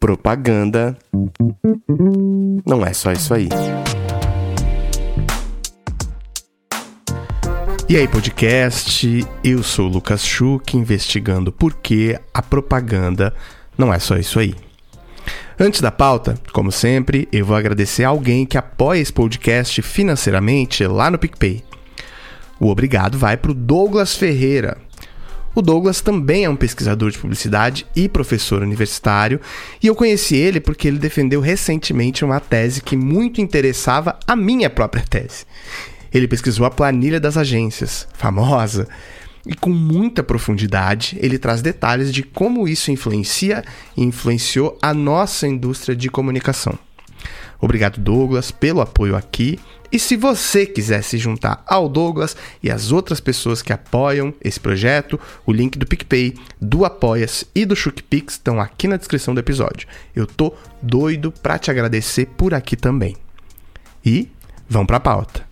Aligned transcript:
Propaganda 0.00 0.96
não 2.66 2.84
é 2.84 2.92
só 2.92 3.12
isso 3.12 3.34
aí. 3.34 3.48
E 7.88 7.96
aí, 7.96 8.06
podcast? 8.06 9.26
Eu 9.42 9.62
sou 9.62 9.88
o 9.88 9.92
Lucas 9.92 10.24
Schuch, 10.24 10.76
investigando 10.76 11.50
por 11.50 11.74
que 11.74 12.18
a 12.34 12.42
propaganda 12.42 13.34
não 13.78 13.92
é 13.92 13.98
só 13.98 14.16
isso 14.16 14.38
aí. 14.38 14.54
Antes 15.58 15.80
da 15.80 15.90
pauta, 15.90 16.34
como 16.52 16.70
sempre, 16.70 17.26
eu 17.32 17.46
vou 17.46 17.56
agradecer 17.56 18.04
a 18.04 18.08
alguém 18.08 18.44
que 18.44 18.58
apoia 18.58 19.00
esse 19.00 19.12
podcast 19.12 19.80
financeiramente 19.82 20.86
lá 20.86 21.10
no 21.10 21.18
PicPay. 21.18 21.64
O 22.60 22.68
obrigado 22.68 23.16
vai 23.16 23.36
para 23.36 23.52
o 23.52 23.54
Douglas 23.54 24.14
Ferreira. 24.14 24.87
O 25.58 25.62
Douglas 25.62 26.00
também 26.00 26.44
é 26.44 26.48
um 26.48 26.54
pesquisador 26.54 27.10
de 27.10 27.18
publicidade 27.18 27.84
e 27.96 28.08
professor 28.08 28.62
universitário, 28.62 29.40
e 29.82 29.88
eu 29.88 29.96
conheci 29.96 30.36
ele 30.36 30.60
porque 30.60 30.86
ele 30.86 31.00
defendeu 31.00 31.40
recentemente 31.40 32.24
uma 32.24 32.38
tese 32.38 32.80
que 32.80 32.96
muito 32.96 33.40
interessava 33.40 34.16
a 34.24 34.36
minha 34.36 34.70
própria 34.70 35.02
tese. 35.02 35.44
Ele 36.14 36.28
pesquisou 36.28 36.64
a 36.64 36.70
planilha 36.70 37.18
das 37.18 37.36
agências, 37.36 38.06
famosa, 38.14 38.86
e 39.44 39.52
com 39.52 39.70
muita 39.70 40.22
profundidade 40.22 41.18
ele 41.20 41.40
traz 41.40 41.60
detalhes 41.60 42.14
de 42.14 42.22
como 42.22 42.68
isso 42.68 42.92
influencia 42.92 43.64
e 43.96 44.04
influenciou 44.04 44.78
a 44.80 44.94
nossa 44.94 45.48
indústria 45.48 45.96
de 45.96 46.08
comunicação. 46.08 46.78
Obrigado, 47.60 47.98
Douglas, 48.00 48.50
pelo 48.50 48.80
apoio 48.80 49.16
aqui. 49.16 49.58
E 49.90 49.98
se 49.98 50.16
você 50.16 50.66
quiser 50.66 51.02
se 51.02 51.16
juntar 51.16 51.62
ao 51.66 51.88
Douglas 51.88 52.36
e 52.62 52.70
às 52.70 52.92
outras 52.92 53.20
pessoas 53.20 53.62
que 53.62 53.72
apoiam 53.72 54.34
esse 54.42 54.60
projeto, 54.60 55.18
o 55.46 55.52
link 55.52 55.78
do 55.78 55.86
PicPay, 55.86 56.34
do 56.60 56.84
Apoias 56.84 57.44
e 57.54 57.64
do 57.64 57.74
ShookPix 57.74 58.34
estão 58.34 58.60
aqui 58.60 58.86
na 58.86 58.98
descrição 58.98 59.34
do 59.34 59.40
episódio. 59.40 59.88
Eu 60.14 60.26
tô 60.26 60.52
doido 60.82 61.32
para 61.32 61.58
te 61.58 61.70
agradecer 61.70 62.26
por 62.26 62.52
aqui 62.52 62.76
também. 62.76 63.16
E 64.04 64.28
vamos 64.68 64.86
para 64.86 64.98
a 64.98 65.00
pauta. 65.00 65.47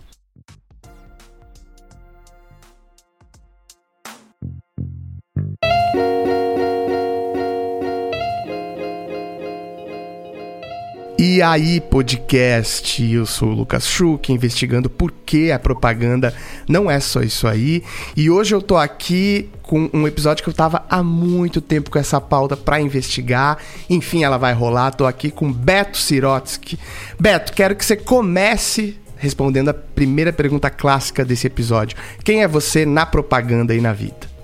E 11.28 11.42
aí, 11.42 11.80
podcast, 11.80 13.04
eu 13.12 13.26
sou 13.26 13.48
o 13.48 13.52
Lucas 13.52 13.84
Schuch, 13.84 14.32
investigando 14.32 14.88
por 14.88 15.10
que 15.10 15.50
a 15.50 15.58
propaganda 15.58 16.32
não 16.68 16.88
é 16.88 17.00
só 17.00 17.20
isso 17.20 17.48
aí. 17.48 17.82
E 18.16 18.30
hoje 18.30 18.54
eu 18.54 18.62
tô 18.62 18.76
aqui 18.76 19.50
com 19.60 19.90
um 19.92 20.06
episódio 20.06 20.44
que 20.44 20.48
eu 20.48 20.54
tava 20.54 20.84
há 20.88 21.02
muito 21.02 21.60
tempo 21.60 21.90
com 21.90 21.98
essa 21.98 22.20
pauta 22.20 22.56
para 22.56 22.80
investigar. 22.80 23.58
Enfim, 23.90 24.22
ela 24.22 24.38
vai 24.38 24.54
rolar. 24.54 24.92
Tô 24.92 25.04
aqui 25.04 25.32
com 25.32 25.52
Beto 25.52 25.98
Sirotsky. 25.98 26.78
Beto, 27.18 27.52
quero 27.52 27.74
que 27.74 27.84
você 27.84 27.96
comece 27.96 28.96
respondendo 29.16 29.70
a 29.70 29.74
primeira 29.74 30.32
pergunta 30.32 30.70
clássica 30.70 31.24
desse 31.24 31.48
episódio. 31.48 31.98
Quem 32.22 32.44
é 32.44 32.46
você 32.46 32.86
na 32.86 33.04
propaganda 33.04 33.74
e 33.74 33.80
na 33.80 33.92
vida? 33.92 34.36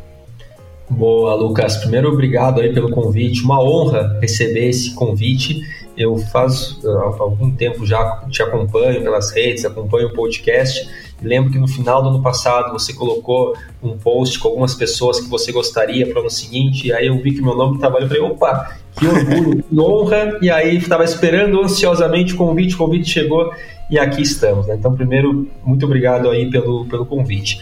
Boa, 0.91 1.35
Lucas. 1.35 1.77
Primeiro, 1.77 2.13
obrigado 2.13 2.61
aí 2.61 2.73
pelo 2.73 2.91
convite. 2.91 3.45
Uma 3.45 3.63
honra 3.63 4.19
receber 4.21 4.69
esse 4.69 4.95
convite. 4.95 5.63
Eu 5.97 6.17
faz 6.17 6.79
uh, 6.85 7.23
algum 7.23 7.51
tempo 7.51 7.85
já 7.85 8.25
te 8.31 8.43
acompanho 8.43 9.03
pelas 9.03 9.31
redes, 9.31 9.65
acompanho 9.65 10.09
o 10.09 10.13
podcast. 10.13 10.89
Lembro 11.23 11.53
que 11.53 11.59
no 11.59 11.69
final 11.69 12.03
do 12.03 12.09
ano 12.09 12.23
passado 12.23 12.73
você 12.73 12.93
colocou 12.93 13.55
um 13.83 13.97
post 13.97 14.39
com 14.39 14.49
algumas 14.49 14.75
pessoas 14.75 15.21
que 15.21 15.29
você 15.29 15.53
gostaria 15.53 16.07
para 16.07 16.17
o 16.17 16.21
ano 16.21 16.31
seguinte, 16.31 16.89
e 16.89 16.93
aí 16.93 17.07
eu 17.07 17.17
vi 17.23 17.33
que 17.33 17.43
meu 17.43 17.55
nome 17.55 17.77
estava 17.77 17.99
ali 17.99 18.07
e 18.07 18.09
falei, 18.09 18.23
opa, 18.23 18.77
que 18.99 19.07
orgulho, 19.07 19.63
que 19.63 19.81
honra, 19.81 20.39
e 20.43 20.51
aí 20.51 20.77
estava 20.77 21.05
esperando 21.05 21.61
ansiosamente 21.63 22.35
o 22.35 22.37
convite, 22.37 22.75
o 22.75 22.79
convite 22.79 23.09
chegou 23.09 23.53
e 23.89 23.99
aqui 23.99 24.23
estamos. 24.23 24.67
Né? 24.67 24.75
Então, 24.79 24.95
primeiro, 24.95 25.49
muito 25.65 25.87
obrigado 25.87 26.29
aí 26.29 26.51
pelo, 26.51 26.87
pelo 26.87 27.07
convite. 27.07 27.61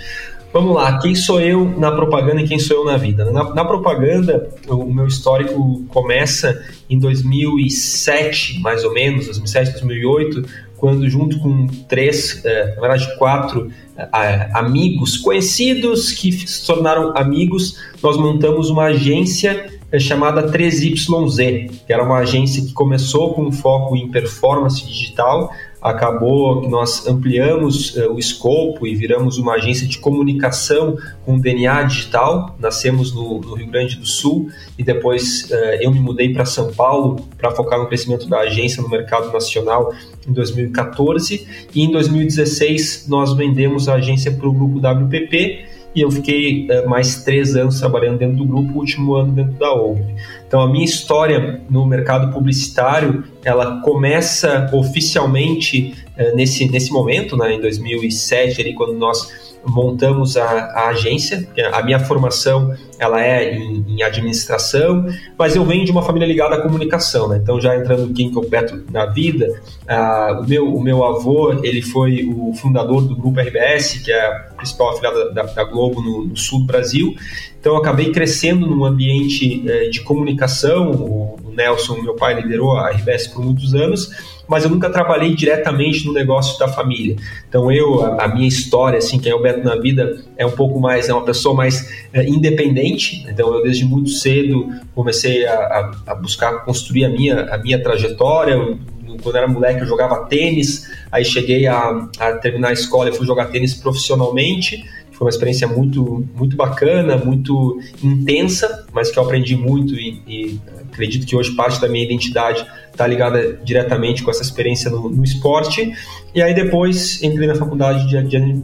Vamos 0.52 0.74
lá, 0.74 0.98
quem 0.98 1.14
sou 1.14 1.40
eu 1.40 1.64
na 1.78 1.92
propaganda 1.92 2.40
e 2.42 2.48
quem 2.48 2.58
sou 2.58 2.78
eu 2.78 2.84
na 2.84 2.96
vida? 2.96 3.24
Na, 3.30 3.54
na, 3.54 3.64
propaganda, 3.64 4.50
o 4.66 4.92
meu 4.92 5.06
histórico 5.06 5.84
começa 5.88 6.60
em 6.88 6.98
2007, 6.98 8.58
mais 8.58 8.82
ou 8.82 8.92
menos, 8.92 9.26
2007, 9.26 9.72
2008, 9.72 10.42
quando 10.76 11.08
junto 11.08 11.38
com 11.38 11.68
três, 11.88 12.44
é, 12.44 12.74
na 12.74 12.80
verdade 12.80 13.16
quatro 13.16 13.70
é, 13.96 14.50
amigos 14.52 15.18
conhecidos 15.18 16.10
que 16.10 16.32
se 16.32 16.66
tornaram 16.66 17.16
amigos, 17.16 17.78
nós 18.02 18.16
montamos 18.16 18.70
uma 18.70 18.86
agência 18.86 19.79
é, 19.92 19.98
chamada 19.98 20.50
3YZ, 20.50 21.70
que 21.86 21.92
era 21.92 22.02
uma 22.02 22.18
agência 22.18 22.62
que 22.64 22.72
começou 22.72 23.34
com 23.34 23.50
foco 23.50 23.96
em 23.96 24.08
performance 24.08 24.86
digital, 24.86 25.50
acabou 25.80 26.60
que 26.60 26.68
nós 26.68 27.06
ampliamos 27.06 27.96
uh, 27.96 28.12
o 28.12 28.18
escopo 28.18 28.86
e 28.86 28.94
viramos 28.94 29.38
uma 29.38 29.54
agência 29.54 29.86
de 29.86 29.98
comunicação 29.98 30.96
com 31.24 31.38
DNA 31.38 31.84
digital. 31.84 32.54
Nascemos 32.58 33.14
no, 33.14 33.40
no 33.40 33.54
Rio 33.54 33.68
Grande 33.68 33.96
do 33.96 34.06
Sul 34.06 34.50
e 34.78 34.84
depois 34.84 35.50
uh, 35.50 35.54
eu 35.80 35.90
me 35.90 35.98
mudei 35.98 36.32
para 36.32 36.44
São 36.44 36.72
Paulo 36.72 37.26
para 37.38 37.50
focar 37.50 37.78
no 37.78 37.86
crescimento 37.86 38.28
da 38.28 38.40
agência 38.40 38.82
no 38.82 38.88
mercado 38.88 39.32
nacional 39.32 39.94
em 40.28 40.32
2014 40.32 41.46
e 41.74 41.82
em 41.82 41.90
2016 41.90 43.06
nós 43.08 43.32
vendemos 43.32 43.88
a 43.88 43.94
agência 43.94 44.30
para 44.30 44.48
o 44.48 44.52
grupo 44.52 44.78
WPP 44.78 45.79
e 45.94 46.00
eu 46.02 46.10
fiquei 46.10 46.68
uh, 46.68 46.88
mais 46.88 47.24
três 47.24 47.56
anos 47.56 47.78
trabalhando 47.80 48.18
dentro 48.18 48.36
do 48.36 48.44
grupo, 48.44 48.74
o 48.74 48.76
último 48.78 49.14
ano 49.14 49.32
dentro 49.32 49.52
da 49.52 49.72
Ogilvy. 49.72 50.14
Então, 50.46 50.60
a 50.60 50.68
minha 50.68 50.84
história 50.84 51.60
no 51.68 51.86
mercado 51.86 52.32
publicitário, 52.32 53.24
ela 53.44 53.80
começa 53.82 54.68
oficialmente 54.72 55.94
nesse, 56.34 56.70
nesse 56.70 56.92
momento, 56.92 57.36
né, 57.36 57.54
em 57.54 57.60
2007, 57.60 58.60
ali, 58.60 58.74
quando 58.74 58.94
nós 58.94 59.50
montamos 59.66 60.36
a, 60.36 60.44
a, 60.48 60.88
agência. 60.88 61.46
A 61.72 61.82
minha 61.82 61.98
formação 61.98 62.74
ela 62.98 63.22
é 63.22 63.54
em, 63.54 63.84
em, 63.86 64.02
administração, 64.02 65.06
mas 65.38 65.56
eu 65.56 65.64
venho 65.64 65.84
de 65.84 65.90
uma 65.90 66.02
família 66.02 66.26
ligada 66.26 66.56
à 66.56 66.60
comunicação, 66.60 67.28
né? 67.28 67.38
Então 67.42 67.60
já 67.60 67.76
entrando 67.76 68.10
aqui 68.10 68.22
em 68.22 68.32
completo 68.32 68.82
na 68.90 69.06
vida, 69.06 69.60
uh, 69.88 70.40
o, 70.40 70.48
meu, 70.48 70.74
o 70.74 70.82
meu 70.82 71.04
avô 71.04 71.52
ele 71.62 71.82
foi 71.82 72.24
o 72.24 72.52
fundador 72.54 73.02
do 73.02 73.16
grupo 73.16 73.40
RBS, 73.40 74.00
que 74.04 74.10
é 74.10 74.26
a 74.26 74.30
principal 74.56 74.90
afiliada 74.90 75.30
da, 75.32 75.42
da 75.42 75.64
Globo 75.64 76.00
no, 76.00 76.24
no, 76.26 76.36
sul 76.36 76.60
do 76.60 76.66
Brasil. 76.66 77.14
Então 77.58 77.76
acabei 77.76 78.10
crescendo 78.10 78.66
num 78.66 78.84
ambiente 78.84 79.64
uh, 79.66 79.90
de 79.90 80.00
comunicação. 80.00 80.90
O, 80.90 81.38
o 81.44 81.52
Nelson, 81.52 82.00
meu 82.02 82.14
pai, 82.14 82.40
liderou 82.40 82.76
a 82.76 82.90
RBS 82.90 83.28
por 83.28 83.44
muitos 83.44 83.74
anos 83.74 84.39
mas 84.50 84.64
eu 84.64 84.70
nunca 84.70 84.90
trabalhei 84.90 85.32
diretamente 85.32 86.04
no 86.04 86.12
negócio 86.12 86.58
da 86.58 86.66
família. 86.66 87.14
Então 87.48 87.70
eu, 87.70 88.04
a, 88.04 88.24
a 88.24 88.28
minha 88.28 88.48
história, 88.48 88.98
assim, 88.98 89.16
quem 89.16 89.30
é 89.30 89.34
o 89.34 89.40
Beto 89.40 89.62
na 89.62 89.76
vida, 89.76 90.24
é 90.36 90.44
um 90.44 90.50
pouco 90.50 90.80
mais, 90.80 91.08
é 91.08 91.14
uma 91.14 91.24
pessoa 91.24 91.54
mais 91.54 91.88
é, 92.12 92.26
independente. 92.26 93.24
Então 93.28 93.54
eu 93.54 93.62
desde 93.62 93.84
muito 93.84 94.10
cedo 94.10 94.68
comecei 94.92 95.46
a, 95.46 95.54
a, 95.54 95.92
a 96.08 96.14
buscar 96.16 96.64
construir 96.64 97.04
a 97.04 97.08
minha, 97.08 97.42
a 97.44 97.58
minha 97.58 97.80
trajetória. 97.80 98.54
Eu, 98.54 98.76
quando 99.22 99.36
era 99.36 99.46
moleque 99.46 99.82
eu 99.82 99.86
jogava 99.86 100.26
tênis, 100.26 100.90
aí 101.12 101.24
cheguei 101.24 101.68
a, 101.68 102.08
a 102.18 102.32
terminar 102.32 102.70
a 102.70 102.72
escola 102.72 103.08
e 103.08 103.12
fui 103.12 103.26
jogar 103.26 103.46
tênis 103.46 103.74
profissionalmente 103.74 104.84
foi 105.20 105.26
uma 105.26 105.30
experiência 105.30 105.68
muito, 105.68 106.26
muito 106.34 106.56
bacana, 106.56 107.14
muito 107.14 107.78
intensa, 108.02 108.86
mas 108.90 109.10
que 109.10 109.18
eu 109.18 109.22
aprendi 109.22 109.54
muito 109.54 109.94
e, 109.94 110.22
e 110.26 110.60
acredito 110.90 111.26
que 111.26 111.36
hoje 111.36 111.54
parte 111.54 111.78
da 111.78 111.90
minha 111.90 112.02
identidade 112.02 112.66
está 112.90 113.06
ligada 113.06 113.60
diretamente 113.62 114.22
com 114.22 114.30
essa 114.30 114.40
experiência 114.40 114.90
no, 114.90 115.10
no, 115.10 115.22
esporte. 115.22 115.92
E 116.34 116.40
aí 116.40 116.54
depois 116.54 117.22
entrei 117.22 117.46
na 117.46 117.54
faculdade 117.54 118.08
de, 118.08 118.16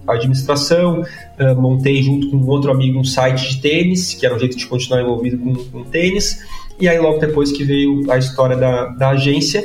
administração, 0.06 1.02
uh, 1.02 1.60
montei 1.60 2.02
junto 2.02 2.30
com 2.30 2.38
outro 2.46 2.70
amigo 2.70 2.98
um 2.98 3.04
site 3.04 3.50
de 3.50 3.60
tênis, 3.60 4.14
que 4.14 4.24
era 4.24 4.34
um 4.34 4.38
jeito 4.38 4.56
de 4.56 4.66
continuar 4.66 5.02
envolvido 5.02 5.36
com, 5.36 5.54
com 5.56 5.84
tênis. 5.84 6.42
E 6.80 6.88
aí 6.88 6.98
logo 6.98 7.18
depois 7.18 7.52
que 7.52 7.64
veio 7.64 8.10
a 8.10 8.16
história 8.16 8.56
da, 8.56 8.86
da 8.86 9.10
agência. 9.10 9.62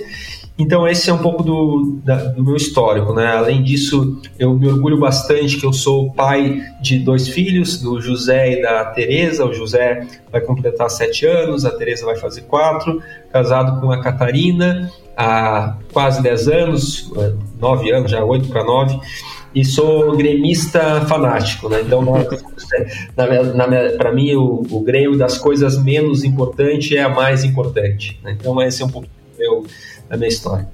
Então 0.57 0.87
esse 0.87 1.09
é 1.09 1.13
um 1.13 1.17
pouco 1.17 1.43
do, 1.43 1.99
da, 2.03 2.15
do 2.15 2.43
meu 2.43 2.55
histórico, 2.55 3.13
né? 3.13 3.35
Além 3.35 3.63
disso, 3.63 4.21
eu 4.37 4.53
me 4.53 4.67
orgulho 4.67 4.97
bastante 4.97 5.57
que 5.57 5.65
eu 5.65 5.73
sou 5.73 6.11
pai 6.13 6.61
de 6.81 6.99
dois 6.99 7.27
filhos, 7.27 7.81
do 7.81 7.99
José 7.99 8.59
e 8.59 8.61
da 8.61 8.85
Teresa. 8.85 9.45
O 9.45 9.53
José 9.53 10.05
vai 10.31 10.41
completar 10.41 10.89
sete 10.89 11.25
anos, 11.25 11.65
a 11.65 11.71
Teresa 11.71 12.05
vai 12.05 12.17
fazer 12.17 12.41
quatro. 12.41 13.01
Casado 13.31 13.79
com 13.81 13.91
a 13.91 14.01
Catarina 14.01 14.91
há 15.17 15.77
quase 15.91 16.21
dez 16.21 16.47
anos, 16.47 17.11
nove 17.59 17.91
anos, 17.91 18.11
já 18.11 18.23
oito 18.23 18.49
para 18.49 18.63
nove 18.63 18.99
e 19.53 19.65
sou 19.65 20.15
gremista 20.15 21.01
fanático, 21.01 21.67
né? 21.67 21.81
Então, 21.81 22.05
para 23.97 24.11
mim, 24.13 24.33
o, 24.33 24.65
o 24.69 24.79
Grêmio 24.81 25.17
das 25.17 25.37
coisas 25.37 25.81
menos 25.81 26.23
importantes 26.23 26.91
é 26.95 27.01
a 27.01 27.09
mais 27.09 27.43
importante. 27.43 28.17
Né? 28.23 28.37
Então, 28.39 28.61
esse 28.61 28.81
é 28.81 28.85
um 28.85 28.89
pouco 28.89 29.07
meu, 29.37 29.65
da 30.11 30.17
minha 30.17 30.27
história. 30.27 30.67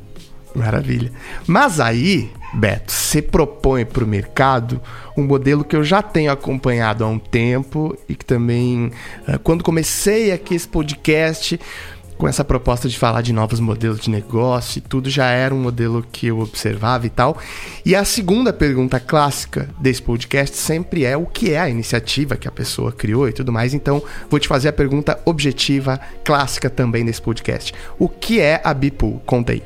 Maravilha. 0.56 1.12
Mas 1.46 1.80
aí, 1.80 2.32
Beto, 2.54 2.92
você 2.92 3.22
propõe 3.22 3.86
para 3.86 4.04
o 4.04 4.08
mercado 4.08 4.82
um 5.16 5.24
modelo 5.24 5.64
que 5.64 5.76
eu 5.76 5.84
já 5.84 6.02
tenho 6.02 6.32
acompanhado 6.32 7.04
há 7.04 7.08
um 7.08 7.20
tempo 7.20 7.96
e 8.10 8.16
que 8.16 8.26
também, 8.26 8.92
eh, 9.28 9.38
quando 9.44 9.64
comecei 9.64 10.32
aqui 10.32 10.56
esse 10.56 10.68
podcast, 10.68 11.60
com 12.18 12.28
essa 12.28 12.44
proposta 12.44 12.90
de 12.90 12.98
falar 12.98 13.22
de 13.22 13.32
novos 13.32 13.60
modelos 13.60 14.00
de 14.00 14.10
negócio 14.10 14.80
e 14.80 14.82
tudo, 14.82 15.10
já 15.10 15.28
era 15.28 15.54
um 15.54 15.62
modelo 15.62 16.06
que 16.12 16.28
eu 16.28 16.40
observava 16.40 17.06
e 17.06 17.10
tal. 17.10 17.38
E 17.86 17.96
a 17.96 18.04
segunda 18.04 18.52
pergunta 18.52 19.00
clássica 19.00 19.70
desse 19.80 20.02
podcast 20.02 20.58
sempre 20.58 21.06
é 21.06 21.16
o 21.16 21.26
que 21.26 21.52
é 21.54 21.60
a 21.60 21.70
iniciativa 21.70 22.36
que 22.36 22.48
a 22.48 22.52
pessoa 22.52 22.92
criou 22.92 23.30
e 23.30 23.34
tudo 23.34 23.52
mais. 23.52 23.74
Então, 23.74 24.02
vou 24.30 24.40
te 24.40 24.48
fazer 24.48 24.70
a 24.70 24.74
pergunta 24.74 25.20
objetiva, 25.26 26.00
clássica 26.24 26.70
também 26.70 27.06
desse 27.06 27.22
podcast. 27.22 27.74
O 28.00 28.10
que 28.10 28.40
é 28.40 28.62
a 28.64 28.74
Bipool? 28.74 29.22
Conta 29.26 29.54
aí. 29.54 29.64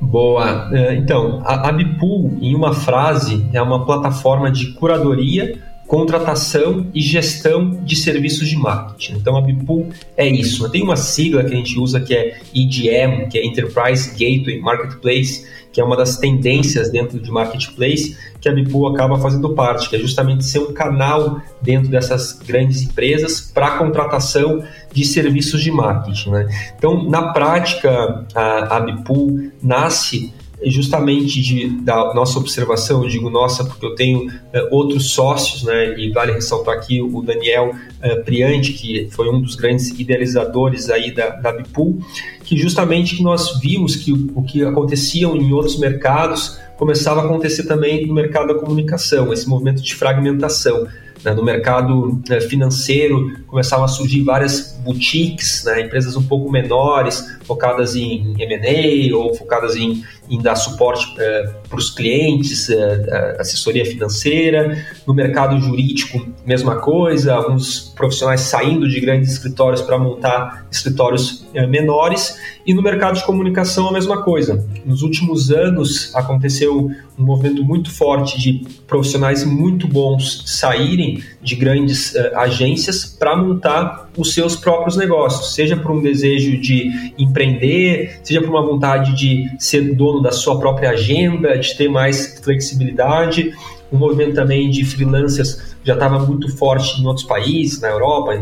Boa. 0.00 0.68
É, 0.72 0.94
então, 0.94 1.42
a 1.44 1.70
Bipool, 1.70 2.36
em 2.40 2.56
uma 2.56 2.74
frase, 2.74 3.46
é 3.52 3.62
uma 3.62 3.84
plataforma 3.84 4.50
de 4.50 4.72
curadoria 4.72 5.71
contratação 5.92 6.86
e 6.94 7.02
gestão 7.02 7.68
de 7.84 7.96
serviços 7.96 8.48
de 8.48 8.56
marketing. 8.56 9.12
Então 9.12 9.36
a 9.36 9.42
Bipool 9.42 9.90
é 10.16 10.26
isso. 10.26 10.66
Tem 10.70 10.82
uma 10.82 10.96
sigla 10.96 11.44
que 11.44 11.52
a 11.52 11.56
gente 11.58 11.78
usa 11.78 12.00
que 12.00 12.14
é 12.14 12.40
EGM, 12.54 13.28
que 13.28 13.36
é 13.36 13.44
Enterprise 13.44 14.08
Gateway 14.12 14.58
Marketplace, 14.58 15.46
que 15.70 15.82
é 15.82 15.84
uma 15.84 15.94
das 15.94 16.16
tendências 16.16 16.90
dentro 16.90 17.20
de 17.20 17.30
marketplace 17.30 18.16
que 18.40 18.48
a 18.48 18.52
Bipool 18.52 18.86
acaba 18.88 19.18
fazendo 19.18 19.54
parte, 19.54 19.90
que 19.90 19.96
é 19.96 19.98
justamente 19.98 20.46
ser 20.46 20.60
um 20.60 20.72
canal 20.72 21.42
dentro 21.60 21.90
dessas 21.90 22.32
grandes 22.32 22.80
empresas 22.80 23.42
para 23.42 23.76
contratação 23.76 24.64
de 24.94 25.04
serviços 25.04 25.62
de 25.62 25.70
marketing. 25.70 26.30
Né? 26.30 26.72
Então, 26.74 27.06
na 27.06 27.34
prática, 27.34 28.24
a, 28.34 28.78
a 28.78 28.80
Bipool 28.80 29.50
nasce 29.62 30.32
justamente 30.66 31.40
de, 31.40 31.68
da 31.82 32.14
nossa 32.14 32.38
observação, 32.38 33.02
eu 33.02 33.08
digo 33.08 33.30
nossa 33.30 33.64
porque 33.64 33.84
eu 33.84 33.94
tenho 33.94 34.28
uh, 34.28 34.32
outros 34.70 35.10
sócios, 35.10 35.62
né, 35.62 35.98
e 35.98 36.10
vale 36.10 36.32
ressaltar 36.32 36.74
aqui 36.74 37.00
o 37.00 37.22
Daniel 37.22 37.70
uh, 37.70 38.24
Priante, 38.24 38.72
que 38.72 39.08
foi 39.10 39.28
um 39.28 39.40
dos 39.40 39.56
grandes 39.56 39.90
idealizadores 39.90 40.90
aí 40.90 41.10
da, 41.12 41.30
da 41.30 41.52
Bipool, 41.52 42.00
que 42.44 42.56
justamente 42.56 43.16
que 43.16 43.22
nós 43.22 43.60
vimos 43.60 43.96
que 43.96 44.12
o, 44.12 44.30
o 44.34 44.42
que 44.42 44.64
acontecia 44.64 45.26
em 45.26 45.52
outros 45.52 45.78
mercados 45.78 46.58
começava 46.76 47.20
a 47.20 47.24
acontecer 47.24 47.64
também 47.64 48.06
no 48.06 48.14
mercado 48.14 48.48
da 48.48 48.54
comunicação, 48.54 49.32
esse 49.32 49.48
movimento 49.48 49.82
de 49.82 49.94
fragmentação. 49.94 50.86
Né, 51.24 51.32
no 51.32 51.44
mercado 51.44 52.20
né, 52.28 52.40
financeiro 52.40 53.38
começavam 53.46 53.84
a 53.84 53.88
surgir 53.88 54.22
várias 54.22 54.78
boutiques, 54.84 55.62
né, 55.64 55.82
empresas 55.82 56.16
um 56.16 56.22
pouco 56.22 56.50
menores, 56.50 57.38
focadas 57.44 57.94
em 57.94 58.34
M&A 58.40 59.16
ou 59.16 59.34
focadas 59.34 59.76
em, 59.76 60.04
em 60.28 60.40
dar 60.40 60.56
suporte 60.56 61.14
é, 61.18 61.54
para 61.72 61.78
os 61.78 61.88
clientes, 61.88 62.68
é, 62.68 63.36
assessoria 63.40 63.86
financeira. 63.86 64.84
No 65.06 65.14
mercado 65.14 65.58
jurídico, 65.58 66.26
mesma 66.44 66.76
coisa, 66.76 67.32
alguns 67.32 67.92
profissionais 67.96 68.42
saindo 68.42 68.86
de 68.86 69.00
grandes 69.00 69.32
escritórios 69.32 69.80
para 69.80 69.98
montar 69.98 70.66
escritórios 70.70 71.46
é, 71.54 71.66
menores. 71.66 72.38
E 72.66 72.74
no 72.74 72.82
mercado 72.82 73.16
de 73.16 73.24
comunicação, 73.24 73.88
a 73.88 73.92
mesma 73.92 74.22
coisa. 74.22 74.64
Nos 74.84 75.00
últimos 75.00 75.50
anos, 75.50 76.14
aconteceu 76.14 76.90
um 77.18 77.24
movimento 77.24 77.64
muito 77.64 77.90
forte 77.90 78.38
de 78.38 78.66
profissionais 78.86 79.44
muito 79.44 79.88
bons 79.88 80.42
saírem 80.46 81.22
de 81.42 81.56
grandes 81.56 82.14
agências 82.34 83.04
para 83.04 83.36
montar 83.36 84.10
os 84.16 84.34
seus 84.34 84.56
próprios 84.56 84.96
negócios, 84.96 85.54
seja 85.54 85.76
por 85.76 85.90
um 85.90 86.02
desejo 86.02 86.60
de 86.60 87.12
empreender, 87.18 88.20
seja 88.22 88.40
por 88.40 88.50
uma 88.50 88.62
vontade 88.62 89.16
de 89.16 89.50
ser 89.58 89.94
dono 89.94 90.20
da 90.20 90.30
sua 90.30 90.58
própria 90.58 90.90
agenda, 90.90 91.58
de 91.68 91.76
ter 91.76 91.88
mais 91.88 92.40
flexibilidade. 92.42 93.52
O 93.90 93.96
movimento 93.96 94.34
também 94.34 94.70
de 94.70 94.84
freelancers 94.84 95.72
já 95.84 95.94
estava 95.94 96.18
muito 96.20 96.54
forte 96.56 97.00
em 97.00 97.06
outros 97.06 97.26
países, 97.26 97.80
na 97.80 97.88
Europa, 97.88 98.34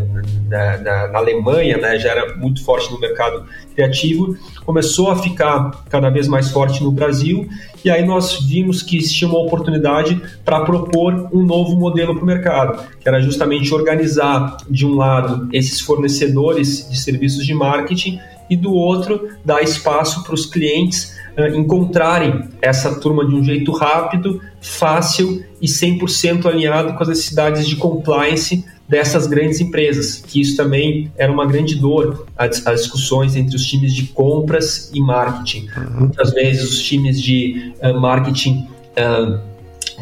na, 0.49 0.77
na, 0.79 1.09
na, 1.09 1.19
Alemanha, 1.19 1.79
né, 1.79 1.99
já 1.99 2.11
era 2.11 2.37
muito 2.37 2.63
forte 2.63 2.93
no 2.93 3.01
mercado 3.01 3.45
criativo, 3.75 4.37
começou 4.65 5.11
a 5.11 5.17
ficar 5.17 5.85
cada 5.89 6.11
vez 6.11 6.29
mais 6.29 6.51
forte 6.51 6.83
no 6.83 6.93
Brasil, 6.93 7.49
e 7.83 7.91
aí 7.91 8.05
nós 8.05 8.47
vimos 8.47 8.83
que 8.83 8.99
existia 8.99 9.27
uma 9.27 9.39
oportunidade 9.39 10.21
para 10.45 10.61
propor 10.61 11.29
um 11.33 11.43
novo 11.43 11.77
modelo 11.77 12.15
para 12.15 12.23
o 12.23 12.27
mercado, 12.27 12.87
que 13.01 13.09
era 13.09 13.21
justamente 13.21 13.73
organizar, 13.73 14.59
de 14.69 14.85
um 14.85 14.95
lado, 14.95 15.49
esses 15.53 15.81
fornecedores 15.81 16.89
de 16.91 17.01
serviços 17.01 17.47
de 17.47 17.55
marketing, 17.55 18.21
e 18.51 18.57
do 18.57 18.73
outro, 18.75 19.29
dar 19.45 19.63
espaço 19.63 20.25
para 20.25 20.35
os 20.35 20.45
clientes 20.45 21.17
encontrarem 21.49 22.49
essa 22.61 22.99
turma 23.01 23.27
de 23.27 23.35
um 23.35 23.43
jeito 23.43 23.73
rápido, 23.73 24.41
fácil 24.61 25.45
e 25.61 25.67
100% 25.67 26.47
alinhado 26.47 26.95
com 26.95 27.03
as 27.03 27.09
necessidades 27.09 27.67
de 27.67 27.77
compliance 27.77 28.65
dessas 28.89 29.29
grandes 29.29 29.61
empresas, 29.61 30.17
que 30.27 30.41
isso 30.41 30.57
também 30.57 31.13
era 31.17 31.31
uma 31.31 31.47
grande 31.47 31.77
dor, 31.77 32.27
as, 32.37 32.67
as 32.67 32.83
discussões 32.83 33.37
entre 33.37 33.55
os 33.55 33.65
times 33.65 33.95
de 33.95 34.07
compras 34.07 34.91
e 34.93 35.01
marketing. 35.01 35.69
Uhum. 35.77 36.01
Muitas 36.01 36.33
vezes 36.33 36.69
os 36.69 36.83
times 36.83 37.23
de 37.23 37.73
uh, 37.81 38.01
marketing 38.01 38.67
uh, 38.99 39.51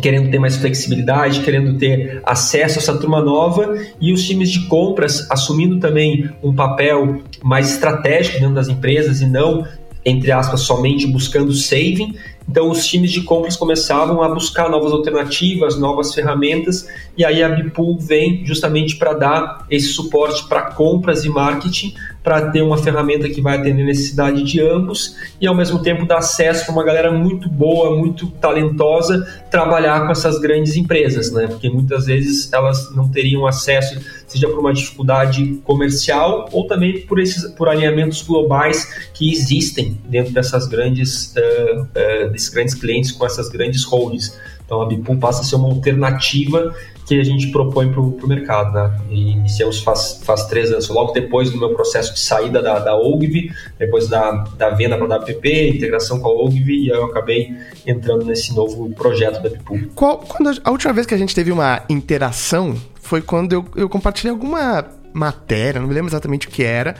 querendo 0.00 0.30
ter 0.30 0.38
mais 0.38 0.56
flexibilidade, 0.56 1.40
querendo 1.40 1.78
ter 1.78 2.22
acesso 2.24 2.78
a 2.78 2.82
essa 2.82 2.98
turma 2.98 3.20
nova 3.20 3.76
e 4.00 4.12
os 4.12 4.26
times 4.26 4.50
de 4.50 4.66
compras 4.66 5.26
assumindo 5.30 5.78
também 5.78 6.30
um 6.42 6.54
papel 6.54 7.22
mais 7.42 7.72
estratégico 7.72 8.38
dentro 8.38 8.54
das 8.54 8.68
empresas 8.68 9.20
e 9.20 9.26
não 9.26 9.66
entre 10.08 10.32
aspas, 10.32 10.60
somente 10.62 11.06
buscando 11.06 11.52
saving. 11.52 12.14
Então, 12.48 12.70
os 12.70 12.86
times 12.86 13.10
de 13.10 13.22
compras 13.22 13.56
começavam 13.56 14.22
a 14.22 14.28
buscar 14.28 14.70
novas 14.70 14.92
alternativas, 14.92 15.78
novas 15.78 16.14
ferramentas, 16.14 16.88
e 17.16 17.24
aí 17.24 17.42
a 17.42 17.48
Bipool 17.48 17.98
vem 17.98 18.44
justamente 18.46 18.96
para 18.96 19.12
dar 19.12 19.66
esse 19.70 19.88
suporte 19.88 20.48
para 20.48 20.62
compras 20.62 21.24
e 21.24 21.28
marketing, 21.28 21.94
para 22.28 22.50
ter 22.50 22.60
uma 22.60 22.76
ferramenta 22.76 23.26
que 23.26 23.40
vai 23.40 23.56
atender 23.56 23.84
a 23.84 23.86
necessidade 23.86 24.42
de 24.42 24.60
ambos 24.60 25.16
e, 25.40 25.46
ao 25.46 25.54
mesmo 25.54 25.80
tempo, 25.80 26.04
dar 26.04 26.18
acesso 26.18 26.66
para 26.66 26.74
uma 26.74 26.84
galera 26.84 27.10
muito 27.10 27.48
boa, 27.48 27.96
muito 27.96 28.26
talentosa, 28.32 29.26
trabalhar 29.50 30.04
com 30.04 30.12
essas 30.12 30.38
grandes 30.38 30.76
empresas, 30.76 31.32
né? 31.32 31.46
Porque 31.46 31.70
muitas 31.70 32.04
vezes 32.04 32.52
elas 32.52 32.94
não 32.94 33.08
teriam 33.08 33.46
acesso 33.46 33.98
seja 34.28 34.46
por 34.46 34.58
uma 34.58 34.74
dificuldade 34.74 35.58
comercial 35.64 36.48
ou 36.52 36.66
também 36.66 37.00
por 37.06 37.18
esses 37.18 37.50
por 37.52 37.66
alinhamentos 37.66 38.20
globais 38.20 39.08
que 39.14 39.32
existem 39.32 39.98
dentro 40.04 40.34
dessas 40.34 40.66
grandes 40.66 41.34
uh, 41.34 41.80
uh, 41.80 42.30
desses 42.30 42.50
grandes 42.50 42.74
clientes 42.74 43.10
com 43.10 43.24
essas 43.24 43.48
grandes 43.48 43.84
holdings. 43.84 44.38
Então 44.68 44.82
a 44.82 44.86
Bipum 44.86 45.18
passa 45.18 45.40
a 45.40 45.44
ser 45.44 45.56
uma 45.56 45.68
alternativa 45.68 46.74
que 47.06 47.18
a 47.18 47.24
gente 47.24 47.50
propõe 47.50 47.90
para 47.90 48.02
o 48.02 48.28
mercado. 48.28 48.74
Né? 48.74 49.00
E 49.08 49.30
iniciamos 49.30 49.80
faz, 49.80 50.20
faz 50.22 50.44
três 50.44 50.70
anos, 50.70 50.90
logo 50.90 51.12
depois 51.12 51.50
do 51.50 51.58
meu 51.58 51.72
processo 51.72 52.12
de 52.12 52.20
saída 52.20 52.60
da, 52.60 52.78
da 52.78 52.94
OGV, 52.94 53.50
depois 53.78 54.08
da, 54.08 54.30
da 54.58 54.68
venda 54.68 54.98
para 54.98 55.14
a 55.14 55.18
WPP, 55.18 55.70
integração 55.70 56.20
com 56.20 56.28
a 56.28 56.44
OGV, 56.44 56.70
e 56.70 56.88
eu 56.88 57.06
acabei 57.06 57.56
entrando 57.86 58.26
nesse 58.26 58.54
novo 58.54 58.90
projeto 58.90 59.42
da 59.42 59.48
Bipum. 59.48 59.88
Qual, 59.94 60.18
quando 60.18 60.60
a 60.62 60.70
última 60.70 60.92
vez 60.92 61.06
que 61.06 61.14
a 61.14 61.18
gente 61.18 61.34
teve 61.34 61.50
uma 61.50 61.82
interação 61.88 62.76
foi 63.00 63.22
quando 63.22 63.54
eu, 63.54 63.64
eu 63.74 63.88
compartilhei 63.88 64.30
alguma 64.30 64.97
matéria, 65.12 65.80
não 65.80 65.88
me 65.88 65.94
lembro 65.94 66.10
exatamente 66.10 66.46
o 66.46 66.50
que 66.50 66.62
era, 66.62 66.94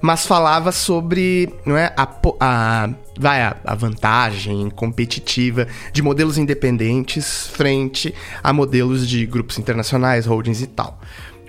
mas 0.00 0.26
falava 0.26 0.72
sobre 0.72 1.52
não 1.64 1.76
é, 1.76 1.92
a, 1.96 2.08
a, 2.40 2.90
vai, 3.18 3.42
a, 3.42 3.74
vantagem 3.74 4.70
competitiva 4.70 5.66
de 5.92 6.02
modelos 6.02 6.38
independentes 6.38 7.46
frente 7.48 8.14
a 8.42 8.52
modelos 8.52 9.08
de 9.08 9.26
grupos 9.26 9.58
internacionais, 9.58 10.26
holdings 10.26 10.62
e 10.62 10.66
tal. 10.66 10.98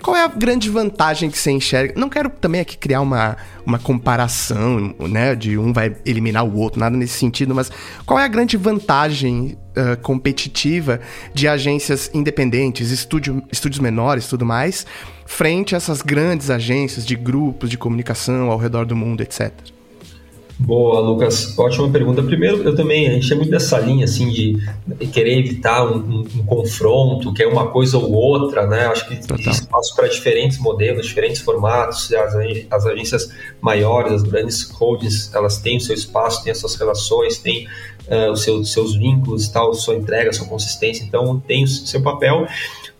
Qual 0.02 0.16
é 0.16 0.24
a 0.24 0.26
grande 0.26 0.68
vantagem 0.68 1.30
que 1.30 1.38
você 1.38 1.52
enxerga? 1.52 1.94
Não 1.96 2.08
quero 2.08 2.28
também 2.28 2.60
aqui 2.60 2.76
criar 2.76 3.00
uma, 3.00 3.36
uma 3.64 3.78
comparação, 3.78 4.92
né? 4.98 5.36
De 5.36 5.56
um 5.56 5.72
vai 5.72 5.94
eliminar 6.04 6.44
o 6.44 6.56
outro, 6.56 6.80
nada 6.80 6.96
nesse 6.96 7.16
sentido, 7.16 7.54
mas 7.54 7.70
qual 8.04 8.18
é 8.18 8.24
a 8.24 8.28
grande 8.28 8.56
vantagem 8.56 9.56
uh, 9.76 9.96
competitiva 10.02 11.00
de 11.32 11.46
agências 11.46 12.10
independentes, 12.12 12.90
estúdio, 12.90 13.44
estúdios 13.52 13.78
menores 13.78 14.26
tudo 14.26 14.44
mais, 14.44 14.84
frente 15.32 15.74
a 15.74 15.78
essas 15.78 16.02
grandes 16.02 16.50
agências 16.50 17.06
de 17.06 17.16
grupos 17.16 17.70
de 17.70 17.78
comunicação 17.78 18.50
ao 18.50 18.58
redor 18.58 18.84
do 18.84 18.94
mundo, 18.94 19.22
etc? 19.22 19.50
Boa, 20.58 21.00
Lucas. 21.00 21.58
Ótima 21.58 21.88
pergunta. 21.90 22.22
Primeiro, 22.22 22.62
eu 22.62 22.76
também, 22.76 23.08
a 23.08 23.12
gente 23.14 23.32
é 23.32 23.34
muito 23.34 23.50
dessa 23.50 23.80
linha, 23.80 24.04
assim, 24.04 24.28
de 24.28 24.58
querer 25.10 25.38
evitar 25.38 25.84
um, 25.84 25.96
um, 25.96 26.20
um 26.36 26.44
confronto, 26.44 27.32
que 27.32 27.42
é 27.42 27.46
uma 27.46 27.68
coisa 27.68 27.96
ou 27.98 28.12
outra, 28.12 28.66
né? 28.66 28.86
Acho 28.86 29.08
que 29.08 29.16
Total. 29.16 29.38
existe 29.40 29.62
espaço 29.62 29.96
para 29.96 30.06
diferentes 30.06 30.58
modelos, 30.58 31.06
diferentes 31.06 31.40
formatos. 31.40 32.12
As, 32.12 32.34
as 32.70 32.86
agências 32.86 33.30
maiores, 33.60 34.12
as 34.12 34.22
grandes 34.22 34.70
holdings, 34.70 35.34
elas 35.34 35.58
têm 35.58 35.78
o 35.78 35.80
seu 35.80 35.94
espaço, 35.94 36.44
têm 36.44 36.52
as 36.52 36.58
suas 36.58 36.76
relações, 36.76 37.38
têm 37.38 37.66
uh, 38.08 38.30
os 38.30 38.42
seus, 38.42 38.70
seus 38.70 38.94
vínculos 38.94 39.46
e 39.46 39.52
tal, 39.52 39.72
sua 39.74 39.96
entrega, 39.96 40.32
sua 40.32 40.46
consistência, 40.46 41.02
então 41.02 41.42
tem 41.44 41.64
o 41.64 41.66
seu 41.66 42.02
papel. 42.02 42.46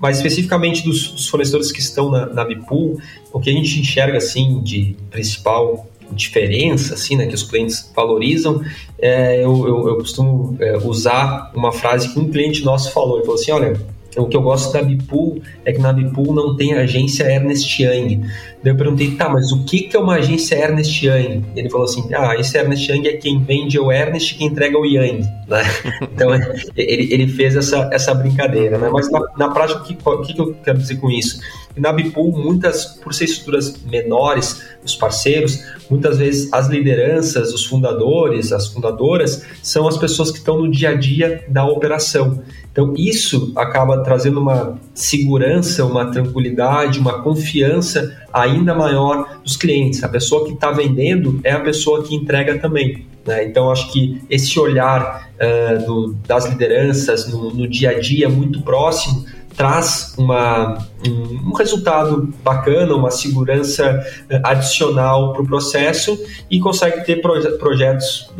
Mas 0.02 0.16
especificamente 0.16 0.82
dos, 0.82 1.12
dos 1.12 1.28
fornecedores 1.28 1.70
que 1.70 1.78
estão 1.78 2.10
na, 2.10 2.26
na 2.26 2.44
Bipool, 2.44 3.00
o 3.32 3.38
que 3.38 3.48
a 3.48 3.52
gente 3.52 3.78
enxerga, 3.78 4.18
assim, 4.18 4.60
de 4.60 4.96
principal 5.12 5.86
diferença, 6.10 6.94
assim, 6.94 7.16
né, 7.16 7.26
que 7.26 7.34
os 7.36 7.44
clientes 7.44 7.88
valorizam, 7.94 8.62
é, 8.98 9.36
eu, 9.36 9.66
eu, 9.66 9.88
eu, 9.88 9.96
costumo 9.98 10.56
é, 10.58 10.76
usar 10.76 11.52
uma 11.54 11.70
frase 11.70 12.12
que 12.12 12.18
um 12.18 12.28
cliente 12.28 12.64
nosso 12.64 12.90
falou. 12.90 13.16
Ele 13.16 13.24
falou 13.24 13.40
assim: 13.40 13.52
olha, 13.52 13.80
o 14.16 14.26
que 14.26 14.36
eu 14.36 14.42
gosto 14.42 14.72
da 14.72 14.82
Bipool 14.82 15.40
é 15.64 15.72
que 15.72 15.80
na 15.80 15.92
Bipool 15.92 16.34
não 16.34 16.54
tem 16.56 16.74
agência 16.74 17.24
Ernest 17.24 17.82
Young. 17.82 18.20
Daí 18.62 18.72
eu 18.72 18.76
perguntei, 18.76 19.12
tá, 19.12 19.28
mas 19.28 19.50
o 19.52 19.64
que, 19.64 19.82
que 19.82 19.96
é 19.96 20.00
uma 20.00 20.16
agência 20.16 20.54
Ernest 20.54 21.04
Young? 21.04 21.42
Ele 21.56 21.70
falou 21.70 21.86
assim, 21.86 22.08
ah, 22.14 22.36
esse 22.36 22.56
Ernest 22.56 22.90
Young 22.90 23.08
é 23.08 23.14
quem 23.14 23.42
vende 23.42 23.78
o 23.78 23.90
Ernest 23.90 24.34
e 24.34 24.38
quem 24.38 24.48
entrega 24.48 24.78
o 24.78 24.84
Young, 24.84 25.22
né? 25.48 25.62
Então 26.14 26.34
ele, 26.76 27.12
ele 27.12 27.26
fez 27.28 27.56
essa, 27.56 27.88
essa 27.92 28.14
brincadeira, 28.14 28.76
né? 28.78 28.90
Mas 28.92 29.10
na, 29.10 29.20
na 29.38 29.48
prática, 29.48 29.80
o 29.80 29.84
que, 29.84 29.96
o 30.04 30.22
que 30.22 30.40
eu 30.40 30.54
quero 30.62 30.78
dizer 30.78 30.96
com 30.96 31.10
isso? 31.10 31.40
na 31.76 31.92
Bipool, 31.92 32.32
muitas, 32.32 32.84
por 32.84 33.14
ser 33.14 33.24
estruturas 33.24 33.76
menores, 33.84 34.62
os 34.84 34.94
parceiros, 34.94 35.64
muitas 35.88 36.18
vezes 36.18 36.52
as 36.52 36.68
lideranças, 36.68 37.52
os 37.52 37.64
fundadores, 37.64 38.52
as 38.52 38.68
fundadoras, 38.68 39.44
são 39.62 39.86
as 39.88 39.96
pessoas 39.96 40.30
que 40.30 40.38
estão 40.38 40.58
no 40.58 40.70
dia 40.70 40.90
a 40.90 40.94
dia 40.94 41.44
da 41.48 41.64
operação. 41.64 42.42
Então, 42.72 42.94
isso 42.96 43.52
acaba 43.54 44.02
trazendo 44.02 44.40
uma 44.40 44.78
segurança, 44.94 45.84
uma 45.84 46.10
tranquilidade, 46.10 46.98
uma 46.98 47.22
confiança 47.22 48.16
ainda 48.32 48.74
maior 48.74 49.40
dos 49.44 49.56
clientes. 49.56 50.02
A 50.02 50.08
pessoa 50.08 50.46
que 50.46 50.54
está 50.54 50.70
vendendo 50.70 51.38
é 51.44 51.52
a 51.52 51.60
pessoa 51.60 52.02
que 52.02 52.14
entrega 52.14 52.58
também. 52.58 53.06
Né? 53.26 53.44
Então, 53.44 53.70
acho 53.70 53.92
que 53.92 54.22
esse 54.30 54.58
olhar 54.58 55.30
uh, 55.36 55.86
do, 55.86 56.16
das 56.26 56.46
lideranças 56.48 57.28
no, 57.28 57.52
no 57.52 57.68
dia 57.68 57.90
a 57.90 58.00
dia 58.00 58.28
muito 58.28 58.62
próximo 58.62 59.24
traz 59.54 60.14
uma, 60.16 60.78
um, 61.06 61.52
resultado 61.52 62.32
bacana, 62.42 62.94
uma 62.94 63.10
segurança 63.10 64.02
adicional 64.42 65.34
para 65.34 65.42
o 65.42 65.46
processo 65.46 66.18
e 66.50 66.58
consegue 66.58 67.04
ter 67.04 67.20
proje 67.20 67.50
projetos 67.58 68.30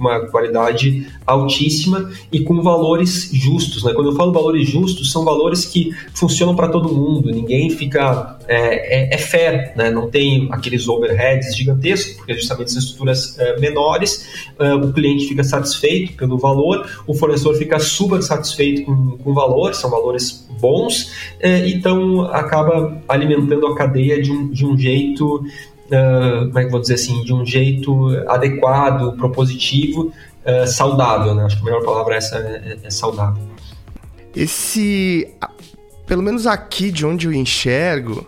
uma 0.00 0.20
qualidade 0.28 1.06
altíssima 1.26 2.10
e 2.32 2.40
com 2.40 2.62
valores 2.62 3.30
justos. 3.32 3.84
Né? 3.84 3.92
Quando 3.92 4.10
eu 4.10 4.16
falo 4.16 4.32
valores 4.32 4.68
justos, 4.68 5.12
são 5.12 5.24
valores 5.24 5.66
que 5.66 5.94
funcionam 6.14 6.56
para 6.56 6.68
todo 6.68 6.92
mundo, 6.92 7.30
ninguém 7.30 7.70
fica. 7.70 8.38
É, 8.48 9.14
é, 9.14 9.16
é 9.16 9.74
né? 9.76 9.90
não 9.90 10.10
tem 10.10 10.48
aqueles 10.50 10.88
overheads 10.88 11.54
gigantescos, 11.54 12.14
porque 12.14 12.34
justamente 12.34 12.72
são 12.72 12.80
estruturas 12.80 13.38
é, 13.38 13.60
menores, 13.60 14.48
é, 14.58 14.74
o 14.74 14.92
cliente 14.92 15.28
fica 15.28 15.44
satisfeito 15.44 16.14
pelo 16.14 16.38
valor, 16.38 16.88
o 17.06 17.14
fornecedor 17.14 17.54
fica 17.56 17.78
super 17.78 18.22
satisfeito 18.22 18.84
com, 18.84 19.18
com 19.18 19.30
o 19.30 19.34
valor, 19.34 19.74
são 19.74 19.90
valores 19.90 20.48
bons, 20.60 21.12
é, 21.38 21.68
então 21.68 22.22
acaba 22.22 23.00
alimentando 23.08 23.66
a 23.66 23.76
cadeia 23.76 24.20
de 24.20 24.32
um, 24.32 24.48
de 24.50 24.66
um 24.66 24.76
jeito 24.76 25.44
uh, 25.90 26.46
como 26.46 26.58
é 26.58 26.64
que 26.64 26.70
vou 26.70 26.80
dizer 26.80 26.94
assim, 26.94 27.22
de 27.24 27.32
um 27.32 27.44
jeito 27.44 28.08
adequado, 28.28 29.16
propositivo, 29.16 30.12
uh, 30.44 30.66
saudável, 30.66 31.34
né? 31.34 31.44
Acho 31.44 31.56
que 31.56 31.62
a 31.62 31.64
melhor 31.64 31.84
palavra 31.84 32.14
é 32.14 32.18
essa 32.18 32.36
é, 32.38 32.78
é 32.82 32.90
saudável. 32.90 33.42
Esse, 34.34 35.28
pelo 36.06 36.22
menos 36.22 36.46
aqui 36.46 36.90
de 36.90 37.04
onde 37.04 37.26
eu 37.26 37.32
enxergo, 37.32 38.26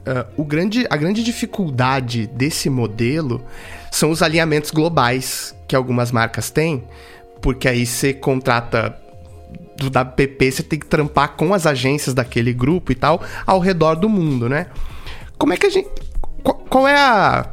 uh, 0.00 0.26
o 0.36 0.44
grande, 0.44 0.86
a 0.90 0.96
grande 0.96 1.22
dificuldade 1.22 2.26
desse 2.26 2.68
modelo 2.68 3.42
são 3.90 4.10
os 4.10 4.22
alinhamentos 4.22 4.70
globais 4.70 5.54
que 5.66 5.74
algumas 5.74 6.12
marcas 6.12 6.50
têm, 6.50 6.84
porque 7.40 7.68
aí 7.68 7.86
você 7.86 8.12
contrata 8.12 8.96
do 9.76 9.86
WPP, 9.86 10.50
você 10.50 10.62
tem 10.62 10.78
que 10.78 10.86
trampar 10.86 11.36
com 11.36 11.54
as 11.54 11.64
agências 11.64 12.12
daquele 12.12 12.52
grupo 12.52 12.90
e 12.90 12.94
tal 12.94 13.22
ao 13.46 13.60
redor 13.60 13.94
do 13.94 14.08
mundo, 14.08 14.48
né? 14.48 14.66
Como 15.38 15.52
é 15.52 15.56
que 15.56 15.66
a 15.66 15.70
gente 15.70 15.88
qual, 16.42 16.56
qual 16.68 16.88
é 16.88 16.96
a. 16.96 17.46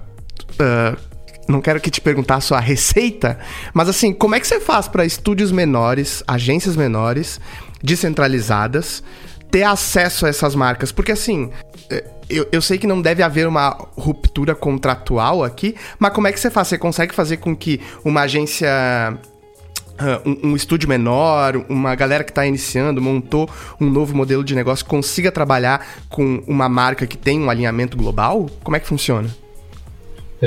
Uh, 0.53 1.15
não 1.47 1.61
quero 1.61 1.79
que 1.79 1.91
te 1.91 2.01
perguntar 2.01 2.35
a 2.35 2.41
sua 2.41 2.59
receita, 2.59 3.37
mas 3.73 3.87
assim, 3.87 4.11
como 4.11 4.35
é 4.35 4.39
que 4.39 4.47
você 4.47 4.59
faz 4.59 4.87
para 4.87 5.05
estúdios 5.05 5.51
menores, 5.51 6.23
agências 6.27 6.75
menores, 6.75 7.39
descentralizadas, 7.83 9.03
ter 9.51 9.63
acesso 9.63 10.25
a 10.25 10.29
essas 10.29 10.55
marcas? 10.55 10.91
Porque 10.91 11.11
assim, 11.11 11.51
eh, 11.89 12.03
eu, 12.29 12.47
eu 12.51 12.61
sei 12.61 12.79
que 12.79 12.87
não 12.87 12.99
deve 12.99 13.21
haver 13.21 13.47
uma 13.47 13.69
ruptura 13.95 14.55
contratual 14.55 15.43
aqui, 15.43 15.75
mas 15.99 16.13
como 16.13 16.27
é 16.27 16.31
que 16.31 16.39
você 16.39 16.49
faz? 16.49 16.67
Você 16.67 16.77
consegue 16.79 17.13
fazer 17.13 17.37
com 17.37 17.55
que 17.55 17.79
uma 18.03 18.21
agência 18.21 18.67
Um, 20.25 20.49
um, 20.49 20.55
estúdio 20.55 20.89
menor, 20.89 21.65
uma 21.69 21.95
galera 21.95 22.23
que 22.23 22.31
está 22.31 22.45
iniciando, 22.45 23.01
montou 23.01 23.49
um 23.79 23.89
novo 23.89 24.15
modelo 24.15 24.43
de 24.43 24.53
negócio, 24.53 24.85
consiga 24.85 25.31
trabalhar 25.31 25.87
com 26.09 26.43
uma 26.45 26.67
marca 26.67 27.07
que 27.07 27.17
tem 27.17 27.39
um 27.39 27.49
alinhamento 27.49 27.95
global? 27.95 28.49
Como 28.61 28.75
é 28.75 28.79
que 28.79 28.87
funciona? 28.87 29.29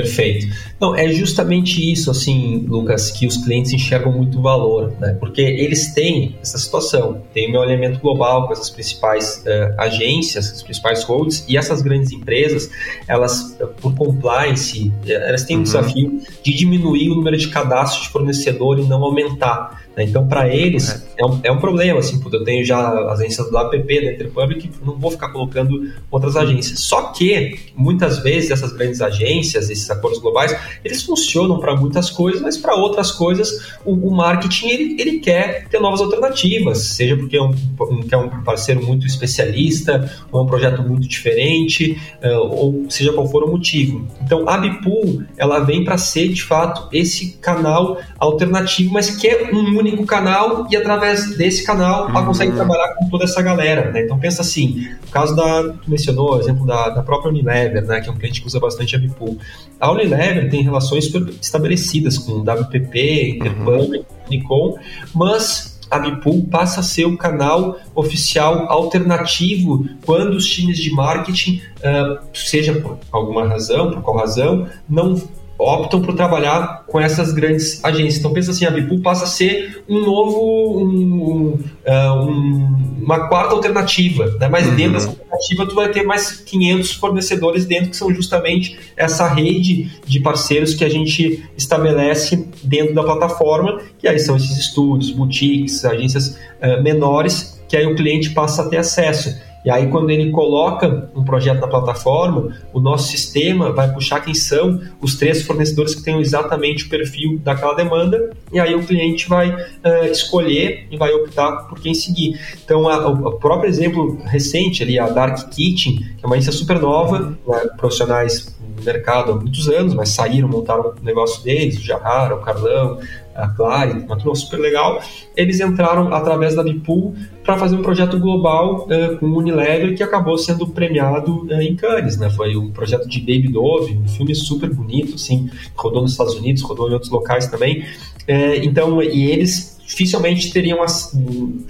Perfeito. 0.01 0.47
Não, 0.79 0.95
é 0.95 1.11
justamente 1.11 1.91
isso, 1.91 2.09
assim, 2.09 2.65
Lucas, 2.67 3.11
que 3.11 3.27
os 3.27 3.35
clientes 3.37 3.73
enxergam 3.73 4.13
muito 4.13 4.41
valor, 4.41 4.93
né? 4.97 5.15
Porque 5.19 5.41
eles 5.41 5.93
têm 5.93 6.37
essa 6.41 6.57
situação, 6.57 7.21
tem 7.33 7.49
o 7.49 7.51
meu 7.51 7.61
alinhamento 7.61 7.99
global 7.99 8.47
com 8.47 8.53
essas 8.53 8.69
principais 8.69 9.43
uh, 9.45 9.75
agências, 9.77 10.53
as 10.53 10.63
principais 10.63 11.03
holds, 11.03 11.43
e 11.49 11.57
essas 11.57 11.81
grandes 11.81 12.13
empresas, 12.13 12.69
elas, 13.09 13.57
por 13.81 13.93
compliance, 13.93 14.91
elas 15.05 15.43
têm 15.43 15.57
uhum. 15.57 15.61
um 15.61 15.63
desafio 15.63 16.21
de 16.41 16.53
diminuir 16.53 17.09
o 17.09 17.15
número 17.15 17.35
de 17.35 17.49
cadastros 17.49 18.03
de 18.03 18.09
fornecedor 18.09 18.79
e 18.79 18.83
não 18.83 19.03
aumentar. 19.03 19.83
Né? 19.99 20.05
Então, 20.05 20.25
para 20.25 20.47
eles, 20.47 21.05
é 21.17 21.25
um, 21.25 21.39
é 21.43 21.51
um 21.51 21.59
problema. 21.59 21.99
Assim, 21.99 22.21
eu 22.31 22.43
tenho 22.45 22.63
já 22.63 22.89
as 23.11 23.19
agências 23.19 23.49
do 23.49 23.57
APP, 23.57 24.05
da 24.05 24.13
Interpublic, 24.13 24.71
não 24.81 24.97
vou 24.97 25.11
ficar 25.11 25.29
colocando 25.29 25.91
outras 26.09 26.37
agências. 26.37 26.79
Só 26.79 27.11
que, 27.11 27.59
muitas 27.75 28.19
vezes, 28.19 28.49
essas 28.49 28.71
grandes 28.71 29.01
agências, 29.01 29.69
esses 29.69 29.89
acordos 29.89 30.19
globais, 30.19 30.55
eles 30.85 31.03
funcionam 31.03 31.59
para 31.59 31.75
muitas 31.75 32.09
coisas, 32.09 32.41
mas 32.41 32.57
para 32.57 32.75
outras 32.75 33.11
coisas, 33.11 33.73
o, 33.83 33.93
o, 33.93 34.15
marketing 34.15 34.67
ele, 34.67 35.01
ele 35.01 35.19
quer 35.19 35.67
ter 35.67 35.79
novas 35.79 35.99
alternativas, 35.99 36.77
seja 36.77 37.17
porque 37.17 37.35
é 37.35 37.41
um, 37.41 37.53
um, 37.81 38.01
quer 38.01 38.17
um 38.17 38.29
parceiro 38.43 38.81
muito 38.85 39.05
especialista, 39.05 40.09
ou 40.31 40.43
um 40.43 40.45
projeto 40.45 40.81
muito 40.81 41.07
diferente, 41.07 41.99
uh, 42.23 42.37
ou 42.37 42.85
seja 42.89 43.11
qual 43.11 43.27
for 43.27 43.43
o 43.43 43.51
motivo. 43.51 44.07
Então, 44.21 44.47
a 44.47 44.57
Bipool, 44.57 45.23
ela 45.37 45.59
vem 45.59 45.83
para 45.83 45.97
ser, 45.97 46.29
de 46.29 46.43
fato, 46.43 46.87
esse 46.93 47.33
canal 47.41 47.99
alternativo, 48.17 48.93
mas 48.93 49.09
que 49.09 49.27
é 49.27 49.51
um 49.53 49.77
único 49.77 49.88
canal 50.05 50.67
e 50.69 50.75
através 50.75 51.35
desse 51.35 51.63
canal 51.63 52.05
uhum. 52.05 52.09
ela 52.09 52.25
consegue 52.25 52.51
trabalhar 52.53 52.95
com 52.95 53.09
toda 53.09 53.23
essa 53.23 53.41
galera, 53.41 53.91
né? 53.91 54.03
Então 54.03 54.17
pensa 54.19 54.41
assim, 54.41 54.89
no 55.05 55.11
caso 55.11 55.35
da, 55.35 55.63
tu 55.63 55.89
mencionou, 55.89 56.35
o 56.35 56.39
exemplo 56.39 56.65
da, 56.65 56.89
da 56.89 57.03
própria 57.03 57.29
Unilever, 57.29 57.85
né, 57.85 58.01
que 58.01 58.09
é 58.09 58.11
um 58.11 58.17
cliente 58.17 58.41
que 58.41 58.47
usa 58.47 58.59
bastante 58.59 58.95
a 58.95 58.99
Bipool. 58.99 59.37
A 59.79 59.91
Unilever 59.91 60.49
tem 60.49 60.61
relações 60.61 61.05
super 61.05 61.33
estabelecidas 61.41 62.17
com 62.17 62.41
WPP, 62.41 63.37
Interpublic, 63.37 63.97
uhum. 63.97 64.29
Nikon, 64.29 64.77
mas 65.13 65.79
a 65.89 65.97
Bipool 65.97 66.45
passa 66.45 66.81
a 66.81 66.83
ser 66.83 67.05
o 67.05 67.17
canal 67.17 67.79
oficial 67.95 68.69
alternativo 68.69 69.87
quando 70.05 70.35
os 70.35 70.47
times 70.47 70.77
de 70.77 70.91
marketing, 70.91 71.61
uh, 71.77 72.19
seja 72.33 72.73
por 72.73 72.97
alguma 73.11 73.47
razão, 73.47 73.91
por 73.91 74.01
qual 74.01 74.17
razão, 74.17 74.67
não 74.87 75.15
optam 75.59 76.01
por 76.01 76.15
trabalhar 76.15 76.85
com 76.87 76.99
essas 76.99 77.33
grandes 77.33 77.83
agências. 77.83 78.17
Então 78.17 78.31
pensa 78.31 78.51
assim, 78.51 78.65
a 78.65 78.71
Bipool 78.71 79.01
passa 79.01 79.25
a 79.25 79.27
ser 79.27 79.83
um 79.89 79.99
novo, 79.99 80.79
um, 80.79 81.59
uh, 81.85 82.23
um, 82.23 82.99
uma 83.01 83.27
quarta 83.27 83.53
alternativa, 83.53 84.37
né? 84.39 84.47
mas 84.47 84.65
uhum. 84.67 84.75
dentro 84.75 84.93
dessa 84.93 85.09
alternativa 85.09 85.67
tu 85.67 85.75
vai 85.75 85.89
ter 85.89 86.03
mais 86.03 86.31
500 86.31 86.93
fornecedores 86.93 87.65
dentro 87.65 87.89
que 87.89 87.97
são 87.97 88.13
justamente 88.13 88.79
essa 88.95 89.27
rede 89.27 89.91
de 90.05 90.19
parceiros 90.21 90.73
que 90.73 90.85
a 90.85 90.89
gente 90.89 91.43
estabelece 91.57 92.47
dentro 92.63 92.95
da 92.95 93.03
plataforma, 93.03 93.81
que 93.97 94.07
aí 94.07 94.17
são 94.17 94.37
esses 94.37 94.57
estúdios, 94.57 95.11
boutiques, 95.11 95.83
agências 95.83 96.37
uh, 96.61 96.81
menores, 96.81 97.59
que 97.67 97.75
aí 97.75 97.85
o 97.85 97.95
cliente 97.95 98.29
passa 98.29 98.63
a 98.63 98.69
ter 98.69 98.77
acesso. 98.77 99.48
E 99.65 99.69
aí, 99.69 99.87
quando 99.87 100.09
ele 100.09 100.31
coloca 100.31 101.09
um 101.15 101.23
projeto 101.23 101.59
na 101.59 101.67
plataforma, 101.67 102.55
o 102.73 102.79
nosso 102.79 103.09
sistema 103.09 103.71
vai 103.71 103.91
puxar 103.93 104.21
quem 104.21 104.33
são 104.33 104.79
os 105.01 105.15
três 105.15 105.43
fornecedores 105.43 105.93
que 105.93 106.01
tenham 106.01 106.21
exatamente 106.21 106.85
o 106.85 106.89
perfil 106.89 107.39
daquela 107.43 107.73
demanda, 107.73 108.29
e 108.51 108.59
aí 108.59 108.73
o 108.73 108.83
cliente 108.83 109.27
vai 109.27 109.49
uh, 109.49 110.05
escolher 110.09 110.87
e 110.89 110.97
vai 110.97 111.11
optar 111.11 111.67
por 111.67 111.79
quem 111.79 111.93
seguir. 111.93 112.39
Então, 112.63 112.83
o 112.83 113.33
próprio 113.33 113.69
exemplo 113.69 114.17
recente 114.23 114.83
ali, 114.83 114.97
a 114.97 115.09
Dark 115.09 115.49
Kitchen, 115.49 115.97
que 115.97 116.23
é 116.23 116.25
uma 116.25 116.35
agência 116.35 116.53
super 116.53 116.79
nova, 116.79 117.37
né, 117.47 117.59
profissionais 117.77 118.57
no 118.77 118.83
mercado 118.83 119.33
há 119.33 119.35
muitos 119.35 119.67
anos, 119.67 119.93
mas 119.93 120.09
saíram, 120.09 120.47
montaram 120.47 120.93
o 120.99 121.03
negócio 121.03 121.43
deles, 121.43 121.77
o 121.77 121.81
Jarrara, 121.81 122.35
o 122.35 122.39
Carlão, 122.39 122.99
a 123.39 123.49
Clare, 123.49 123.93
uma 123.93 124.17
turma 124.17 124.35
super 124.35 124.59
legal, 124.59 125.01
eles 125.35 125.59
entraram 125.59 126.13
através 126.13 126.55
da 126.55 126.63
Bipool 126.63 127.15
para 127.43 127.57
fazer 127.57 127.75
um 127.75 127.81
projeto 127.81 128.19
global 128.19 128.87
uh, 128.87 129.17
com 129.17 129.25
o 129.25 129.37
Unilever 129.37 129.95
que 129.95 130.03
acabou 130.03 130.37
sendo 130.37 130.67
premiado 130.67 131.45
uh, 131.45 131.61
em 131.61 131.75
Cannes, 131.75 132.17
né? 132.17 132.29
Foi 132.29 132.55
um 132.55 132.71
projeto 132.71 133.07
de 133.07 133.19
Baby 133.19 133.51
Dove, 133.51 133.97
um 133.97 134.07
filme 134.07 134.35
super 134.35 134.69
bonito, 134.73 135.15
assim, 135.15 135.49
rodou 135.75 136.01
nos 136.01 136.11
Estados 136.11 136.35
Unidos, 136.35 136.61
rodou 136.61 136.89
em 136.89 136.93
outros 136.93 137.11
locais 137.11 137.47
também. 137.47 137.81
Uh, 138.27 138.61
então, 138.61 139.01
e 139.01 139.31
eles 139.31 139.78
dificilmente 139.89 140.51
teriam 140.53 140.79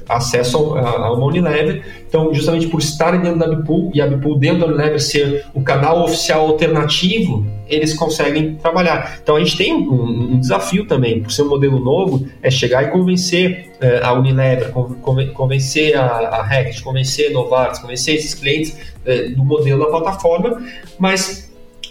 acesso 0.09 0.75
a 0.75 1.13
uma 1.13 1.25
Unilever. 1.25 1.85
Então, 2.05 2.33
justamente 2.33 2.67
por 2.67 2.81
estarem 2.81 3.21
dentro 3.21 3.39
da 3.39 3.47
Bipool 3.47 3.91
e 3.93 4.01
a 4.01 4.07
Bipool 4.07 4.38
dentro 4.38 4.59
da 4.59 4.65
Unilever 4.65 4.99
ser 4.99 5.45
o 5.53 5.63
canal 5.63 6.03
oficial 6.03 6.45
alternativo, 6.47 7.47
eles 7.65 7.93
conseguem 7.93 8.55
trabalhar. 8.55 9.19
Então, 9.23 9.38
a 9.38 9.39
gente 9.39 9.55
tem 9.55 9.73
um, 9.73 10.33
um 10.33 10.39
desafio 10.39 10.85
também, 10.85 11.21
por 11.21 11.31
ser 11.31 11.43
um 11.43 11.49
modelo 11.49 11.79
novo, 11.79 12.27
é 12.43 12.51
chegar 12.51 12.83
e 12.83 12.91
convencer 12.91 13.69
uh, 13.81 14.05
a 14.05 14.11
Unilever, 14.11 14.71
convencer 15.33 15.95
a, 15.95 16.03
a 16.03 16.43
Rect, 16.43 16.83
convencer 16.83 17.29
a 17.29 17.33
Novartis, 17.33 17.79
convencer 17.79 18.15
esses 18.15 18.33
clientes 18.33 18.75
uh, 19.05 19.33
do 19.33 19.45
modelo 19.45 19.79
da 19.79 19.85
plataforma, 19.85 20.61
mas 20.99 21.49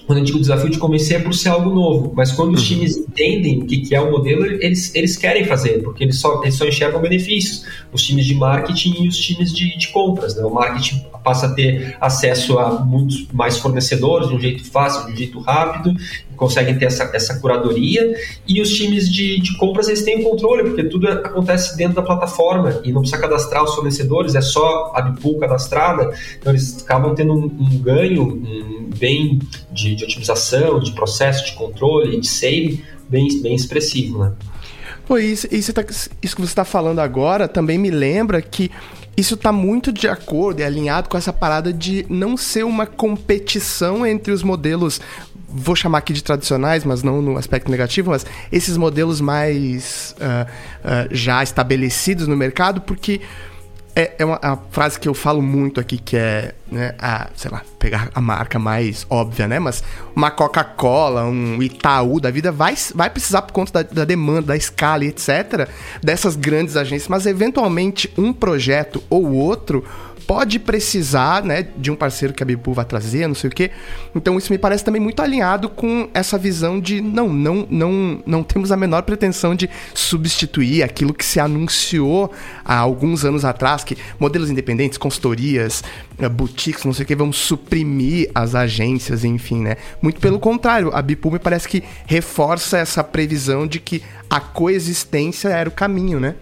quando 0.09 0.21
eu 0.21 0.25
digo 0.25 0.41
desafio 0.41 0.71
de 0.71 0.79
convencer 0.79 1.21
é 1.21 1.23
por 1.23 1.35
ser 1.35 1.51
algo 1.51 1.69
novo, 1.69 2.15
mas 2.17 2.33
quando 2.33 2.55
os 2.55 2.63
uhum. 2.63 2.79
times 2.79 2.97
entendem 2.97 3.59
o 3.59 3.67
que, 3.67 3.77
que 3.77 3.95
é 3.95 4.01
o 4.01 4.11
modelo, 4.11 4.43
eles, 4.47 4.95
eles 4.95 5.19
querem 5.19 5.45
fazer, 5.45 5.83
porque 5.83 6.03
eles 6.03 6.19
só, 6.19 6.43
eles 6.43 6.55
só 6.55 6.65
enxergam 6.65 6.99
benefícios. 6.99 7.67
Os 7.93 8.03
times 8.03 8.25
de 8.25 8.35
marketing 8.35 9.03
e 9.03 9.09
os 9.09 9.19
times 9.19 9.53
de, 9.53 9.77
de 9.77 9.89
compras. 9.89 10.35
Né? 10.35 10.43
O 10.45 10.51
marketing 10.51 11.05
passa 11.23 11.45
a 11.49 11.53
ter 11.53 11.95
acesso 12.01 12.59
a 12.59 12.83
muitos 12.83 13.27
mais 13.35 13.59
fornecedores 13.59 14.29
de 14.29 14.35
um 14.35 14.41
jeito 14.41 14.65
fácil, 14.65 15.05
de 15.09 15.13
um 15.13 15.17
jeito 15.17 15.41
rápido, 15.41 15.95
conseguem 16.39 16.79
ter 16.79 16.87
essa, 16.87 17.11
essa 17.13 17.39
curadoria, 17.41 18.17
e 18.47 18.63
os 18.63 18.75
times 18.75 19.13
de, 19.13 19.41
de 19.41 19.59
compras 19.59 19.89
eles 19.89 20.03
têm 20.03 20.23
controle, 20.23 20.63
porque 20.63 20.85
tudo 20.85 21.09
acontece 21.09 21.77
dentro 21.77 21.97
da 21.97 22.03
plataforma 22.03 22.81
e 22.85 22.93
não 22.93 23.03
precisa 23.03 23.21
cadastrar 23.21 23.65
os 23.65 23.75
fornecedores, 23.75 24.35
é 24.35 24.41
só 24.41 24.93
a 24.95 25.03
Bipool 25.03 25.39
cadastrada, 25.39 26.17
então 26.39 26.53
eles 26.53 26.83
acabam 26.83 27.15
tendo 27.15 27.35
um, 27.35 27.45
um 27.45 27.79
ganho 27.79 28.23
um 28.23 28.89
bem 28.97 29.41
de, 29.73 29.95
de 29.95 30.05
otimização, 30.05 30.81
de 30.81 30.93
processo, 30.93 31.45
de 31.45 31.53
controle, 31.53 32.21
de 32.21 32.27
saving, 32.27 32.83
bem, 33.09 33.43
bem 33.43 33.55
expressivo, 33.55 34.25
né? 34.25 34.33
Pô, 35.07 35.17
isso, 35.17 35.49
isso, 35.51 35.73
tá, 35.73 35.83
isso 36.23 36.37
que 36.37 36.43
você 36.43 36.53
está 36.53 36.65
falando 36.65 36.99
agora 36.99 37.49
também 37.49 37.79
me 37.79 37.91
lembra 37.91 38.43
que 38.43 38.71
isso 39.19 39.35
está 39.35 39.51
muito 39.51 39.91
de 39.91 40.07
acordo 40.07 40.61
e 40.61 40.63
alinhado 40.63 41.09
com 41.09 41.17
essa 41.17 41.33
parada 41.33 41.73
de 41.73 42.07
não 42.09 42.37
ser 42.37 42.65
uma 42.65 42.87
competição 42.87 44.07
entre 44.07 44.33
os 44.33 44.45
modelos, 44.45 45.01
vou 45.49 45.75
chamar 45.75 45.99
aqui 45.99 46.13
de 46.13 46.23
tradicionais, 46.23 46.85
mas 46.85 47.03
não 47.03 47.23
no 47.23 47.39
aspecto 47.39 47.71
negativo, 47.71 48.11
mas 48.11 48.27
esses 48.53 48.77
modelos 48.77 49.21
mais 49.21 50.15
uh, 50.21 50.45
uh, 50.45 51.09
já 51.11 51.43
estabelecidos 51.43 52.29
no 52.29 52.37
mercado, 52.37 52.83
porque 52.83 53.21
é, 53.99 54.15
é, 54.19 54.25
uma, 54.25 54.39
uma, 54.39 54.63
frase 54.71 55.01
que 55.01 55.09
eu 55.09 55.15
falo 55.15 55.43
muito 55.43 55.81
aqui, 55.81 55.99
que 55.99 56.17
é, 56.17 56.55
né, 56.71 56.95
a, 57.01 57.29
sei 57.35 57.51
lá, 57.51 57.63
pegar 57.81 58.09
a 58.15 58.21
marca 58.21 58.57
mais 58.57 59.05
óbvia, 59.11 59.49
né? 59.49 59.59
Mas 59.59 59.83
uma 60.15 60.31
Coca-Cola, 60.31 61.25
um 61.25 61.61
Itaú 61.61 62.21
da 62.21 62.31
vida 62.31 62.53
vai, 62.53 62.77
vai 62.95 63.11
precisar, 63.11 63.43
por 63.43 63.53
conta 63.53 63.83
da, 63.83 63.91
da, 63.91 64.05
demanda, 64.05 64.49
da 64.49 64.57
escala 64.57 65.05
etc., 65.05 65.69
dessas 66.01 66.37
grandes 66.37 66.77
agências, 66.77 67.09
mas 67.09 67.27
eventualmente 67.27 68.09
um 68.17 68.33
projeto 68.33 69.03
ou 69.11 69.33
outro 69.33 69.85
pode 70.29 70.59
precisar, 70.59 71.43
né, 71.43 71.67
de 71.75 71.91
um 71.91 71.97
parceiro 71.97 72.35
que 72.35 72.43
a 72.43 72.47
Bibu 72.47 72.75
vai 72.75 72.85
trazer, 72.85 73.27
não 73.27 73.35
sei 73.35 73.49
o 73.49 73.51
quê. 73.51 73.71
Então 74.15 74.37
isso 74.37 74.53
me 74.53 74.59
parece 74.59 74.85
também 74.85 75.01
muito 75.01 75.23
alinhado 75.23 75.71
com 75.71 76.11
essa 76.13 76.37
visão 76.37 76.79
de 76.79 77.01
não, 77.01 77.31
não, 77.31 77.67
não, 77.71 78.23
não 78.27 78.43
temos 78.43 78.71
a 78.71 78.77
menor 78.77 79.05
pretensão 79.05 79.55
de 79.55 79.71
substituir 79.95 80.83
aquilo 80.83 81.15
que 81.15 81.25
se 81.25 81.41
anunciou 81.41 82.31
há 82.63 82.77
alguns 82.77 83.25
anos 83.25 83.43
atrás, 83.43 83.83
que 83.83 83.97
modelos 84.21 84.51
independentes, 84.51 84.99
consultorias, 84.99 85.83
eh, 86.19 86.29
boutiques, 86.29 86.85
não 86.85 86.93
sei 86.93 87.05
o 87.05 87.07
que, 87.07 87.17
vão 87.17 87.33
suprimir 87.33 88.31
as 88.35 88.55
agências, 88.55 89.25
enfim, 89.25 89.63
né? 89.63 89.77
Muito 90.03 90.21
pelo 90.21 90.39
contrário, 90.39 90.91
a 90.95 91.01
Bipu 91.01 91.31
me 91.31 91.39
parece 91.39 91.67
que 91.67 91.83
reforça 92.07 92.77
essa 92.77 93.03
previsão 93.03 93.67
de 93.67 93.81
que 93.81 94.03
a 94.29 94.41
coexistência 94.41 95.49
era 95.49 95.71
o 95.71 95.73
caminho, 95.73 96.21
né? 96.21 96.35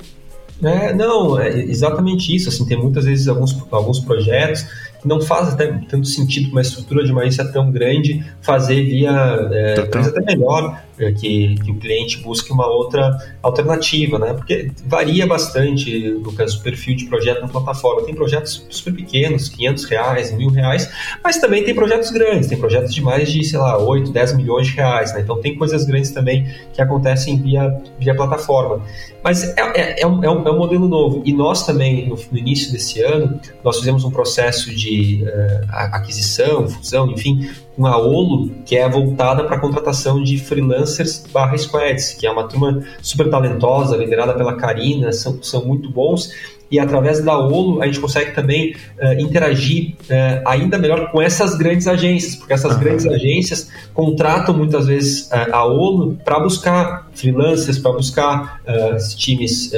É, 0.62 0.92
não, 0.94 1.38
é 1.38 1.48
exatamente 1.58 2.34
isso. 2.34 2.48
Assim, 2.48 2.66
tem 2.66 2.76
muitas 2.76 3.04
vezes 3.04 3.28
alguns, 3.28 3.56
alguns 3.70 4.00
projetos 4.00 4.62
que 5.00 5.06
não 5.06 5.20
faz 5.20 5.48
até 5.48 5.66
tanto 5.88 6.06
sentido 6.06 6.50
uma 6.50 6.62
estrutura 6.62 7.04
de 7.04 7.12
uma 7.12 7.22
agência 7.22 7.44
tão 7.52 7.70
grande 7.70 8.24
fazer 8.40 8.82
via 8.84 9.10
é, 9.52 9.74
até 9.80 10.20
melhor 10.24 10.82
que, 10.96 11.54
que, 11.56 11.70
o 11.70 11.74
cliente 11.76 12.18
busque 12.18 12.50
uma 12.52 12.66
outra 12.66 13.16
alternativa, 13.42 14.18
né? 14.18 14.32
Porque 14.32 14.70
varia 14.86 15.26
bastante, 15.26 16.08
Lucas, 16.08 16.54
o 16.54 16.62
perfil 16.62 16.96
de 16.96 17.06
projeto 17.06 17.42
na 17.42 17.48
plataforma. 17.48 18.02
Tem 18.02 18.14
projetos 18.14 18.66
super 18.70 18.94
pequenos, 18.94 19.48
500 19.48 19.84
reais, 19.84 20.32
mil 20.32 20.48
reais, 20.48 20.90
mas 21.22 21.38
também 21.38 21.64
tem 21.64 21.74
projetos 21.74 22.10
grandes, 22.10 22.48
tem 22.48 22.58
projetos 22.58 22.94
de 22.94 23.02
mais 23.02 23.30
de, 23.30 23.44
sei 23.44 23.58
lá, 23.58 23.78
8, 23.78 24.10
10 24.10 24.36
milhões 24.36 24.66
de 24.68 24.74
reais, 24.74 25.12
né? 25.12 25.20
Então 25.20 25.40
tem 25.40 25.54
coisas 25.56 25.84
grandes 25.84 26.10
também 26.10 26.46
que 26.72 26.80
acontecem 26.80 27.40
via, 27.40 27.76
via 27.98 28.14
plataforma. 28.14 28.82
Mas 29.22 29.42
é, 29.42 29.54
é, 29.74 30.02
é, 30.02 30.06
um, 30.06 30.22
é, 30.22 30.30
um, 30.30 30.46
é 30.46 30.52
modelo 30.52 30.88
novo. 30.88 31.22
E 31.24 31.32
nós 31.32 31.66
também, 31.66 32.08
no, 32.08 32.16
no 32.30 32.38
início 32.38 32.72
desse 32.72 33.02
ano, 33.02 33.40
nós 33.62 33.78
fizemos 33.78 34.04
um 34.04 34.10
processo 34.10 34.74
de 34.74 35.24
uh, 35.24 35.66
aquisição, 35.92 36.68
fusão, 36.68 37.10
enfim, 37.10 37.50
com 37.76 37.86
a 37.86 37.96
Olo, 37.98 38.50
que 38.64 38.76
é 38.76 38.88
voltada 38.88 39.44
para 39.44 39.56
a 39.56 39.60
contratação 39.60 40.22
de 40.22 40.38
freelancers 40.38 41.24
barra 41.30 41.56
squads, 41.56 42.14
que 42.14 42.26
é 42.26 42.30
uma 42.30 42.48
turma 42.48 42.82
super 43.02 43.28
talentosa, 43.28 43.96
liderada 43.96 44.32
pela 44.32 44.56
Karina, 44.56 45.12
são, 45.12 45.42
são 45.42 45.64
muito 45.64 45.90
bons. 45.90 46.32
E 46.70 46.80
através 46.80 47.22
da 47.22 47.38
Olo 47.38 47.80
a 47.80 47.86
gente 47.86 48.00
consegue 48.00 48.34
também 48.34 48.74
uh, 49.00 49.20
interagir 49.20 49.94
uh, 50.10 50.48
ainda 50.48 50.78
melhor 50.78 51.12
com 51.12 51.22
essas 51.22 51.54
grandes 51.56 51.86
agências, 51.86 52.34
porque 52.34 52.54
essas 52.54 52.72
uhum. 52.72 52.80
grandes 52.80 53.06
agências 53.06 53.70
contratam 53.94 54.56
muitas 54.56 54.86
vezes 54.86 55.28
uh, 55.30 55.52
a 55.52 55.64
Olo 55.64 56.16
para 56.24 56.40
buscar 56.40 57.08
freelancers, 57.14 57.78
para 57.78 57.92
buscar 57.92 58.62
times 59.16 59.70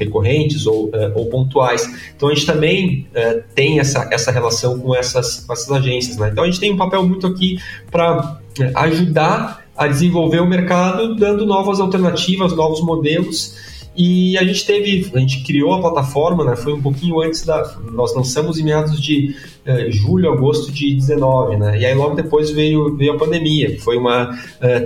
recorrentes 0.00 0.66
ou, 0.66 0.86
uh, 0.86 1.12
ou 1.14 1.26
pontuais. 1.26 1.86
Então 2.16 2.30
a 2.30 2.34
gente 2.34 2.46
também 2.46 3.06
uh, 3.10 3.42
tem 3.54 3.78
essa, 3.78 4.08
essa 4.10 4.32
relação 4.32 4.80
com 4.80 4.96
essas, 4.96 5.44
com 5.44 5.52
essas 5.52 5.70
agências. 5.70 6.16
Né? 6.16 6.30
Então 6.32 6.42
a 6.42 6.46
gente 6.46 6.58
tem 6.58 6.72
um 6.72 6.76
papel 6.76 7.06
muito 7.06 7.26
aqui 7.26 7.58
para 7.90 8.18
uh, 8.18 8.38
ajudar 8.76 9.66
a 9.76 9.86
desenvolver 9.86 10.40
o 10.40 10.46
mercado, 10.46 11.14
dando 11.14 11.46
novas 11.46 11.80
alternativas, 11.80 12.56
novos 12.56 12.80
modelos. 12.80 13.70
E 13.96 14.38
a 14.38 14.44
gente 14.44 14.64
teve, 14.64 15.10
a 15.14 15.18
gente 15.18 15.42
criou 15.42 15.74
a 15.74 15.80
plataforma, 15.80 16.44
né? 16.44 16.54
Foi 16.54 16.72
um 16.72 16.80
pouquinho 16.80 17.20
antes 17.20 17.44
da. 17.44 17.76
Nós 17.92 18.14
lançamos 18.14 18.58
em 18.58 18.62
meados 18.62 19.00
de 19.00 19.34
eh, 19.66 19.90
julho, 19.90 20.32
agosto 20.32 20.70
de 20.70 20.94
19, 20.94 21.56
né? 21.56 21.78
E 21.78 21.84
aí 21.84 21.94
logo 21.94 22.14
depois 22.14 22.50
veio, 22.50 22.96
veio 22.96 23.14
a 23.14 23.18
pandemia, 23.18 23.72
que 23.72 23.78
foi 23.78 23.96
uma 23.96 24.38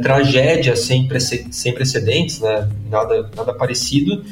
tragédia 0.02 0.74
sem, 0.74 1.06
sem 1.50 1.74
precedentes, 1.74 2.40
né? 2.40 2.68
Nada, 2.90 3.30
nada 3.36 3.52
parecido 3.52 4.22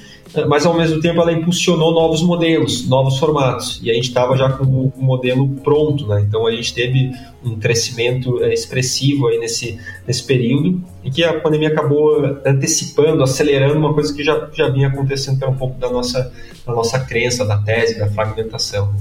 mas 0.48 0.64
ao 0.64 0.74
mesmo 0.74 1.00
tempo 1.00 1.20
ela 1.20 1.32
impulsionou 1.32 1.92
novos 1.92 2.22
modelos, 2.22 2.88
novos 2.88 3.18
formatos, 3.18 3.80
e 3.82 3.90
a 3.90 3.94
gente 3.94 4.08
estava 4.08 4.36
já 4.36 4.50
com 4.50 4.64
o 4.64 4.92
modelo 4.96 5.48
pronto, 5.62 6.06
né? 6.06 6.24
Então 6.26 6.46
a 6.46 6.52
gente 6.52 6.72
teve 6.72 7.12
um 7.44 7.58
crescimento 7.58 8.42
é, 8.42 8.52
expressivo 8.52 9.28
aí 9.28 9.38
nesse, 9.38 9.78
nesse 10.06 10.24
período 10.24 10.82
e 11.04 11.10
que 11.10 11.22
a 11.24 11.40
pandemia 11.40 11.68
acabou 11.68 12.24
antecipando, 12.46 13.22
acelerando 13.22 13.78
uma 13.78 13.92
coisa 13.92 14.14
que 14.14 14.22
já, 14.22 14.48
já 14.52 14.68
vinha 14.68 14.88
acontecendo 14.88 15.38
que 15.38 15.44
era 15.44 15.52
um 15.52 15.56
pouco 15.56 15.78
da 15.78 15.90
nossa, 15.90 16.32
da 16.66 16.72
nossa 16.72 16.98
crença, 17.00 17.44
da 17.44 17.58
tese, 17.58 17.98
da 17.98 18.08
fragmentação. 18.08 18.94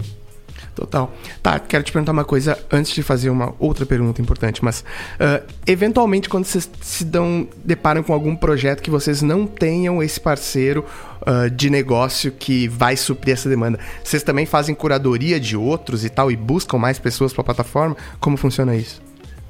Total. 0.82 1.14
Tá, 1.44 1.60
quero 1.60 1.84
te 1.84 1.92
perguntar 1.92 2.12
uma 2.12 2.24
coisa 2.24 2.58
antes 2.72 2.92
de 2.92 3.04
fazer 3.04 3.30
uma 3.30 3.54
outra 3.60 3.86
pergunta 3.86 4.20
importante, 4.20 4.66
mas 4.66 4.80
uh, 4.80 5.48
eventualmente 5.68 6.28
quando 6.28 6.46
vocês 6.46 6.68
se 6.82 7.06
dão, 7.06 7.48
deparam 7.64 8.02
com 8.02 8.12
algum 8.12 8.36
projeto 8.36 8.82
que 8.82 8.90
vocês 8.90 9.22
não 9.22 9.46
tenham 9.46 10.02
esse 10.02 10.20
parceiro 10.20 10.84
uh, 11.22 11.52
de 11.52 11.70
negócio 11.70 12.32
que 12.32 12.68
vai 12.68 12.98
suprir 12.98 13.36
essa 13.36 13.48
demanda, 13.48 13.78
vocês 14.04 14.24
também 14.24 14.48
fazem 14.48 14.74
curadoria 14.74 15.40
de 15.40 15.56
outros 15.56 16.04
e 16.04 16.10
tal 16.10 16.32
e 16.32 16.36
buscam 16.36 16.80
mais 16.80 16.98
pessoas 16.98 17.32
para 17.32 17.42
a 17.42 17.46
plataforma? 17.46 17.96
Como 18.20 18.36
funciona 18.36 18.76
isso? 18.76 19.00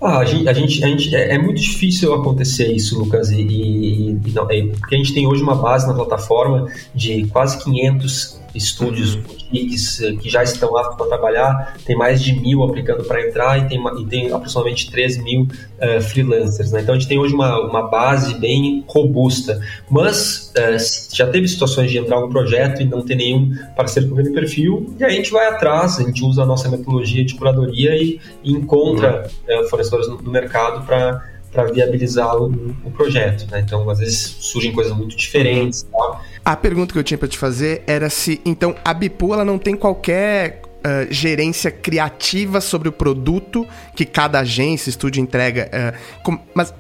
Ah, 0.01 0.17
a 0.17 0.25
gente, 0.25 0.49
a 0.49 0.53
gente, 0.53 0.83
a 0.83 0.87
gente 0.87 1.15
é, 1.15 1.35
é, 1.35 1.37
muito 1.37 1.61
difícil 1.61 2.13
acontecer 2.13 2.73
isso, 2.73 2.99
Lucas, 2.99 3.29
e, 3.31 3.39
e, 3.39 4.09
e 4.25 4.31
não, 4.31 4.51
é, 4.51 4.63
porque 4.63 4.95
a 4.95 4.97
gente 4.97 5.13
tem 5.13 5.25
hoje 5.25 5.41
uma 5.41 5.55
base 5.55 5.87
na 5.87 5.93
plataforma 5.93 6.67
de 6.93 7.25
quase 7.27 7.63
500 7.63 8.40
estúdios 8.53 9.15
uhum. 9.15 9.21
boutiques 9.21 10.01
eh, 10.01 10.13
que 10.13 10.29
já 10.29 10.43
estão 10.43 10.75
aptos 10.77 10.97
para 10.97 11.07
trabalhar, 11.07 11.77
tem 11.85 11.95
mais 11.95 12.21
de 12.21 12.33
mil 12.33 12.63
aplicando 12.63 13.03
para 13.03 13.25
entrar 13.25 13.57
e 13.57 13.67
tem, 13.67 13.81
e 13.99 14.05
tem 14.05 14.31
aproximadamente 14.31 14.91
3 14.91 15.23
mil 15.23 15.41
uh, 15.43 16.01
freelancers. 16.01 16.71
Né? 16.71 16.81
Então 16.81 16.95
a 16.95 16.97
gente 16.97 17.07
tem 17.07 17.17
hoje 17.17 17.33
uma, 17.33 17.59
uma 17.59 17.89
base 17.89 18.33
bem 18.35 18.83
robusta, 18.87 19.61
mas 19.89 20.53
uh, 20.57 21.15
já 21.15 21.27
teve 21.27 21.47
situações 21.47 21.91
de 21.91 21.97
entrar 21.97 22.19
um 22.19 22.29
projeto 22.29 22.81
e 22.81 22.85
não 22.85 23.01
ter 23.03 23.15
nenhum 23.15 23.55
parceiro 23.75 24.09
com 24.09 24.15
aquele 24.15 24.33
perfil, 24.33 24.93
e 24.99 25.03
aí 25.03 25.13
a 25.13 25.15
gente 25.15 25.31
vai 25.31 25.47
atrás, 25.47 25.99
a 25.99 26.03
gente 26.03 26.23
usa 26.23 26.43
a 26.43 26.45
nossa 26.45 26.69
metodologia 26.69 27.23
de 27.23 27.35
curadoria 27.35 27.95
e, 27.95 28.19
e 28.43 28.51
encontra 28.51 29.29
uhum. 29.47 29.61
uh, 29.61 29.69
fornecedores 29.69 30.07
no, 30.07 30.21
no 30.21 30.31
mercado 30.31 30.85
para 30.85 31.31
para 31.51 31.65
viabilizar 31.65 32.37
o, 32.37 32.45
o 32.85 32.91
projeto. 32.91 33.45
Né? 33.51 33.59
Então, 33.59 33.89
às 33.89 33.99
vezes 33.99 34.37
surgem 34.39 34.71
coisas 34.71 34.95
muito 34.95 35.15
diferentes. 35.15 35.83
Tá? 35.83 36.21
A 36.43 36.55
pergunta 36.55 36.91
que 36.91 36.99
eu 36.99 37.03
tinha 37.03 37.17
para 37.17 37.27
te 37.27 37.37
fazer 37.37 37.83
era 37.85 38.09
se, 38.09 38.41
então, 38.43 38.75
a 38.83 38.93
Bipu 38.93 39.33
ela 39.33 39.45
não 39.45 39.59
tem 39.59 39.75
qualquer 39.75 40.61
uh, 40.81 41.11
gerência 41.13 41.69
criativa 41.69 42.59
sobre 42.59 42.89
o 42.89 42.91
produto 42.91 43.67
que 43.95 44.05
cada 44.05 44.39
agência, 44.39 44.89
estúdio 44.89 45.21
entrega. 45.21 45.69
Uh, 45.71 46.23
com, 46.23 46.39
mas 46.53 46.73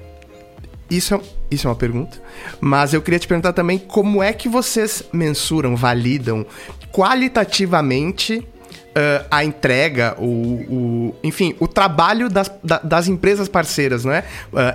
isso 0.89 1.13
é, 1.13 1.21
isso 1.51 1.67
é 1.67 1.69
uma 1.69 1.75
pergunta. 1.75 2.19
Mas 2.59 2.93
eu 2.93 3.01
queria 3.01 3.19
te 3.19 3.27
perguntar 3.27 3.53
também 3.53 3.77
como 3.77 4.23
é 4.23 4.33
que 4.33 4.49
vocês 4.49 5.03
mensuram, 5.13 5.75
validam 5.75 6.45
qualitativamente 6.91 8.47
Uh, 8.91 9.23
a 9.31 9.45
entrega, 9.45 10.17
o, 10.19 10.25
o, 10.25 11.15
enfim, 11.23 11.55
o 11.61 11.67
trabalho 11.67 12.27
das, 12.27 12.51
das 12.83 13.07
empresas 13.07 13.47
parceiras, 13.47 14.03
não 14.03 14.11
é? 14.11 14.25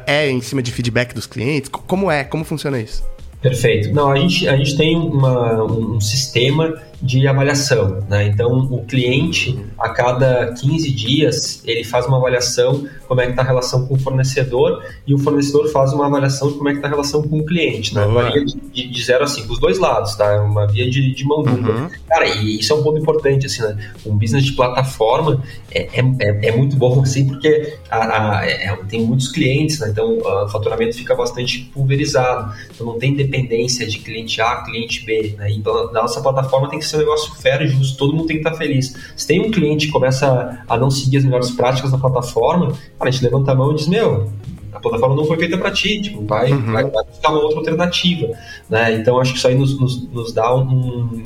É 0.06 0.30
em 0.30 0.40
cima 0.40 0.62
de 0.62 0.72
feedback 0.72 1.12
dos 1.12 1.26
clientes? 1.26 1.68
Como 1.68 2.10
é? 2.10 2.24
Como 2.24 2.42
funciona 2.42 2.80
isso? 2.80 3.04
Perfeito. 3.48 3.92
Não, 3.94 4.10
a 4.10 4.16
gente, 4.16 4.48
a 4.48 4.56
gente 4.56 4.76
tem 4.76 4.96
uma, 4.96 5.62
um 5.62 6.00
sistema 6.00 6.74
de 7.00 7.26
avaliação. 7.26 8.04
Né? 8.08 8.26
Então, 8.26 8.68
o 8.70 8.84
cliente, 8.84 9.58
a 9.78 9.88
cada 9.90 10.52
15 10.54 10.90
dias, 10.90 11.62
ele 11.64 11.84
faz 11.84 12.06
uma 12.06 12.16
avaliação 12.16 12.86
como 13.06 13.20
é 13.20 13.24
que 13.24 13.30
está 13.30 13.42
a 13.42 13.46
relação 13.46 13.86
com 13.86 13.94
o 13.94 13.98
fornecedor 13.98 14.82
e 15.06 15.14
o 15.14 15.18
fornecedor 15.18 15.68
faz 15.70 15.92
uma 15.92 16.06
avaliação 16.06 16.48
de 16.48 16.54
como 16.54 16.68
é 16.68 16.72
que 16.72 16.78
está 16.78 16.88
a 16.88 16.90
relação 16.90 17.22
com 17.22 17.38
o 17.38 17.46
cliente. 17.46 17.94
Né? 17.94 18.04
Varia 18.06 18.44
de, 18.44 18.88
de 18.88 19.04
0 19.04 19.24
a 19.24 19.26
5, 19.26 19.52
os 19.52 19.60
dois 19.60 19.78
lados, 19.78 20.14
tá? 20.16 20.32
É 20.32 20.40
uma 20.40 20.66
via 20.66 20.88
de, 20.90 21.14
de 21.14 21.24
mão 21.24 21.42
dupla. 21.42 21.74
Uhum. 21.74 21.90
Cara, 22.08 22.26
e 22.26 22.58
isso 22.58 22.72
é 22.72 22.76
um 22.76 22.82
ponto 22.82 22.98
importante, 22.98 23.46
assim, 23.46 23.62
né? 23.62 23.76
Um 24.04 24.16
business 24.16 24.44
de 24.44 24.52
plataforma 24.52 25.42
é, 25.70 25.82
é, 25.82 26.00
é, 26.20 26.48
é 26.48 26.56
muito 26.56 26.76
bom, 26.76 27.00
assim, 27.02 27.26
porque 27.26 27.74
a, 27.90 28.38
a, 28.38 28.46
é, 28.46 28.76
tem 28.88 29.02
muitos 29.02 29.28
clientes, 29.28 29.78
né? 29.78 29.88
Então, 29.90 30.18
o 30.18 30.48
faturamento 30.48 30.96
fica 30.96 31.14
bastante 31.14 31.70
pulverizado. 31.72 32.52
Então, 32.74 32.86
não 32.86 32.98
tem 32.98 33.14
dependência 33.14 33.86
de 33.86 33.98
cliente 33.98 34.40
A, 34.40 34.62
cliente 34.62 35.04
B, 35.04 35.34
né? 35.38 35.50
Então, 35.50 35.88
a 35.88 35.92
nossa 35.92 36.20
plataforma 36.20 36.68
tem 36.68 36.78
que 36.78 36.85
ser 36.86 36.96
um 36.96 37.00
negócio 37.00 37.34
fair 37.34 37.62
e 37.62 37.68
justo, 37.68 37.96
todo 37.96 38.14
mundo 38.14 38.26
tem 38.26 38.36
que 38.36 38.46
estar 38.46 38.56
feliz. 38.56 38.94
Se 39.16 39.26
tem 39.26 39.40
um 39.40 39.50
cliente 39.50 39.86
que 39.86 39.92
começa 39.92 40.62
a 40.68 40.76
não 40.76 40.90
seguir 40.90 41.18
as 41.18 41.24
melhores 41.24 41.50
práticas 41.50 41.90
da 41.90 41.98
plataforma, 41.98 42.72
a 42.98 43.10
gente 43.10 43.24
levanta 43.24 43.52
a 43.52 43.54
mão 43.54 43.72
e 43.72 43.76
diz, 43.76 43.88
meu, 43.88 44.30
a 44.72 44.80
plataforma 44.80 45.16
não 45.16 45.24
foi 45.24 45.38
feita 45.38 45.56
para 45.56 45.70
ti, 45.70 46.00
tipo, 46.00 46.24
vai, 46.24 46.52
uhum. 46.52 46.72
vai, 46.72 46.84
vai 46.84 47.04
buscar 47.04 47.30
uma 47.30 47.40
outra 47.40 47.58
alternativa, 47.58 48.28
né? 48.68 48.94
Então 48.94 49.18
acho 49.18 49.32
que 49.32 49.38
isso 49.38 49.48
aí 49.48 49.54
nos, 49.54 49.78
nos, 49.80 50.08
nos 50.10 50.32
dá 50.32 50.54
um, 50.54 50.62
um 50.62 51.22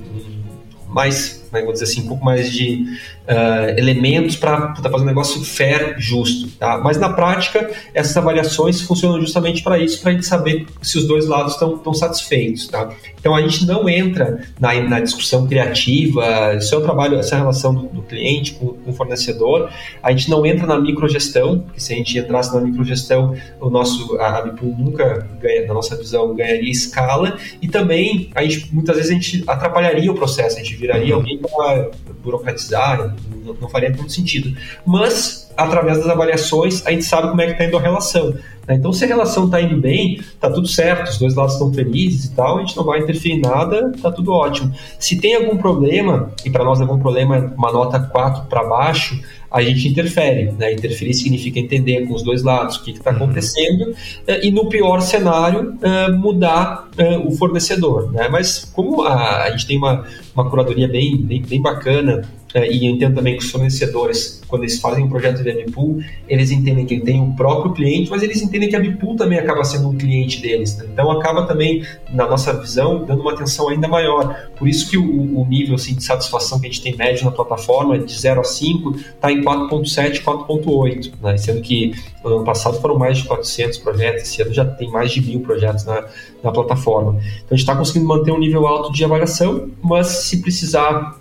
mais, 0.89 1.40
né, 1.53 1.63
vou 1.63 1.73
dizer 1.73 1.85
assim, 1.85 2.03
um 2.03 2.09
pouco 2.09 2.25
mais 2.25 2.51
de 2.51 2.85
uh, 3.29 3.79
elementos 3.79 4.37
para 4.37 4.75
fazer 4.75 5.03
um 5.03 5.07
negócio 5.07 5.45
fair, 5.45 5.95
justo. 5.99 6.49
Tá? 6.59 6.79
Mas 6.79 6.99
na 6.99 7.11
prática, 7.11 7.71
essas 7.95 8.17
avaliações 8.17 8.81
funcionam 8.83 9.21
justamente 9.21 9.63
para 9.63 9.79
isso, 9.79 10.01
para 10.01 10.11
a 10.11 10.15
gente 10.15 10.27
saber 10.27 10.67
se 10.83 10.99
os 10.99 11.07
dois 11.07 11.27
lados 11.27 11.55
estão 11.55 11.95
satisfeitos. 11.95 12.67
Tá? 12.67 12.91
Então 13.19 13.35
a 13.35 13.41
gente 13.43 13.67
não 13.67 13.89
entra 13.89 14.43
na, 14.59 14.75
na 14.83 15.01
discussão 15.01 15.47
criativa, 15.47 16.55
isso 16.57 16.75
é 16.75 16.79
o 16.79 16.81
trabalho, 16.81 17.19
essa 17.19 17.37
relação 17.37 17.75
do, 17.75 17.83
do 17.89 18.03
cliente 18.03 18.53
com, 18.53 18.69
com, 18.69 18.91
o 18.91 18.95
fornecedor. 18.95 19.71
A 20.03 20.11
gente 20.11 20.31
não 20.31 20.45
entra 20.47 20.67
na 20.67 20.79
microgestão, 20.79 21.61
porque 21.61 21.81
se 21.81 21.93
a 21.93 21.97
gente 21.97 22.19
entrasse 22.19 22.55
na 22.55 22.61
microgestão, 22.61 23.35
o 23.61 23.69
nosso 23.69 24.17
a, 24.19 24.39
a 24.39 24.47
nunca 24.63 25.29
ganha, 25.41 25.67
na 25.67 25.75
nossa 25.75 25.97
visão, 25.97 26.35
ganharia 26.35 26.71
escala 26.71 27.37
e 27.61 27.69
também 27.69 28.31
a 28.35 28.43
gente 28.43 28.73
muitas 28.73 28.97
vezes 28.97 29.11
a 29.11 29.15
gente 29.15 29.45
atrapalharia 29.47 30.11
o 30.11 30.15
processo, 30.15 30.57
a 30.57 30.63
gente 30.63 30.75
viraria 30.77 31.15
uhum. 31.15 31.21
alguém 31.21 31.39
para 31.49 31.91
burocratizar, 32.23 33.15
não, 33.45 33.55
não 33.55 33.69
faria 33.69 33.93
tanto 33.93 34.13
sentido. 34.13 34.57
Mas 34.87 35.51
através 35.57 35.99
das 35.99 36.09
avaliações 36.09 36.87
a 36.87 36.91
gente 36.91 37.05
sabe 37.05 37.29
como 37.29 37.41
é 37.41 37.47
que 37.47 37.53
está 37.53 37.65
indo 37.65 37.77
a 37.77 37.81
relação. 37.81 38.35
Né? 38.67 38.77
Então, 38.77 38.93
se 38.93 39.05
a 39.05 39.09
relação 39.09 39.47
está 39.47 39.61
indo 39.61 39.77
bem, 39.77 40.15
está 40.15 40.51
tudo 40.51 40.69
certo, 40.69 41.09
os 41.09 41.19
dois 41.19 41.35
lados 41.35 41.55
estão 41.55 41.73
felizes 41.73 42.27
e 42.27 42.35
tal, 42.35 42.59
a 42.59 42.61
gente 42.61 42.77
não 42.77 42.85
vai 42.85 43.01
interferir 43.01 43.35
em 43.35 43.41
nada, 43.41 43.93
está 43.95 44.11
tudo 44.11 44.33
ótimo. 44.33 44.73
Se 44.99 45.21
tem 45.21 45.35
algum 45.35 45.57
problema, 45.57 46.33
e 46.45 46.51
para 46.51 46.65
nós 46.65 46.81
algum 46.81 46.99
problema 46.99 47.37
é 47.37 47.41
uma 47.41 47.73
nota 47.73 47.99
4 47.99 48.47
para 48.47 48.65
baixo, 48.65 49.21
a 49.51 49.61
gente 49.63 49.89
interfere. 49.89 50.53
Né? 50.53 50.73
Interferir 50.73 51.13
significa 51.15 51.59
entender 51.59 52.07
com 52.07 52.15
os 52.15 52.23
dois 52.23 52.43
lados 52.43 52.77
o 52.77 52.85
que 52.85 52.93
está 52.93 53.11
uhum. 53.11 53.17
acontecendo 53.17 53.93
eh, 54.27 54.47
e, 54.47 54.51
no 54.53 54.69
pior 54.69 55.01
cenário, 55.01 55.77
eh, 55.83 56.09
mudar 56.13 56.89
eh, 56.97 57.19
o 57.19 57.33
fornecedor. 57.33 58.13
Né? 58.13 58.29
Mas 58.29 58.65
como 58.73 59.03
a, 59.03 59.43
a 59.43 59.51
gente 59.51 59.67
tem 59.67 59.77
uma, 59.77 60.05
uma 60.41 60.51
curadoria 60.51 60.89
bem, 60.89 61.17
bem, 61.17 61.43
bem 61.43 61.61
bacana 61.61 62.23
e 62.55 62.87
eu 62.87 62.95
entendo 62.95 63.15
também 63.15 63.37
que 63.37 63.45
os 63.45 63.51
fornecedores, 63.51 64.43
quando 64.49 64.63
eles 64.63 64.81
fazem 64.81 65.05
um 65.05 65.09
projeto 65.09 65.43
de 65.43 65.51
Abipool, 65.51 66.01
eles 66.29 66.51
entendem 66.51 66.85
que 66.85 66.95
ele 66.95 67.03
tem 67.03 67.23
o 67.23 67.33
próprio 67.37 67.73
cliente, 67.73 68.11
mas 68.11 68.23
eles 68.23 68.43
entendem 68.43 68.69
que 68.69 68.75
a 68.75 68.79
Abipool 68.79 69.17
também 69.17 69.39
acaba 69.39 69.63
sendo 69.63 69.89
um 69.89 69.97
cliente 69.97 70.43
deles. 70.43 70.77
Né? 70.77 70.87
Então 70.93 71.11
acaba 71.11 71.47
também, 71.47 71.85
na 72.13 72.27
nossa 72.27 72.53
visão, 72.53 73.05
dando 73.05 73.21
uma 73.21 73.33
atenção 73.33 73.69
ainda 73.69 73.87
maior. 73.87 74.49
Por 74.57 74.67
isso 74.67 74.91
que 74.91 74.99
o, 74.99 75.41
o 75.41 75.47
nível 75.47 75.77
assim, 75.77 75.95
de 75.95 76.03
satisfação 76.03 76.59
que 76.59 76.67
a 76.67 76.71
gente 76.71 76.83
tem 76.83 76.97
médio 76.97 77.25
na 77.25 77.31
plataforma, 77.31 77.99
de 77.99 78.13
0 78.13 78.41
a 78.41 78.45
5, 78.45 78.97
está 78.97 79.31
em 79.31 79.43
4.7, 79.43 80.23
4.8, 80.23 81.13
né? 81.23 81.37
sendo 81.37 81.61
que 81.61 81.95
no 82.25 82.37
ano 82.37 82.45
passado 82.45 82.81
foram 82.81 82.99
mais 82.99 83.19
de 83.19 83.25
400 83.25 83.79
projetos, 83.79 84.23
esse 84.23 84.43
ano 84.43 84.53
já 84.53 84.65
tem 84.65 84.91
mais 84.91 85.13
de 85.13 85.23
mil 85.23 85.41
projetos 85.41 85.85
na, 85.85 86.05
na 86.43 86.51
plataforma. 86.51 87.13
Então 87.13 87.49
a 87.51 87.55
gente 87.55 87.61
está 87.61 87.77
conseguindo 87.77 88.07
manter 88.07 88.33
um 88.33 88.39
nível 88.39 88.67
alto 88.67 88.93
de 88.93 89.05
avaliação, 89.05 89.69
mas 89.83 90.07
se 90.07 90.41
precisar 90.41 91.19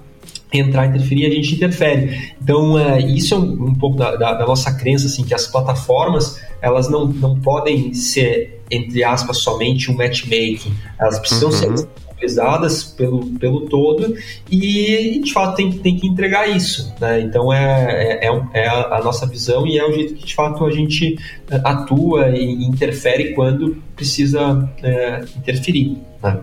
entrar, 0.51 0.87
interferir, 0.87 1.25
a 1.25 1.29
gente 1.29 1.55
interfere. 1.55 2.33
Então, 2.41 2.77
é, 2.77 2.99
isso 2.99 3.35
é 3.35 3.37
um, 3.37 3.67
um 3.67 3.75
pouco 3.75 3.97
da, 3.97 4.15
da, 4.15 4.33
da, 4.33 4.45
nossa 4.45 4.73
crença, 4.73 5.05
assim, 5.05 5.23
que 5.23 5.33
as 5.33 5.47
plataformas, 5.47 6.39
elas 6.61 6.89
não, 6.89 7.05
não 7.05 7.39
podem 7.39 7.93
ser, 7.93 8.61
entre 8.69 9.03
aspas, 9.03 9.37
somente 9.37 9.91
um 9.91 9.95
matchmaking. 9.95 10.73
Elas 10.99 11.19
precisam 11.19 11.49
uhum. 11.49 11.77
ser 11.77 11.87
utilizadas 12.19 12.83
pelo, 12.83 13.25
pelo 13.39 13.61
todo 13.61 14.13
e, 14.51 15.21
de 15.23 15.33
fato, 15.33 15.55
tem, 15.55 15.71
tem 15.71 15.97
que 15.97 16.05
entregar 16.05 16.47
isso. 16.47 16.93
Né? 16.99 17.21
Então, 17.21 17.51
é, 17.51 18.19
é, 18.21 18.41
é, 18.53 18.67
a 18.67 19.01
nossa 19.03 19.25
visão 19.25 19.65
e 19.65 19.79
é 19.79 19.87
o 19.87 19.93
jeito 19.93 20.15
que, 20.15 20.25
de 20.25 20.35
fato, 20.35 20.65
a 20.65 20.71
gente 20.71 21.17
é, 21.49 21.61
atua 21.63 22.29
e 22.29 22.65
interfere 22.65 23.33
quando 23.33 23.81
precisa 23.95 24.69
é, 24.83 25.23
interferir. 25.37 25.97
Né? 26.21 26.39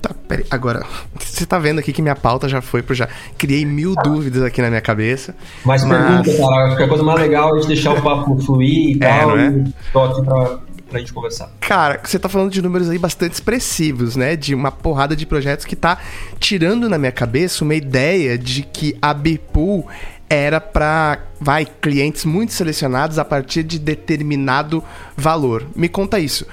Tá, 0.00 0.14
peraí, 0.28 0.46
agora, 0.48 0.86
você 1.18 1.44
tá 1.44 1.58
vendo 1.58 1.80
aqui 1.80 1.92
que 1.92 2.00
minha 2.00 2.14
pauta 2.14 2.48
já 2.48 2.60
foi 2.60 2.82
pro 2.82 2.94
já. 2.94 3.08
Criei 3.36 3.64
mil 3.64 3.94
dúvidas 4.04 4.42
aqui 4.42 4.62
na 4.62 4.68
minha 4.68 4.80
cabeça. 4.80 5.34
Mas, 5.64 5.84
mas... 5.84 6.24
pergunta, 6.24 6.38
cara, 6.38 6.66
acho 6.66 6.76
que 6.76 6.82
a 6.84 6.88
coisa 6.88 7.02
mais 7.02 7.20
legal 7.20 7.56
é 7.56 7.60
de 7.60 7.66
deixar 7.66 7.94
o 7.94 8.02
papo 8.02 8.38
fluir 8.38 8.96
e 8.96 8.98
é, 9.02 9.08
tal. 9.08 9.36
Não 9.36 9.38
é? 9.38 9.64
Tô 9.92 10.00
aqui 10.00 10.24
pra, 10.24 10.58
pra 10.88 10.98
gente 10.98 11.12
conversar. 11.12 11.50
Cara, 11.60 12.00
você 12.02 12.18
tá 12.18 12.28
falando 12.28 12.50
de 12.50 12.62
números 12.62 12.88
aí 12.88 12.98
bastante 12.98 13.34
expressivos, 13.34 14.16
né? 14.16 14.36
De 14.36 14.54
uma 14.54 14.70
porrada 14.72 15.14
de 15.14 15.26
projetos 15.26 15.64
que 15.64 15.76
tá 15.76 15.98
tirando 16.38 16.88
na 16.88 16.98
minha 16.98 17.12
cabeça 17.12 17.64
uma 17.64 17.74
ideia 17.74 18.38
de 18.38 18.62
que 18.62 18.96
a 19.00 19.12
Bipool 19.12 19.86
era 20.28 20.60
para 20.60 21.20
vai 21.40 21.64
clientes 21.64 22.24
muito 22.24 22.52
selecionados 22.52 23.18
a 23.18 23.24
partir 23.24 23.62
de 23.62 23.78
determinado 23.78 24.82
valor. 25.16 25.66
Me 25.74 25.88
conta 25.88 26.18
isso. 26.18 26.46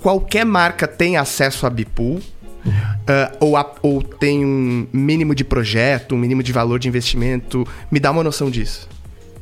Qualquer 0.00 0.44
marca 0.44 0.86
tem 0.86 1.16
acesso 1.16 1.66
a 1.66 1.70
Bipool? 1.70 2.20
Uh, 2.68 3.36
ou, 3.40 3.56
a, 3.56 3.74
ou 3.82 4.02
tem 4.02 4.44
um 4.44 4.86
mínimo 4.92 5.34
de 5.34 5.44
projeto, 5.44 6.14
um 6.14 6.18
mínimo 6.18 6.42
de 6.42 6.52
valor 6.52 6.78
de 6.78 6.88
investimento? 6.88 7.66
Me 7.90 7.98
dá 7.98 8.10
uma 8.10 8.22
noção 8.22 8.50
disso. 8.50 8.88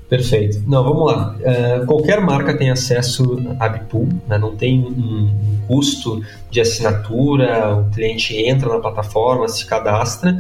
Perfeito. 0.09 0.63
Não, 0.67 0.85
vamos 0.85 1.07
lá. 1.07 1.37
Uh, 1.37 1.87
qualquer 1.87 2.21
marca 2.21 2.57
tem 2.57 2.71
acesso 2.71 3.43
a 3.59 3.69
Bipool, 3.69 4.09
né? 4.29 4.39
não 4.39 4.55
tem 4.55 4.81
um, 4.81 5.29
custo 5.67 6.23
de 6.49 6.61
assinatura, 6.61 7.75
o 7.75 7.91
cliente 7.91 8.37
entra 8.37 8.69
na 8.69 8.79
plataforma, 8.79 9.49
se 9.49 9.67
cadastra. 9.67 10.39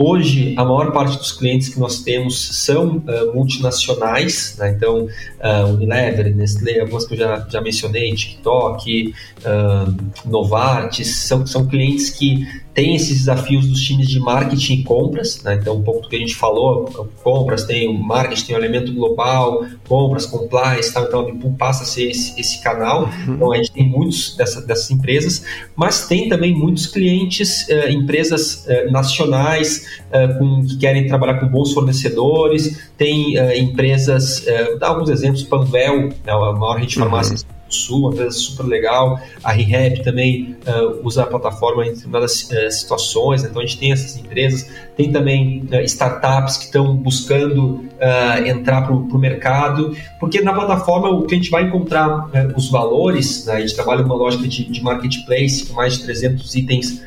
Hoje, 0.00 0.54
a 0.56 0.64
maior 0.64 0.92
parte 0.92 1.18
dos 1.18 1.32
clientes 1.32 1.68
que 1.68 1.80
nós 1.80 2.02
temos 2.02 2.64
são 2.64 2.98
uh, 2.98 3.34
multinacionais, 3.34 4.54
né? 4.56 4.70
então 4.70 5.06
uh, 5.06 5.74
Unilever, 5.74 6.32
Nestlé, 6.36 6.78
algumas 6.78 7.04
que 7.04 7.14
eu 7.14 7.18
já, 7.18 7.44
já 7.48 7.60
mencionei, 7.60 8.14
TikTok, 8.14 9.12
Novartis, 10.24 11.16
são, 11.16 11.44
são 11.44 11.66
clientes 11.66 12.10
que 12.10 12.46
tem 12.78 12.94
esses 12.94 13.18
desafios 13.18 13.66
dos 13.66 13.82
times 13.82 14.06
de 14.06 14.20
marketing 14.20 14.74
e 14.74 14.84
compras, 14.84 15.42
né? 15.42 15.58
então 15.60 15.74
um 15.74 15.82
pouco 15.82 16.02
do 16.02 16.08
que 16.08 16.14
a 16.14 16.18
gente 16.20 16.36
falou, 16.36 16.84
compras 17.24 17.64
tem 17.64 17.88
o 17.88 17.92
marketing, 17.92 18.46
tem 18.46 18.54
o 18.54 18.58
elemento 18.60 18.94
global, 18.94 19.66
compras, 19.88 20.24
compliance, 20.24 20.94
tá? 20.94 21.00
então 21.00 21.22
a 21.22 21.24
Bipool 21.24 21.56
passa 21.58 21.82
a 21.82 21.86
ser 21.86 22.08
esse, 22.08 22.40
esse 22.40 22.62
canal, 22.62 23.06
uhum. 23.06 23.34
então 23.34 23.52
a 23.52 23.56
gente 23.56 23.72
tem 23.72 23.84
muitos 23.84 24.36
dessa, 24.36 24.64
dessas 24.64 24.88
empresas, 24.92 25.44
mas 25.74 26.06
tem 26.06 26.28
também 26.28 26.54
muitos 26.54 26.86
clientes, 26.86 27.66
uh, 27.66 27.90
empresas 27.90 28.64
uh, 28.66 28.92
nacionais 28.92 29.84
uh, 30.12 30.38
com, 30.38 30.64
que 30.64 30.76
querem 30.76 31.08
trabalhar 31.08 31.40
com 31.40 31.48
bons 31.48 31.72
fornecedores, 31.72 32.92
tem 32.96 33.36
empresas, 33.56 34.44
dá 34.78 34.88
alguns 34.88 35.08
exemplos, 35.08 35.42
Panvel, 35.44 36.08
né, 36.08 36.32
a 36.32 36.52
maior 36.52 36.76
rede 36.78 36.92
de 36.92 37.00
uhum. 37.00 37.57
Sul, 37.74 38.00
uma 38.00 38.12
empresa 38.12 38.32
super 38.32 38.64
legal. 38.64 39.20
A 39.42 39.52
ReHap 39.52 40.02
também 40.02 40.56
uh, 40.66 41.06
usa 41.06 41.22
a 41.22 41.26
plataforma 41.26 41.86
em 41.86 41.90
determinadas 41.90 42.50
uh, 42.50 42.70
situações, 42.70 43.44
então 43.44 43.60
a 43.60 43.66
gente 43.66 43.78
tem 43.78 43.92
essas 43.92 44.16
empresas. 44.16 44.70
Tem 44.96 45.12
também 45.12 45.68
uh, 45.72 45.80
startups 45.82 46.56
que 46.56 46.64
estão 46.64 46.96
buscando 46.96 47.86
entrar 48.46 48.82
para 48.82 48.92
o 48.94 49.18
mercado, 49.18 49.96
porque 50.20 50.40
na 50.40 50.52
plataforma 50.52 51.08
o 51.08 51.26
que 51.26 51.34
a 51.34 51.36
gente 51.36 51.50
vai 51.50 51.64
encontrar 51.64 52.30
os 52.56 52.70
valores, 52.70 53.44
né, 53.44 53.54
a 53.54 53.60
gente 53.60 53.74
trabalha 53.74 54.02
numa 54.02 54.14
lógica 54.14 54.46
de, 54.46 54.64
de 54.70 54.80
marketplace 54.80 55.66
com 55.66 55.74
mais 55.74 55.94
de 55.94 56.04
300 56.04 56.54
itens 56.54 57.02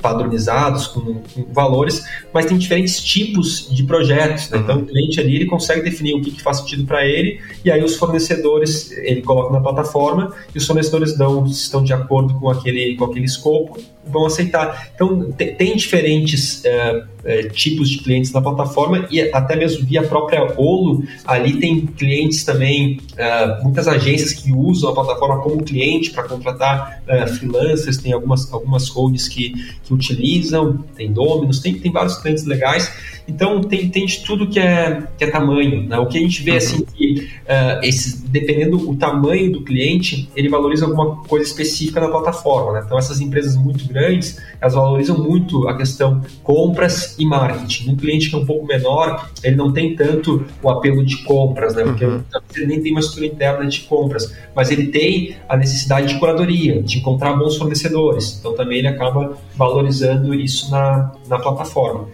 padronizados, 0.00 0.86
com, 0.86 1.00
com, 1.34 1.46
valores, 1.52 2.04
mas 2.32 2.46
tem 2.46 2.56
diferentes 2.56 3.00
tipos 3.02 3.68
de 3.70 3.84
projetos. 3.84 4.50
Né? 4.50 4.58
Então, 4.58 4.78
o 4.78 4.86
cliente 4.86 5.20
ali 5.20 5.36
ele 5.36 5.46
consegue 5.46 5.82
definir 5.82 6.14
o 6.14 6.22
que, 6.22 6.30
que 6.30 6.42
faz 6.42 6.58
sentido 6.58 6.84
para 6.84 7.06
ele, 7.06 7.40
e 7.64 7.70
aí 7.70 7.82
os 7.82 7.96
fornecedores 7.96 8.92
ele 8.92 9.22
coloca 9.22 9.52
na 9.52 9.60
plataforma 9.60 10.34
e 10.54 10.58
os 10.58 10.66
fornecedores 10.66 11.16
dão 11.16 11.46
se 11.46 11.62
estão 11.62 11.82
de 11.82 11.92
acordo 11.92 12.34
com 12.34 12.48
aquele, 12.48 12.96
com 12.96 13.04
aquele 13.04 13.26
escopo, 13.26 13.78
vão 14.06 14.26
aceitar. 14.26 14.90
Então, 14.94 15.32
tem 15.32 15.76
diferentes 15.76 16.62
uh, 16.64 16.98
uh, 16.98 17.48
tipos 17.50 17.90
de 17.90 17.98
clientes 17.98 18.32
na 18.32 18.40
plataforma 18.40 19.06
e 19.10 19.20
até 19.20 19.56
mesmo 19.56 19.84
via 19.84 20.02
própria 20.02 20.54
Olo, 20.56 21.02
ali 21.26 21.58
tem 21.58 21.86
clientes 21.86 22.44
também, 22.44 23.00
uh, 23.12 23.62
muitas 23.62 23.88
agências 23.88 24.32
que 24.32 24.52
usam 24.52 24.90
a 24.90 24.94
plataforma 24.94 25.42
como 25.42 25.62
cliente 25.62 26.10
para 26.10 26.24
contratar 26.24 27.02
freelancers, 27.38 27.98
tem 27.98 28.12
algumas, 28.12 28.52
algumas 28.52 28.88
holds 28.88 29.28
que, 29.28 29.54
que 29.86 29.94
utilizam, 29.94 30.84
tem 30.96 31.12
Dominos, 31.12 31.60
tem, 31.60 31.78
tem 31.78 31.92
vários 31.92 32.18
clientes 32.18 32.44
legais. 32.44 32.92
Então, 33.28 33.60
tem, 33.60 33.88
tem 33.88 34.06
de 34.06 34.22
tudo 34.22 34.48
que 34.48 34.58
é, 34.58 35.02
que 35.18 35.24
é 35.24 35.30
tamanho. 35.30 35.88
Né? 35.88 35.98
O 35.98 36.06
que 36.06 36.16
a 36.16 36.20
gente 36.20 36.42
vê, 36.42 36.56
assim, 36.56 36.84
que 36.84 37.28
uh, 37.42 37.82
esses, 37.82 38.22
dependendo 38.22 38.78
do 38.78 38.94
tamanho 38.96 39.50
do 39.50 39.62
cliente, 39.62 40.30
ele 40.36 40.48
valoriza 40.48 40.86
alguma 40.86 41.16
coisa 41.24 41.44
específica 41.44 42.00
na 42.00 42.08
plataforma. 42.08 42.72
Né? 42.72 42.82
Então, 42.86 42.96
essas 42.96 43.20
empresas 43.20 43.56
muito 43.56 43.86
grandes, 43.88 44.40
elas 44.60 44.74
valorizam 44.74 45.18
muito 45.18 45.68
a 45.68 45.76
questão 45.76 46.22
compras 46.42 47.16
e 47.18 47.26
marketing. 47.26 47.90
Um 47.90 47.96
cliente 47.96 48.30
que 48.30 48.36
é 48.36 48.38
um 48.38 48.46
pouco 48.46 48.64
menor, 48.64 49.28
ele 49.42 49.56
não 49.56 49.72
tem 49.72 49.96
tanto 49.96 50.44
o 50.62 50.70
apelo 50.70 51.04
de 51.04 51.24
compras, 51.24 51.74
né? 51.74 51.82
porque 51.82 52.04
uhum. 52.04 52.22
ele 52.54 52.66
nem 52.66 52.82
tem 52.82 52.92
uma 52.92 53.00
estrutura 53.00 53.26
interna 53.26 53.66
de 53.66 53.80
compras, 53.80 54.32
mas 54.54 54.70
ele 54.70 54.86
tem 54.88 55.36
a 55.48 55.56
necessidade 55.56 56.14
de 56.14 56.20
curadoria, 56.20 56.80
de 56.80 56.98
encontrar 56.98 57.34
bons 57.34 57.56
fornecedores. 57.56 58.36
Então, 58.38 58.54
também 58.54 58.78
ele 58.78 58.88
acaba 58.88 59.36
valorizando 59.56 60.32
isso 60.32 60.70
na, 60.70 61.12
na 61.28 61.38
plataforma. 61.38 62.06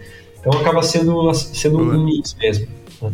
Então 0.45 0.59
acaba 0.59 0.83
sendo, 0.83 1.33
sendo 1.33 1.79
um 1.79 2.03
mix 2.03 2.35
mesmo. 2.35 2.67
Uhum. 3.01 3.11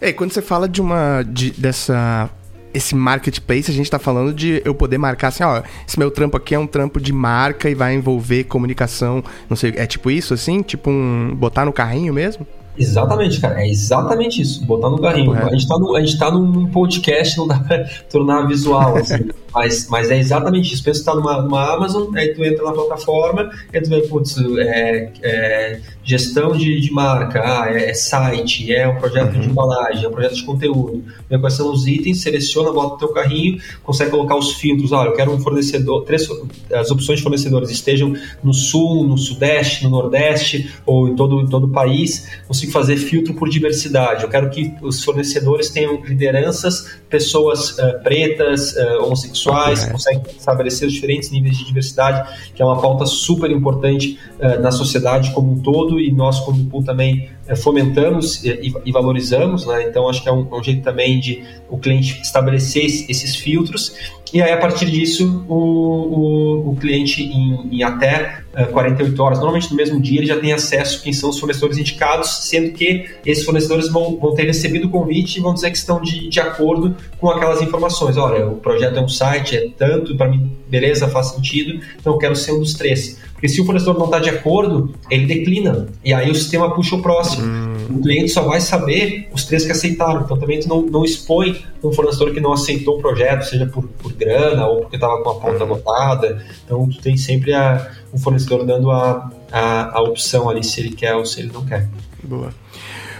É, 0.00 0.12
quando 0.12 0.32
você 0.32 0.42
fala 0.42 0.68
de 0.68 0.80
uma. 0.80 1.22
De, 1.22 1.50
dessa. 1.52 2.30
Esse 2.72 2.94
marketplace, 2.94 3.70
a 3.70 3.74
gente 3.74 3.86
está 3.86 3.98
falando 3.98 4.34
de 4.34 4.60
eu 4.62 4.74
poder 4.74 4.98
marcar 4.98 5.28
assim, 5.28 5.42
ó, 5.42 5.62
esse 5.88 5.98
meu 5.98 6.10
trampo 6.10 6.36
aqui 6.36 6.54
é 6.54 6.58
um 6.58 6.66
trampo 6.66 7.00
de 7.00 7.10
marca 7.10 7.70
e 7.70 7.74
vai 7.74 7.94
envolver 7.94 8.44
comunicação, 8.44 9.24
não 9.48 9.56
sei, 9.56 9.72
é 9.76 9.86
tipo 9.86 10.10
isso 10.10 10.34
assim? 10.34 10.60
Tipo 10.60 10.90
um. 10.90 11.34
botar 11.34 11.64
no 11.64 11.72
carrinho 11.72 12.12
mesmo? 12.12 12.46
Exatamente, 12.76 13.40
cara. 13.40 13.62
É 13.62 13.68
exatamente 13.68 14.42
isso. 14.42 14.62
Botar 14.66 14.90
no 14.90 15.00
carrinho. 15.00 15.32
A 15.32 15.50
gente, 15.50 15.66
tá 15.66 15.78
no, 15.78 15.96
a 15.96 16.00
gente 16.00 16.18
tá 16.18 16.30
num 16.30 16.66
podcast, 16.66 17.38
não 17.38 17.46
dá 17.46 17.58
pra 17.58 17.84
tornar 18.10 18.46
visual, 18.46 18.96
assim. 18.96 19.30
mas, 19.56 19.88
mas 19.88 20.10
é 20.10 20.18
exatamente 20.18 20.74
isso. 20.74 20.84
Pensa 20.84 21.00
que 21.00 21.06
tá 21.06 21.14
numa, 21.14 21.40
numa 21.40 21.74
Amazon, 21.74 22.14
aí 22.14 22.34
tu 22.34 22.44
entra 22.44 22.62
na 22.62 22.72
plataforma, 22.72 23.50
e 23.72 23.80
tu 23.80 23.88
vê, 23.88 24.02
putz, 24.02 24.36
é, 24.58 25.10
é 25.22 25.80
gestão 26.04 26.52
de, 26.52 26.78
de 26.78 26.92
marca, 26.92 27.40
ah, 27.42 27.72
é, 27.72 27.90
é, 27.90 27.94
site, 27.94 28.72
é 28.72 28.86
um 28.86 28.96
projeto 28.96 29.34
uhum. 29.34 29.40
de 29.40 29.48
embalagem, 29.48 30.04
é 30.04 30.08
um 30.08 30.12
projeto 30.12 30.34
de 30.34 30.44
conteúdo. 30.44 31.02
Vê 31.28 31.38
quais 31.38 31.54
são 31.54 31.72
os 31.72 31.86
itens, 31.86 32.20
seleciona, 32.20 32.70
bota 32.70 32.92
no 32.92 32.98
teu 32.98 33.08
carrinho, 33.08 33.58
consegue 33.82 34.10
colocar 34.10 34.36
os 34.36 34.52
filtros. 34.52 34.92
Olha, 34.92 35.08
eu 35.08 35.14
quero 35.14 35.32
um 35.32 35.40
fornecedor, 35.40 36.04
três, 36.04 36.28
as 36.72 36.90
opções 36.90 37.18
de 37.18 37.22
fornecedores 37.22 37.70
estejam 37.70 38.14
no 38.44 38.52
sul, 38.52 39.04
no 39.04 39.16
sudeste, 39.16 39.84
no 39.84 39.90
nordeste, 39.90 40.70
ou 40.84 41.08
em 41.08 41.16
todo, 41.16 41.40
em 41.40 41.48
todo 41.48 41.64
o 41.64 41.70
país. 41.70 42.28
Consigo 42.46 42.70
fazer 42.72 42.98
filtro 42.98 43.32
por 43.34 43.48
diversidade. 43.48 44.22
Eu 44.22 44.28
quero 44.28 44.50
que 44.50 44.74
os 44.82 45.02
fornecedores 45.02 45.70
tenham 45.70 46.04
lideranças, 46.04 46.98
pessoas 47.08 47.70
uh, 47.78 48.00
pretas, 48.04 48.76
uh, 48.76 49.02
homossexuais, 49.02 49.45
uhum. 49.52 49.92
conseguem 49.92 50.22
estabelecer 50.38 50.88
os 50.88 50.94
diferentes 50.94 51.30
níveis 51.30 51.56
de 51.56 51.64
diversidade, 51.64 52.28
que 52.54 52.62
é 52.62 52.64
uma 52.64 52.80
pauta 52.80 53.06
super 53.06 53.50
importante 53.50 54.18
uh, 54.38 54.60
na 54.60 54.70
sociedade 54.70 55.30
como 55.32 55.52
um 55.52 55.58
todo 55.58 56.00
e 56.00 56.12
nós, 56.12 56.40
como 56.40 56.64
pool, 56.66 56.82
também 56.82 57.30
é, 57.46 57.54
fomentamos 57.54 58.44
e, 58.44 58.72
e 58.84 58.92
valorizamos, 58.92 59.66
né? 59.66 59.84
Então, 59.88 60.08
acho 60.08 60.22
que 60.22 60.28
é 60.28 60.32
um, 60.32 60.46
um, 60.52 60.62
jeito 60.62 60.82
também 60.82 61.20
de 61.20 61.44
o 61.68 61.78
cliente 61.78 62.20
estabelecer 62.22 62.84
esses 62.84 63.36
filtros 63.36 63.94
e 64.32 64.42
aí, 64.42 64.52
a 64.52 64.56
partir 64.56 64.86
disso, 64.86 65.44
o, 65.48 65.54
o, 65.54 66.70
o 66.70 66.76
cliente, 66.76 67.22
em, 67.22 67.68
em 67.70 67.82
até 67.82 68.40
uh, 68.40 68.45
48 68.64 69.22
horas, 69.22 69.38
normalmente 69.38 69.70
no 69.70 69.76
mesmo 69.76 70.00
dia, 70.00 70.18
ele 70.18 70.26
já 70.26 70.38
tem 70.38 70.52
acesso 70.52 70.98
a 70.98 71.02
quem 71.02 71.12
são 71.12 71.28
os 71.28 71.38
fornecedores 71.38 71.76
indicados, 71.76 72.48
sendo 72.48 72.72
que 72.72 73.04
esses 73.24 73.44
fornecedores 73.44 73.88
vão, 73.88 74.18
vão 74.18 74.34
ter 74.34 74.44
recebido 74.44 74.86
o 74.86 74.90
convite 74.90 75.38
e 75.38 75.42
vão 75.42 75.52
dizer 75.52 75.70
que 75.70 75.76
estão 75.76 76.00
de, 76.00 76.28
de 76.28 76.40
acordo 76.40 76.96
com 77.18 77.28
aquelas 77.28 77.60
informações. 77.60 78.16
Olha, 78.16 78.46
o 78.46 78.56
projeto 78.56 78.96
é 78.96 79.02
um 79.02 79.08
site, 79.08 79.56
é 79.56 79.68
tanto, 79.76 80.16
para 80.16 80.28
mim, 80.28 80.50
beleza, 80.68 81.08
faz 81.08 81.28
sentido, 81.28 81.80
então 82.00 82.14
eu 82.14 82.18
quero 82.18 82.34
ser 82.34 82.52
um 82.52 82.60
dos 82.60 82.74
três. 82.74 83.18
Porque 83.32 83.48
se 83.48 83.60
o 83.60 83.66
fornecedor 83.66 83.98
não 83.98 84.06
está 84.06 84.18
de 84.18 84.30
acordo, 84.30 84.94
ele 85.10 85.26
declina. 85.26 85.88
E 86.02 86.14
aí 86.14 86.30
o 86.30 86.34
sistema 86.34 86.74
puxa 86.74 86.96
o 86.96 87.02
próximo. 87.02 87.44
Hum. 87.46 87.75
O 87.88 88.00
cliente 88.00 88.30
só 88.30 88.42
vai 88.42 88.60
saber 88.60 89.28
os 89.32 89.44
três 89.44 89.64
que 89.64 89.72
aceitaram. 89.72 90.22
Então 90.22 90.38
também 90.38 90.60
tu 90.60 90.68
não, 90.68 90.82
não 90.82 91.04
expõe 91.04 91.64
um 91.82 91.92
fornecedor 91.92 92.32
que 92.32 92.40
não 92.40 92.52
aceitou 92.52 92.98
o 92.98 93.00
projeto, 93.00 93.42
seja 93.44 93.66
por, 93.66 93.84
por 93.84 94.12
grana 94.12 94.66
ou 94.66 94.82
porque 94.82 94.96
estava 94.96 95.22
com 95.22 95.30
a 95.30 95.34
ponta 95.34 95.64
hum. 95.64 95.68
lotada. 95.68 96.44
Então 96.64 96.88
tu 96.88 97.00
tem 97.00 97.16
sempre 97.16 97.52
a, 97.54 97.90
o 98.12 98.18
fornecedor 98.18 98.64
dando 98.64 98.90
a, 98.90 99.30
a, 99.52 99.98
a 99.98 100.02
opção 100.02 100.48
ali 100.48 100.64
se 100.64 100.80
ele 100.80 100.90
quer 100.90 101.14
ou 101.14 101.24
se 101.24 101.40
ele 101.40 101.52
não 101.52 101.64
quer. 101.64 101.88
Boa. 102.22 102.52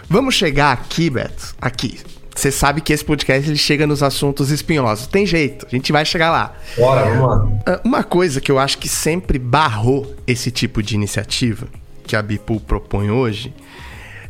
Vamos 0.09 0.35
chegar 0.35 0.73
aqui, 0.73 1.11
Beto, 1.11 1.55
aqui. 1.61 1.99
Você 2.35 2.53
sabe 2.53 2.83
que 2.83 2.93
esse 2.93 3.05
podcast 3.05 3.49
ele 3.49 3.57
chega 3.57 3.87
nos 3.87 4.03
assuntos 4.03 4.51
espinhosos. 4.51 5.07
Tem 5.07 5.25
jeito, 5.25 5.67
a 5.67 5.71
gente 5.71 5.91
vai 5.91 6.05
chegar 6.05 6.31
lá. 6.31 6.55
Bora, 6.77 7.09
vamos 7.09 7.29
lá. 7.29 7.49
Ah, 7.67 7.81
uma 7.83 8.05
coisa 8.05 8.43
que 8.43 8.53
eu 8.53 8.59
acho 8.59 8.77
que 8.77 8.89
sempre 8.89 9.39
barrou 9.39 10.15
esse 10.27 10.51
tipo 10.51 10.83
de 10.83 10.95
iniciativa 10.95 11.67
que 12.07 12.15
a 12.15 12.23
Bipool 12.23 12.61
propõe 12.61 13.11
hoje 13.11 13.55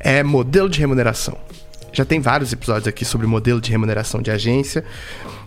é 0.07 0.23
modelo 0.23 0.69
de 0.69 0.79
remuneração. 0.79 1.37
Já 1.92 2.05
tem 2.05 2.21
vários 2.21 2.53
episódios 2.53 2.87
aqui 2.87 3.05
sobre 3.05 3.27
modelo 3.27 3.61
de 3.61 3.73
remuneração 3.73 4.23
de 4.23 4.31
agência, 4.31 4.85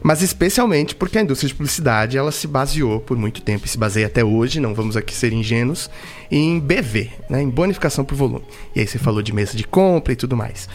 mas 0.04 0.22
especialmente 0.22 0.96
porque 0.96 1.18
a 1.18 1.22
indústria 1.22 1.48
de 1.48 1.56
publicidade 1.56 2.18
ela 2.18 2.30
se 2.30 2.46
baseou 2.46 3.00
por 3.00 3.16
muito 3.16 3.42
tempo 3.42 3.66
e 3.66 3.70
se 3.70 3.78
baseia 3.78 4.08
até 4.08 4.22
hoje, 4.22 4.60
não 4.60 4.74
vamos 4.74 4.98
aqui 4.98 5.16
ser 5.16 5.32
ingênuos, 5.32 5.90
em 6.30 6.60
BV, 6.60 7.10
né, 7.30 7.42
em 7.42 7.50
bonificação 7.50 8.04
por 8.04 8.16
volume. 8.16 8.44
E 8.76 8.82
aí 8.82 8.88
você 8.88 9.00
falou 9.00 9.22
de 9.22 9.32
mesa 9.32 9.56
de 9.56 9.64
compra 9.64 10.12
e 10.12 10.18
tudo 10.18 10.36
mais. 10.36 10.68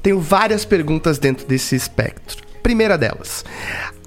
Tenho 0.00 0.20
várias 0.20 0.64
perguntas 0.64 1.18
dentro 1.18 1.44
desse 1.44 1.74
espectro. 1.74 2.51
Primeira 2.62 2.96
delas, 2.96 3.44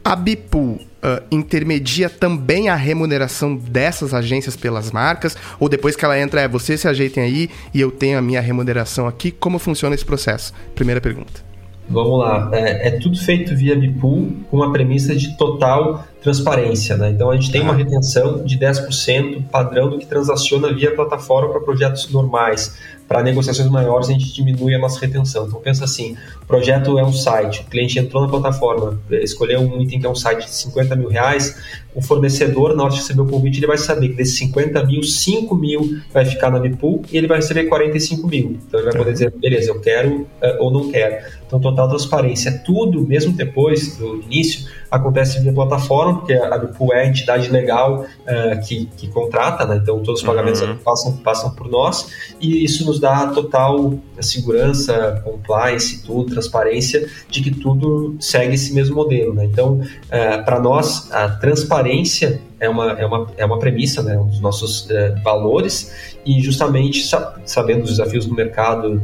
a 0.04 0.15
Bipool 0.15 0.80
uh, 1.06 1.24
intermedia 1.30 2.10
também 2.10 2.70
a 2.70 2.76
remuneração 2.76 3.56
dessas 3.56 4.13
agências 4.13 4.56
pelas 4.56 4.91
marcas? 4.91 5.36
Ou 5.60 5.68
depois 5.68 5.96
que 5.96 6.06
ela 6.06 6.20
entra, 6.20 6.41
é 6.41 6.48
vocês 6.48 6.80
se 6.80 6.88
ajeitem 6.88 7.24
aí 7.24 7.50
e 7.74 7.82
eu 7.82 7.91
tenho 7.91 8.18
a 8.18 8.22
minha 8.22 8.39
remuneração 8.39 9.08
aqui? 9.08 9.32
Como 9.32 9.60
funciona 9.60 9.94
esse 9.94 10.06
processo? 10.06 10.54
Primeira 10.74 11.02
pergunta. 11.02 11.44
Vamos 11.88 12.20
lá. 12.20 12.50
É, 12.52 12.88
é 12.88 12.91
tudo 12.91 13.18
feito 13.18 13.56
via 13.56 13.76
Bipool 13.76 14.32
com 14.50 14.63
a 14.63 14.72
premissa 14.72 15.15
de 15.15 15.38
total 15.38 16.04
transparência. 16.22 16.98
Né? 16.98 17.12
Então 17.12 17.30
a 17.30 17.36
gente 17.36 17.52
tem 17.52 17.62
uma 17.62 17.76
retenção 17.76 18.44
de 18.44 18.58
10% 18.58 19.44
padrão 19.52 19.89
do 19.89 20.00
que 20.00 20.06
transaciona 20.06 20.74
via 20.74 20.96
plataforma 20.96 21.50
para 21.52 21.62
projetos 21.62 22.12
normais 22.12 22.76
para 23.08 23.22
negociações 23.22 23.70
maiores 23.70 24.10
a 24.10 24.13
gente 24.13 24.34
diminui 24.34 24.74
a 24.74 24.80
nossa 24.80 25.00
retenção. 25.00 25.48
Então 25.48 25.60
pensa 25.62 25.86
assim, 25.86 26.15
o 26.41 26.46
projeto 26.46 26.98
é 26.98 27.04
um 27.04 27.13
site, 27.13 27.62
o 27.62 27.65
cliente 27.65 28.00
entrou 28.00 28.24
na 28.24 28.30
plataforma, 28.30 29.00
escolheu 29.12 29.62
um 29.62 29.82
item 29.82 30.00
que 30.00 30.06
é 30.06 30.10
um 30.10 30.15
site 30.15 30.46
de 30.46 30.56
50 30.56 30.96
mil 30.96 31.10
reais, 31.10 31.56
o 31.96 32.02
fornecedor, 32.02 32.76
na 32.76 32.84
hora 32.84 32.91
de 32.91 33.00
receber 33.00 33.22
o 33.22 33.26
convite, 33.26 33.60
ele 33.60 33.68
vai 33.68 33.78
saber 33.78 34.10
que 34.10 34.15
desses 34.15 34.38
50 34.38 34.86
mil, 34.86 35.02
5 35.02 35.56
mil 35.56 35.98
vai 36.13 36.26
ficar 36.26 36.52
na 36.52 36.60
Bipool 36.60 37.04
e 37.10 37.18
ele 37.18 37.26
vai 37.26 37.38
receber 37.38 37.65
45 37.65 38.28
mil. 38.28 38.60
Então 38.68 38.80
ele 38.82 38.89
vai 38.89 38.98
poder 38.98 39.13
dizer, 39.13 39.32
beleza, 39.32 39.72
eu 39.72 39.80
quero 39.80 40.22
uh, 40.22 40.28
ou 40.60 40.70
não 40.70 40.91
quero. 40.91 41.24
Então 41.48 41.58
total 41.58 41.88
transparência. 41.88 42.62
Tudo, 42.65 43.08
mesmo 43.08 43.32
depois 43.32 43.96
do 43.96 44.22
início, 44.24 44.68
acontece 44.95 45.39
via 45.39 45.53
plataforma, 45.53 46.19
porque 46.19 46.34
a 46.34 46.58
Bipool 46.58 46.93
é 46.93 47.01
a 47.01 47.08
entidade 47.08 47.49
legal 47.49 48.01
uh, 48.03 48.65
que, 48.65 48.86
que 48.97 49.08
contrata, 49.08 49.65
né? 49.65 49.77
então 49.81 50.01
todos 50.01 50.21
os 50.21 50.25
pagamentos 50.25 50.62
uhum. 50.62 50.77
passam, 50.77 51.17
passam 51.17 51.51
por 51.51 51.69
nós 51.69 52.08
e 52.39 52.63
isso 52.63 52.86
nos 52.86 52.99
dá 52.99 53.27
total 53.27 53.95
segurança, 54.19 55.21
compliance, 55.23 56.03
tudo, 56.03 56.31
transparência 56.31 57.10
de 57.29 57.41
que 57.41 57.51
tudo 57.51 58.15
segue 58.19 58.55
esse 58.55 58.73
mesmo 58.73 58.95
modelo. 58.95 59.34
Né? 59.34 59.45
Então, 59.45 59.81
uh, 59.81 60.45
para 60.45 60.60
nós, 60.60 61.12
a 61.12 61.29
transparência 61.29 62.41
é 62.60 62.69
uma, 62.69 62.91
é 62.93 63.05
uma, 63.05 63.27
é 63.38 63.45
uma 63.45 63.60
premissa, 63.60 64.01
né? 64.01 64.17
um 64.17 64.27
dos 64.27 64.39
nossos 64.39 64.89
uh, 64.89 65.21
valores 65.23 66.15
e 66.25 66.41
justamente 66.41 67.05
sabendo 67.45 67.84
os 67.84 67.89
desafios 67.89 68.25
do 68.25 68.34
mercado 68.34 69.01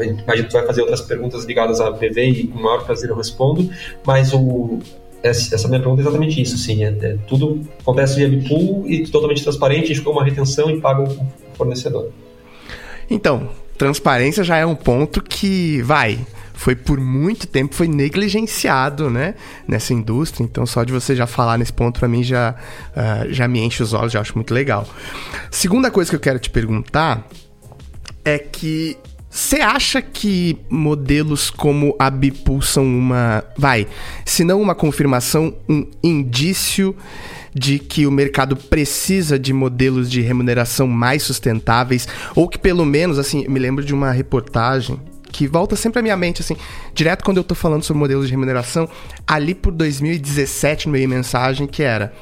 imagino 0.00 0.44
que 0.44 0.50
tu 0.50 0.52
vai 0.54 0.66
fazer 0.66 0.80
outras 0.80 1.00
perguntas 1.02 1.44
ligadas 1.44 1.80
à 1.80 1.92
PV 1.92 2.28
e 2.28 2.46
com 2.48 2.58
o 2.58 2.62
maior 2.62 2.84
prazer 2.84 3.10
eu 3.10 3.16
respondo, 3.16 3.70
mas 4.06 4.32
o, 4.32 4.80
essa 5.22 5.68
minha 5.68 5.80
pergunta 5.80 6.00
é 6.00 6.04
exatamente 6.04 6.40
isso, 6.40 6.54
assim, 6.56 6.84
é, 6.84 6.88
é, 6.88 7.16
tudo 7.26 7.60
acontece 7.80 8.16
via 8.16 8.28
Bipool 8.28 8.84
e 8.88 9.06
totalmente 9.06 9.42
transparente, 9.42 9.92
a 9.92 9.94
gente 9.94 10.08
uma 10.08 10.24
retenção 10.24 10.70
e 10.70 10.80
paga 10.80 11.02
o 11.02 11.26
fornecedor. 11.54 12.10
Então, 13.08 13.48
transparência 13.78 14.42
já 14.42 14.56
é 14.56 14.66
um 14.66 14.74
ponto 14.74 15.22
que 15.22 15.80
vai 15.82 16.18
foi 16.62 16.76
por 16.76 17.00
muito 17.00 17.48
tempo 17.48 17.74
foi 17.74 17.88
negligenciado, 17.88 19.10
né, 19.10 19.34
nessa 19.66 19.92
indústria. 19.92 20.44
Então, 20.44 20.64
só 20.64 20.84
de 20.84 20.92
você 20.92 21.16
já 21.16 21.26
falar 21.26 21.58
nesse 21.58 21.72
ponto 21.72 21.98
para 21.98 22.06
mim 22.06 22.22
já, 22.22 22.54
uh, 22.90 23.32
já 23.32 23.48
me 23.48 23.58
enche 23.58 23.82
os 23.82 23.92
olhos, 23.92 24.12
já 24.12 24.20
acho 24.20 24.36
muito 24.36 24.54
legal. 24.54 24.86
Segunda 25.50 25.90
coisa 25.90 26.08
que 26.08 26.14
eu 26.14 26.20
quero 26.20 26.38
te 26.38 26.48
perguntar 26.50 27.26
é 28.24 28.38
que 28.38 28.96
você 29.32 29.62
acha 29.62 30.02
que 30.02 30.58
modelos 30.68 31.48
como 31.48 31.96
a 31.98 32.10
Bipool 32.10 32.60
são 32.60 32.84
uma. 32.84 33.42
Vai, 33.56 33.88
se 34.26 34.44
não 34.44 34.60
uma 34.60 34.74
confirmação, 34.74 35.54
um 35.66 35.86
indício 36.02 36.94
de 37.54 37.78
que 37.78 38.06
o 38.06 38.10
mercado 38.10 38.54
precisa 38.54 39.38
de 39.38 39.50
modelos 39.54 40.10
de 40.10 40.20
remuneração 40.20 40.86
mais 40.86 41.22
sustentáveis? 41.22 42.06
Ou 42.34 42.46
que 42.46 42.58
pelo 42.58 42.84
menos, 42.84 43.18
assim, 43.18 43.48
me 43.48 43.58
lembro 43.58 43.82
de 43.82 43.94
uma 43.94 44.10
reportagem 44.10 45.00
que 45.30 45.48
volta 45.48 45.76
sempre 45.76 46.00
à 46.00 46.02
minha 46.02 46.16
mente, 46.16 46.42
assim, 46.42 46.56
direto 46.94 47.24
quando 47.24 47.38
eu 47.38 47.44
tô 47.44 47.54
falando 47.54 47.82
sobre 47.82 48.00
modelos 48.00 48.26
de 48.26 48.32
remuneração, 48.32 48.86
ali 49.26 49.54
por 49.54 49.72
2017, 49.72 50.88
no 50.88 50.92
meio 50.92 51.08
mensagem, 51.08 51.66
que 51.66 51.82
era 51.82 52.12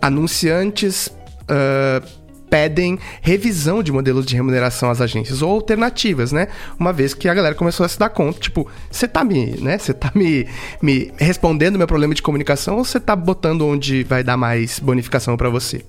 anunciantes. 0.00 1.08
Uh, 1.50 2.23
pedem 2.54 3.00
revisão 3.20 3.82
de 3.82 3.90
modelos 3.90 4.24
de 4.24 4.36
remuneração 4.36 4.88
às 4.88 5.00
agências 5.00 5.42
ou 5.42 5.50
alternativas, 5.50 6.30
né? 6.30 6.46
Uma 6.78 6.92
vez 6.92 7.12
que 7.12 7.28
a 7.28 7.34
galera 7.34 7.52
começou 7.52 7.84
a 7.84 7.88
se 7.88 7.98
dar 7.98 8.10
conta, 8.10 8.38
tipo, 8.38 8.70
você 8.88 9.08
tá 9.08 9.24
me, 9.24 9.56
né? 9.60 9.76
Você 9.76 9.92
tá 9.92 10.12
me, 10.14 10.46
me 10.80 11.10
respondendo 11.16 11.76
meu 11.76 11.88
problema 11.88 12.14
de 12.14 12.22
comunicação 12.22 12.76
ou 12.76 12.84
você 12.84 13.00
tá 13.00 13.16
botando 13.16 13.66
onde 13.66 14.04
vai 14.04 14.22
dar 14.22 14.36
mais 14.36 14.78
bonificação 14.78 15.36
para 15.36 15.50
você? 15.50 15.84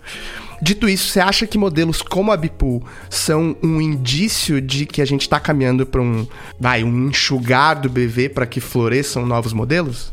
Dito 0.59 0.89
isso, 0.89 1.09
você 1.09 1.19
acha 1.19 1.45
que 1.45 1.55
modelos 1.55 2.01
como 2.01 2.31
a 2.31 2.37
Bipool 2.37 2.83
são 3.11 3.55
um 3.61 3.79
indício 3.79 4.59
de 4.59 4.87
que 4.87 5.03
a 5.03 5.05
gente 5.05 5.21
está 5.21 5.39
caminhando 5.39 5.85
para 5.85 6.01
um, 6.01 6.25
vai, 6.59 6.83
um 6.83 7.09
enxugar 7.09 7.79
do 7.79 7.89
BV 7.89 8.29
para 8.29 8.47
que 8.47 8.59
floresçam 8.59 9.23
novos 9.23 9.53
modelos? 9.53 10.11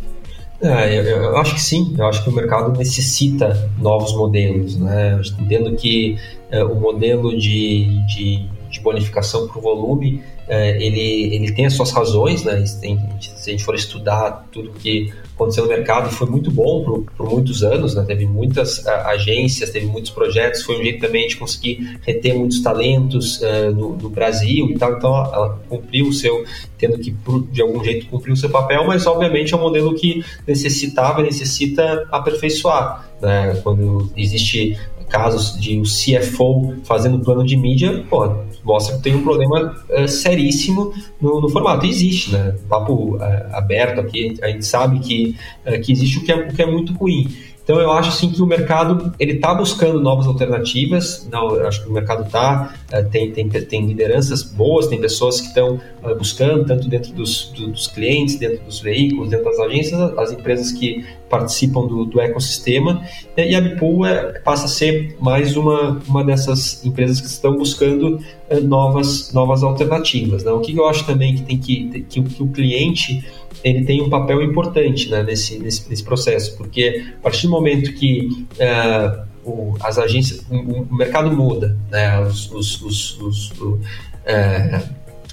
É, 0.62 0.98
eu, 0.98 1.02
eu, 1.02 1.36
acho 1.38 1.54
que 1.54 1.60
sim. 1.60 1.94
Eu 1.98 2.06
acho 2.06 2.22
que 2.22 2.30
o 2.30 2.32
mercado 2.32 2.76
necessita 2.78 3.68
novos 3.78 4.14
modelos. 4.14 4.76
Né? 4.78 5.20
Entendo 5.40 5.74
que 5.74 6.16
é, 6.50 6.62
o 6.62 6.76
modelo 6.76 7.36
de, 7.36 7.86
de, 8.06 8.48
de 8.70 8.80
bonificação 8.80 9.48
por 9.48 9.60
volume 9.60 10.22
é, 10.48 10.82
ele, 10.82 11.34
ele 11.34 11.52
tem 11.52 11.66
as 11.66 11.74
suas 11.74 11.90
razões, 11.90 12.44
né? 12.44 12.62
Tem, 12.80 12.98
se 13.20 13.50
a 13.50 13.52
gente 13.52 13.64
for 13.64 13.74
estudar 13.74 14.46
tudo 14.50 14.70
que 14.70 15.12
aconteceu 15.34 15.64
no 15.64 15.70
mercado, 15.70 16.10
foi 16.10 16.28
muito 16.28 16.50
bom 16.50 16.84
por, 16.84 17.04
por 17.16 17.30
muitos 17.30 17.62
anos, 17.62 17.94
né? 17.94 18.04
Teve 18.06 18.26
muitas 18.26 18.86
a, 18.86 19.10
agências, 19.10 19.70
teve 19.70 19.86
muitos 19.86 20.10
projetos, 20.10 20.62
foi 20.62 20.78
um 20.78 20.82
jeito 20.82 21.00
também 21.00 21.26
de 21.26 21.36
conseguir 21.36 21.98
reter 22.02 22.34
muitos 22.34 22.60
talentos 22.60 23.40
uh, 23.40 23.72
no, 23.72 23.96
no, 23.96 24.08
Brasil 24.08 24.70
e 24.70 24.74
tal. 24.78 24.92
Então, 24.92 25.16
ela 25.16 25.60
cumpriu 25.68 26.08
o 26.08 26.12
seu, 26.12 26.44
tendo 26.76 26.98
que, 26.98 27.14
de 27.50 27.62
algum 27.62 27.82
jeito, 27.82 28.06
cumprir 28.06 28.32
o 28.32 28.36
seu 28.36 28.50
papel, 28.50 28.84
mas 28.86 29.06
obviamente 29.06 29.54
é 29.54 29.56
um 29.56 29.60
modelo 29.60 29.94
que 29.94 30.24
necessitava 30.46 31.20
e 31.20 31.24
necessita 31.24 32.06
aperfeiçoar. 32.10 33.08
Né? 33.20 33.60
Quando 33.62 34.10
existe 34.16 34.76
casos 35.08 35.60
de 35.60 35.78
o 35.78 35.82
CFO 35.82 36.74
fazendo 36.84 37.18
plano 37.20 37.44
de 37.44 37.54
mídia, 37.54 38.02
pô, 38.08 38.34
mostra 38.64 38.96
que 38.96 39.02
tem 39.02 39.14
um 39.14 39.22
problema 39.22 39.76
uh, 39.90 40.08
seríssimo 40.08 40.92
no, 41.20 41.40
no, 41.40 41.48
formato. 41.48 41.86
Existe, 41.86 42.32
né? 42.32 42.54
Papo 42.68 43.16
uh, 43.16 43.20
aberto 43.52 44.00
aqui, 44.00 44.36
a 44.42 44.48
gente 44.48 44.64
sabe 44.64 45.00
que, 45.00 45.36
uh, 45.66 45.80
que 45.80 45.92
existe 45.92 46.18
o 46.18 46.24
que, 46.24 46.32
é, 46.32 46.36
o 46.36 46.54
que 46.54 46.62
é 46.62 46.66
muito 46.66 46.92
ruim. 46.92 47.26
Então 47.64 47.80
eu 47.80 47.92
acho 47.92 48.08
assim 48.08 48.30
que 48.30 48.42
o 48.42 48.46
mercado 48.46 49.12
ele 49.18 49.34
está 49.34 49.54
buscando 49.54 50.00
novas 50.00 50.26
alternativas. 50.26 51.28
Não, 51.30 51.54
eu 51.54 51.66
acho 51.66 51.82
que 51.82 51.88
o 51.88 51.92
mercado 51.92 52.26
está 52.26 52.74
eh, 52.90 53.02
tem, 53.04 53.30
tem, 53.30 53.48
tem 53.48 53.86
lideranças 53.86 54.42
boas, 54.42 54.88
tem 54.88 55.00
pessoas 55.00 55.40
que 55.40 55.46
estão 55.46 55.80
eh, 56.04 56.14
buscando 56.14 56.64
tanto 56.64 56.88
dentro 56.88 57.12
dos, 57.12 57.52
dos 57.54 57.86
clientes, 57.86 58.36
dentro 58.36 58.64
dos 58.64 58.80
veículos, 58.80 59.30
dentro 59.30 59.44
das 59.44 59.58
agências, 59.60 60.00
as 60.18 60.32
empresas 60.32 60.72
que 60.72 61.04
participam 61.32 61.86
do, 61.86 62.04
do 62.04 62.20
ecossistema. 62.20 63.02
E 63.34 63.54
a 63.56 63.60
Bipool 63.62 64.04
é, 64.04 64.38
passa 64.40 64.66
a 64.66 64.68
ser 64.68 65.16
mais 65.18 65.56
uma, 65.56 65.98
uma 66.06 66.22
dessas 66.22 66.84
empresas 66.84 67.22
que 67.22 67.26
estão 67.26 67.56
buscando 67.56 68.22
eh, 68.50 68.60
novas, 68.60 69.32
novas 69.32 69.62
alternativas. 69.62 70.44
Né? 70.44 70.52
O 70.52 70.60
que 70.60 70.76
eu 70.76 70.86
acho 70.86 71.06
também 71.06 71.34
que 71.34 71.42
tem 71.42 71.56
que, 71.58 72.02
que, 72.02 72.22
que 72.22 72.42
o 72.42 72.48
cliente 72.48 73.24
ele 73.64 73.82
tem 73.86 74.02
um 74.02 74.10
papel 74.10 74.42
importante 74.42 75.08
né, 75.08 75.22
nesse, 75.22 75.58
nesse, 75.58 75.88
nesse, 75.88 76.04
processo, 76.04 76.54
porque 76.58 77.04
a 77.18 77.22
partir 77.22 77.46
do 77.46 77.52
momento 77.52 77.94
que 77.94 78.28
uh, 78.58 79.24
o, 79.44 79.74
as 79.80 79.98
agências, 79.98 80.44
o, 80.50 80.56
o, 80.56 80.94
mercado 80.94 81.34
muda, 81.34 81.78
né, 81.90 82.20
os, 82.20 82.50
os, 82.50 82.82
os, 82.82 83.20
os 83.20 83.50
uh, 83.52 84.82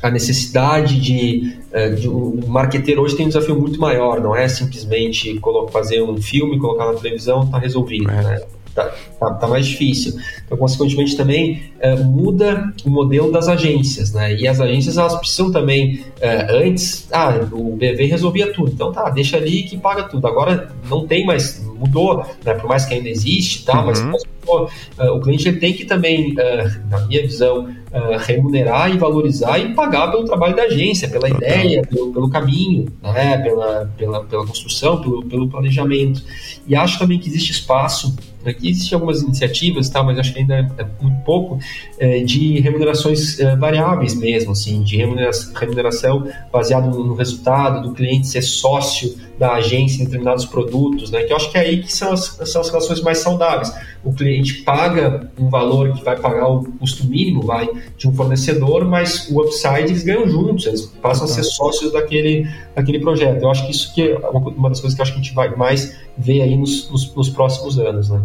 a 0.02 0.10
necessidade 0.10 1.00
de, 1.00 1.58
uh, 1.74 1.96
de, 1.96 2.08
o 2.08 2.40
marqueteiro 2.48 3.02
hoje 3.02 3.16
tem 3.16 3.26
um 3.26 3.30
desafio 3.30 3.60
muito 3.60 3.80
maior, 3.80 4.22
não 4.22 4.36
é 4.36 4.48
simplesmente 4.48 5.40
fazer 5.72 6.02
um 6.02 6.22
filme, 6.22 6.60
colocar 6.60 6.86
na 6.86 6.94
televisão, 6.94 7.44
está 7.44 7.60
resolvido, 7.60 8.10
é. 8.10 8.24
né? 8.24 8.42
Tá, 8.74 8.86
tá, 9.20 9.34
tá, 9.34 9.48
mais 9.48 9.66
difícil. 9.66 10.14
Então, 10.46 10.58
consequentemente, 10.58 11.18
também 11.18 11.64
é, 11.80 11.96
muda 11.96 12.72
o 12.86 12.90
modelo 12.90 13.32
das 13.32 13.48
agências, 13.48 14.14
né? 14.14 14.36
E 14.36 14.48
as 14.48 14.62
agências, 14.62 14.98
elas 14.98 15.16
precisam 15.16 15.52
também, 15.52 16.06
é, 16.22 16.48
antes, 16.50 17.08
ah, 17.12 17.48
o 17.52 17.76
BV 17.76 18.06
resolvia 18.06 18.54
tudo, 18.54 18.72
então 18.72 18.92
tá, 18.92 19.10
deixa 19.10 19.38
ali 19.38 19.64
que 19.64 19.78
paga 19.78 20.04
tudo. 20.04 20.26
Agora 20.28 20.72
não 20.90 21.06
tem 21.06 21.26
mais, 21.26 21.62
mudou, 21.80 22.26
né? 22.44 22.54
Por 22.54 22.68
mais 22.68 22.86
que 22.86 22.94
ainda 22.94 23.10
existe, 23.10 23.66
tá? 23.66 23.80
Uhum. 23.80 23.86
Mas 23.88 24.02
uh, 24.02 25.16
o 25.16 25.22
cliente 25.22 25.52
tem 25.54 25.74
que 25.74 25.86
também, 25.86 26.34
uh, 26.34 26.90
na 26.90 27.00
minha 27.06 27.22
visão, 27.22 27.64
uh, 27.66 28.18
remunerar 28.20 28.94
e 28.94 28.98
valorizar 28.98 29.58
e 29.58 29.74
pagar 29.74 30.12
pelo 30.12 30.26
trabalho 30.26 30.56
da 30.56 30.64
agência, 30.64 31.08
pela 31.08 31.30
ideia, 31.30 31.82
pelo, 31.84 32.12
pelo 32.12 32.30
caminho, 32.30 32.88
né? 33.02 33.38
pela, 33.38 33.92
pela, 33.98 34.24
pela 34.26 34.46
construção, 34.46 35.02
pelo, 35.02 35.24
pelo 35.26 35.48
planejamento. 35.48 36.24
E 36.68 36.76
acho 36.76 37.00
também 37.00 37.20
que 37.20 37.30
existe 37.30 37.52
espaço 37.52 38.16
Aqui 38.52 38.70
existem 38.70 38.96
algumas 38.96 39.22
iniciativas, 39.22 39.90
tá, 39.90 40.04
mas 40.04 40.18
acho 40.20 40.34
que 40.34 40.40
ainda 40.40 40.56
é, 40.78 40.86
muito 41.02 41.24
pouco, 41.24 41.60
é, 41.98 42.20
de 42.20 42.60
remunerações 42.60 43.40
é, 43.40 43.56
variáveis 43.56 44.16
mesmo, 44.16 44.52
assim, 44.52 44.82
de 44.82 44.98
remuneração, 44.98 45.54
remuneração 45.54 46.28
baseada 46.52 46.88
no, 46.88 47.14
resultado, 47.14 47.88
do 47.88 47.94
cliente 47.94 48.28
ser 48.28 48.42
sócio 48.42 49.16
da 49.38 49.54
agência 49.54 50.02
em 50.02 50.06
determinados 50.06 50.46
produtos, 50.46 51.12
né, 51.12 51.24
que 51.24 51.32
eu 51.32 51.38
acho 51.38 51.50
que 51.52 51.58
é 51.58 51.62
aí 51.62 51.82
que 51.82 51.92
são 51.92 52.12
as, 52.12 52.38
são 52.46 52.62
as 52.62 52.70
relações 52.70 53.02
mais 53.02 53.20
saudáveis. 53.20 53.72
O 54.04 54.14
cliente 54.14 54.64
paga 54.64 55.30
um 55.38 55.50
valor 55.50 55.94
que 55.94 56.04
vai 56.04 56.18
pagar 56.18 56.48
o 56.48 56.64
custo 56.74 57.06
mínimo 57.06 57.42
vai, 57.42 57.70
de 57.98 58.08
um 58.08 58.14
fornecedor, 58.14 58.86
mas 58.86 59.30
o 59.30 59.42
upside 59.42 59.84
eles 59.84 60.04
ganham 60.04 60.28
juntos, 60.28 60.66
eles 60.66 60.86
passam 61.02 61.26
a 61.26 61.28
ser 61.28 61.44
sócios 61.44 61.92
daquele, 61.92 62.50
daquele 62.76 63.00
projeto. 63.00 63.44
Eu 63.44 63.52
acho 63.52 63.66
que 63.66 63.72
isso 63.72 63.94
que 63.94 64.02
é 64.02 64.18
uma 64.30 64.70
das 64.70 64.80
coisas 64.80 64.96
que 64.96 65.02
acho 65.02 65.14
que 65.14 65.20
a 65.20 65.22
gente 65.22 65.34
vai 65.34 65.54
mais 65.56 65.98
ver 66.20 66.42
aí 66.42 66.56
nos, 66.58 66.90
nos, 66.90 67.16
nos 67.16 67.30
próximos 67.30 67.80
anos, 67.80 68.10
né. 68.10 68.22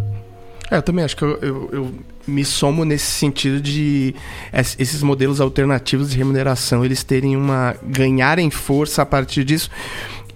É, 0.69 0.77
eu 0.77 0.81
também 0.81 1.05
acho 1.05 1.15
que 1.15 1.23
eu, 1.23 1.37
eu, 1.41 1.69
eu, 1.71 1.91
me 2.25 2.43
somo 2.43 2.83
nesse 2.83 3.05
sentido 3.05 3.61
de 3.61 4.15
esses 4.51 5.03
modelos 5.03 5.39
alternativos 5.39 6.09
de 6.09 6.17
remuneração 6.17 6.83
eles 6.83 7.03
terem 7.03 7.37
uma 7.37 7.75
ganharem 7.83 8.49
força 8.49 9.03
a 9.03 9.05
partir 9.05 9.43
disso. 9.43 9.69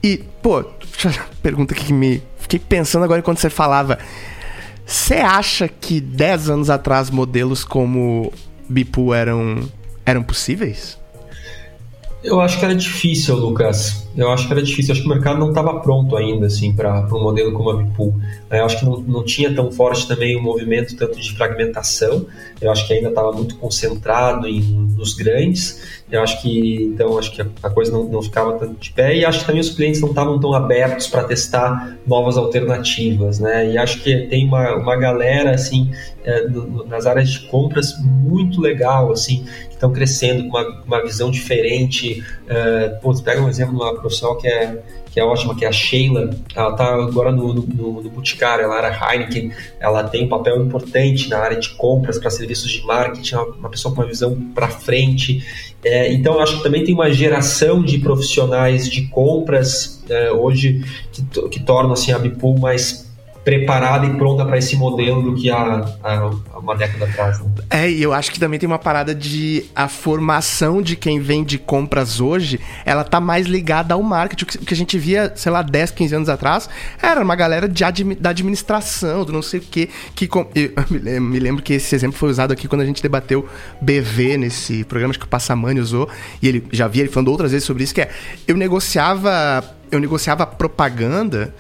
E, 0.03 0.23
pô, 0.41 0.63
pergunta 1.41 1.73
que 1.73 1.91
me 1.91 2.21
fiquei 2.37 2.59
pensando 2.59 3.03
agora 3.03 3.19
enquanto 3.19 3.39
você 3.39 3.49
falava. 3.49 3.97
Você 4.85 5.15
acha 5.15 5.67
que 5.67 5.99
10 5.99 6.49
anos 6.49 6.69
atrás 6.69 7.09
modelos 7.09 7.63
como 7.63 8.31
Bipu 8.67 9.13
eram 9.13 9.67
eram 10.05 10.21
possíveis? 10.23 10.98
Eu 12.21 12.41
acho 12.41 12.59
que 12.59 12.65
era 12.65 12.75
difícil, 12.75 13.35
Lucas. 13.37 14.05
Eu 14.15 14.29
acho 14.29 14.45
que 14.45 14.51
era 14.51 14.61
difícil. 14.61 14.91
Eu 14.91 14.93
acho 14.93 15.01
que 15.03 15.09
o 15.09 15.13
mercado 15.13 15.39
não 15.39 15.49
estava 15.49 15.79
pronto 15.79 16.17
ainda, 16.17 16.47
assim, 16.47 16.73
para 16.73 17.07
um 17.13 17.23
modelo 17.23 17.53
como 17.53 17.69
a 17.69 17.77
Bipool. 17.77 18.13
Eu 18.51 18.65
acho 18.65 18.79
que 18.79 18.85
não, 18.85 18.97
não 18.97 19.23
tinha 19.23 19.53
tão 19.53 19.71
forte 19.71 20.05
também 20.05 20.35
o 20.35 20.41
movimento 20.41 20.97
tanto 20.97 21.17
de 21.17 21.31
fragmentação. 21.33 22.25
Eu 22.59 22.69
acho 22.71 22.85
que 22.85 22.93
ainda 22.93 23.07
estava 23.07 23.31
muito 23.31 23.55
concentrado 23.55 24.47
em, 24.47 24.59
nos 24.59 25.13
grandes. 25.13 26.01
Eu 26.11 26.21
acho 26.21 26.41
que, 26.41 26.83
então, 26.93 27.17
acho 27.17 27.31
que 27.31 27.41
a 27.41 27.69
coisa 27.69 27.91
não, 27.91 28.03
não 28.03 28.21
ficava 28.21 28.51
tanto 28.59 28.77
de 28.77 28.91
pé. 28.91 29.15
E 29.15 29.23
acho 29.23 29.39
que 29.39 29.45
também 29.45 29.61
os 29.61 29.69
clientes 29.69 30.01
não 30.01 30.09
estavam 30.09 30.37
tão 30.39 30.53
abertos 30.53 31.07
para 31.07 31.23
testar 31.23 31.97
novas 32.05 32.35
alternativas, 32.35 33.39
né? 33.39 33.71
E 33.71 33.77
acho 33.77 34.01
que 34.03 34.27
tem 34.27 34.45
uma, 34.45 34.75
uma 34.75 34.97
galera, 34.97 35.51
assim, 35.51 35.89
é, 36.25 36.45
nas 36.87 37.05
áreas 37.05 37.29
de 37.29 37.47
compras 37.47 37.93
muito 38.03 38.59
legal, 38.59 39.11
assim, 39.11 39.45
estão 39.79 39.93
crescendo 39.93 40.49
com 40.49 40.57
uma, 40.57 40.83
uma 40.85 41.03
visão 41.03 41.31
diferente. 41.31 42.21
Uh, 42.43 42.99
putz, 43.01 43.21
pega 43.21 43.41
um 43.41 43.47
exemplo 43.47 43.75
de 43.75 43.81
uma 43.81 43.95
profissional 43.95 44.37
que 44.37 44.47
é, 44.47 44.77
que 45.09 45.19
é 45.19 45.23
ótima, 45.23 45.55
que 45.55 45.63
é 45.63 45.69
a 45.69 45.71
Sheila. 45.71 46.29
Ela 46.53 46.71
está 46.71 46.93
agora 46.95 47.31
no, 47.31 47.53
no, 47.53 48.01
no, 48.01 48.09
Boticário, 48.09 48.65
ela 48.65 48.77
era 48.77 48.89
Heineken. 48.89 49.51
Ela 49.79 50.03
tem 50.03 50.25
um 50.25 50.27
papel 50.27 50.61
importante 50.61 51.29
na 51.29 51.39
área 51.39 51.57
de 51.57 51.69
compras 51.69 52.19
para 52.19 52.29
serviços 52.29 52.69
de 52.69 52.85
marketing, 52.85 53.35
é 53.35 53.39
uma 53.39 53.69
pessoa 53.69 53.95
com 53.95 54.01
uma 54.01 54.07
visão 54.07 54.35
para 54.53 54.67
frente. 54.67 55.43
É, 55.83 56.11
então, 56.11 56.39
acho 56.39 56.57
que 56.57 56.63
também 56.63 56.83
tem 56.83 56.93
uma 56.93 57.09
geração 57.11 57.81
de 57.81 57.99
profissionais 57.99 58.89
de 58.89 59.07
compras 59.07 60.03
é, 60.09 60.29
hoje 60.29 60.83
que, 61.11 61.23
que 61.49 61.59
tornam 61.61 61.93
assim, 61.93 62.11
a 62.11 62.19
Bipool 62.19 62.59
mais 62.59 63.08
preparada 63.49 64.05
e 64.05 64.13
pronta 64.13 64.45
para 64.45 64.59
esse 64.59 64.75
modelo 64.75 65.23
do 65.23 65.33
que 65.33 65.49
há, 65.49 65.83
há 66.03 66.59
uma 66.59 66.75
década 66.75 67.05
atrás. 67.05 67.39
Né? 67.39 67.49
É, 67.71 67.89
e 67.89 67.99
eu 67.99 68.13
acho 68.13 68.31
que 68.31 68.39
também 68.39 68.59
tem 68.59 68.67
uma 68.67 68.77
parada 68.77 69.15
de 69.15 69.65
a 69.75 69.87
formação 69.87 70.83
de 70.83 70.95
quem 70.95 71.19
vende 71.19 71.57
compras 71.57 72.21
hoje, 72.21 72.59
ela 72.85 73.03
tá 73.03 73.19
mais 73.19 73.47
ligada 73.47 73.95
ao 73.95 74.03
marketing. 74.03 74.43
O 74.43 74.65
que 74.65 74.73
a 74.73 74.77
gente 74.77 74.99
via, 74.99 75.33
sei 75.35 75.51
lá, 75.51 75.63
10, 75.63 75.89
15 75.91 76.15
anos 76.15 76.29
atrás, 76.29 76.69
era 77.01 77.23
uma 77.23 77.35
galera 77.35 77.67
de 77.67 77.83
admi 77.83 78.13
da 78.13 78.29
administração, 78.29 79.25
do 79.25 79.33
não 79.33 79.41
sei 79.41 79.59
o 79.59 79.63
quê, 79.63 79.89
que 80.13 80.29
eu 80.31 80.79
me 81.19 81.39
lembro 81.39 81.63
que 81.63 81.73
esse 81.73 81.95
exemplo 81.95 82.19
foi 82.19 82.29
usado 82.29 82.51
aqui 82.51 82.67
quando 82.67 82.81
a 82.81 82.85
gente 82.85 83.01
debateu 83.01 83.49
BV 83.81 84.37
nesse 84.37 84.83
programa 84.83 85.11
que 85.15 85.25
o 85.25 85.27
Passamani 85.27 85.79
usou, 85.79 86.07
e 86.39 86.47
ele 86.47 86.63
já 86.71 86.87
via 86.87 87.01
ele 87.01 87.11
falando 87.11 87.29
outras 87.29 87.51
vezes 87.51 87.65
sobre 87.65 87.83
isso, 87.83 87.95
que 87.95 88.01
é, 88.01 88.09
eu 88.47 88.55
negociava, 88.55 89.63
eu 89.89 89.99
negociava 89.99 90.45
propaganda 90.45 91.51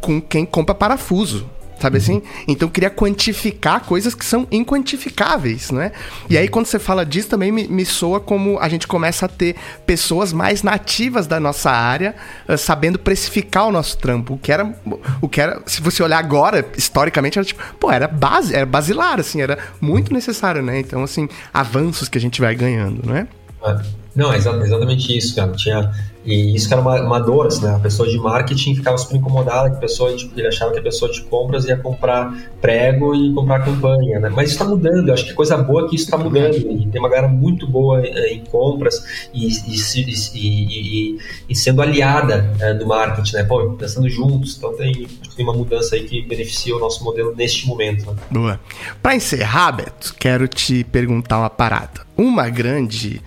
com 0.00 0.20
quem 0.20 0.44
compra 0.44 0.74
parafuso. 0.74 1.46
Sabe 1.78 1.98
assim? 1.98 2.22
Então 2.48 2.70
queria 2.70 2.88
quantificar 2.88 3.84
coisas 3.84 4.14
que 4.14 4.24
são 4.24 4.48
inquantificáveis, 4.50 5.70
né? 5.70 5.92
E 6.28 6.38
aí, 6.38 6.48
quando 6.48 6.64
você 6.64 6.78
fala 6.78 7.04
disso, 7.04 7.28
também 7.28 7.52
me, 7.52 7.68
me 7.68 7.84
soa 7.84 8.18
como 8.18 8.58
a 8.58 8.68
gente 8.68 8.86
começa 8.86 9.26
a 9.26 9.28
ter 9.28 9.56
pessoas 9.84 10.32
mais 10.32 10.62
nativas 10.62 11.26
da 11.26 11.38
nossa 11.38 11.70
área, 11.70 12.16
uh, 12.48 12.56
sabendo 12.56 12.98
precificar 12.98 13.66
o 13.66 13.72
nosso 13.72 13.98
trampo. 13.98 14.34
O 14.34 14.38
que 14.38 14.50
era. 14.50 14.74
O 15.20 15.28
que 15.28 15.38
era. 15.38 15.60
Se 15.66 15.82
você 15.82 16.02
olhar 16.02 16.18
agora, 16.18 16.64
historicamente, 16.78 17.38
era 17.38 17.44
tipo, 17.44 17.62
pô, 17.78 17.90
era 17.92 18.08
base, 18.08 18.54
era 18.54 18.64
basilar, 18.64 19.20
assim, 19.20 19.42
era 19.42 19.58
muito 19.78 20.14
necessário, 20.14 20.62
né? 20.62 20.80
Então, 20.80 21.04
assim, 21.04 21.28
avanços 21.52 22.08
que 22.08 22.16
a 22.16 22.20
gente 22.20 22.40
vai 22.40 22.54
ganhando, 22.54 23.06
né? 23.06 23.28
É. 23.62 24.06
Não, 24.16 24.32
é 24.32 24.38
exatamente 24.38 25.14
isso, 25.14 25.36
cara. 25.36 25.52
Tinha 25.52 25.92
e 26.26 26.56
isso 26.56 26.66
que 26.66 26.74
era 26.74 26.82
uma, 26.82 27.00
uma 27.00 27.20
dor, 27.20 27.46
assim, 27.46 27.64
né? 27.64 27.76
A 27.76 27.78
pessoa 27.78 28.08
de 28.08 28.18
marketing 28.18 28.74
ficava 28.74 28.98
super 28.98 29.16
incomodada, 29.16 29.70
que 29.70 29.76
a 29.76 29.80
pessoa, 29.80 30.14
tipo, 30.16 30.38
ele 30.38 30.48
achava 30.48 30.72
que 30.72 30.80
a 30.80 30.82
pessoa 30.82 31.10
de 31.10 31.22
compras 31.22 31.64
ia 31.66 31.76
comprar 31.76 32.34
prego 32.60 33.14
e 33.14 33.32
comprar 33.32 33.64
campanha, 33.64 34.18
né? 34.18 34.28
Mas 34.28 34.50
isso 34.50 34.54
está 34.54 34.64
mudando, 34.64 35.08
eu 35.08 35.14
acho 35.14 35.24
que 35.24 35.34
coisa 35.34 35.56
boa 35.56 35.86
é 35.86 35.88
que 35.88 35.94
isso 35.94 36.06
está 36.06 36.18
mudando. 36.18 36.56
E 36.56 36.86
tem 36.88 37.00
uma 37.00 37.08
galera 37.08 37.28
muito 37.28 37.68
boa 37.68 38.04
eh, 38.04 38.34
em 38.34 38.44
compras 38.44 39.28
e, 39.32 39.46
e, 39.46 40.34
e, 40.34 41.18
e 41.48 41.54
sendo 41.54 41.80
aliada 41.80 42.52
é, 42.60 42.74
do 42.74 42.86
marketing, 42.86 43.36
né? 43.36 43.44
Pô, 43.44 43.70
pensando 43.74 44.08
juntos. 44.08 44.56
Então 44.56 44.76
tem, 44.76 45.06
tem 45.36 45.44
uma 45.44 45.54
mudança 45.54 45.94
aí 45.94 46.04
que 46.04 46.22
beneficia 46.22 46.74
o 46.74 46.80
nosso 46.80 47.04
modelo 47.04 47.34
neste 47.36 47.68
momento. 47.68 48.10
Né? 48.10 48.16
Boa. 48.32 48.60
Para 49.00 49.14
encerrar, 49.14 49.70
Beto, 49.70 50.12
quero 50.18 50.48
te 50.48 50.82
perguntar 50.82 51.38
uma 51.38 51.50
parada. 51.50 52.04
Uma 52.16 52.48
grande 52.48 53.22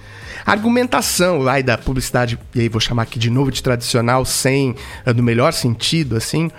argumentação 0.45 1.39
lá 1.39 1.59
da 1.61 1.77
publicidade, 1.77 2.39
e 2.55 2.61
aí 2.61 2.69
vou 2.69 2.79
chamar 2.79 3.03
aqui 3.03 3.19
de 3.19 3.29
novo 3.29 3.51
de 3.51 3.61
tradicional, 3.61 4.25
sem, 4.25 4.75
eh, 5.05 5.13
no 5.13 5.23
melhor 5.23 5.53
sentido, 5.53 6.15
assim. 6.15 6.49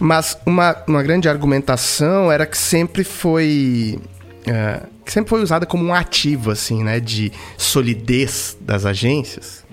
Mas 0.00 0.38
uma, 0.44 0.76
uma 0.86 1.02
grande 1.02 1.28
argumentação 1.28 2.30
era 2.30 2.46
que 2.46 2.58
sempre 2.58 3.02
foi. 3.04 3.98
Uh, 4.46 4.86
que 5.04 5.12
sempre 5.12 5.30
foi 5.30 5.42
usada 5.42 5.66
como 5.66 5.84
um 5.84 5.94
ativo, 5.94 6.50
assim, 6.50 6.84
né? 6.84 7.00
De 7.00 7.32
solidez 7.56 8.56
das 8.60 8.84
agências. 8.84 9.64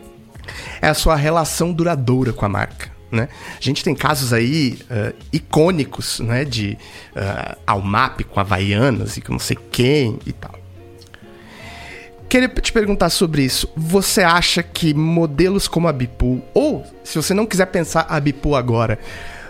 É 0.82 0.88
a 0.88 0.94
sua 0.94 1.16
relação 1.16 1.74
duradoura 1.74 2.32
com 2.32 2.46
a 2.46 2.50
marca. 2.50 2.92
Né? 3.12 3.30
A 3.56 3.62
gente 3.62 3.84
tem 3.84 3.94
casos 3.94 4.34
aí 4.34 4.80
uh, 4.90 5.14
icônicos, 5.32 6.20
né? 6.22 6.46
De 6.46 6.78
uh, 7.16 7.58
Almap 7.68 8.22
com 8.24 8.40
Havaianas 8.40 9.18
e 9.18 9.22
com 9.22 9.34
não 9.34 9.40
sei 9.40 9.58
quem 9.72 10.18
e 10.26 10.32
tal 10.32 10.63
queria 12.34 12.50
te 12.50 12.74
perguntar 12.74 13.12
sobre 13.12 13.44
isso. 13.44 13.70
Você 13.76 14.24
acha 14.24 14.64
que 14.64 14.92
modelos 14.92 15.68
como 15.68 15.88
a 15.88 15.94
Bipool, 15.94 16.44
ou 16.52 16.84
se 17.04 17.16
você 17.16 17.32
não 17.32 17.46
quiser 17.46 17.68
pensar 17.68 18.08
a 18.10 18.20
Bipool 18.20 18.56
agora, 18.56 18.98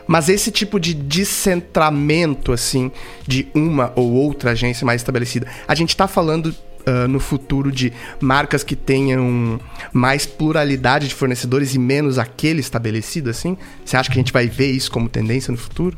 mas 0.06 0.28
esse 0.28 0.52
tipo 0.52 0.78
de 0.78 0.94
descentramento, 0.94 2.52
assim, 2.52 2.92
de 3.26 3.48
uma 3.56 3.94
ou 3.96 4.12
outra 4.12 4.52
agência 4.52 4.86
mais 4.86 5.00
estabelecida, 5.00 5.48
a 5.68 5.74
gente 5.74 5.90
está 5.90 6.08
falando 6.08 6.54
Uh, 6.86 7.08
no 7.08 7.18
futuro 7.18 7.72
de 7.72 7.94
marcas 8.20 8.62
que 8.62 8.76
tenham 8.76 9.58
mais 9.94 10.26
pluralidade 10.26 11.08
de 11.08 11.16
fornecedores 11.16 11.74
e 11.74 11.80
menos 11.80 12.20
aquele 12.20 12.60
estabelecido, 12.60 13.30
assim? 13.30 13.58
Você 13.86 13.96
acha 13.96 14.12
que 14.12 14.18
a 14.18 14.22
gente 14.22 14.34
vai 14.34 14.48
ver 14.48 14.70
isso 14.70 14.92
como 14.92 15.08
tendência 15.08 15.50
no 15.50 15.58
futuro? 15.58 15.98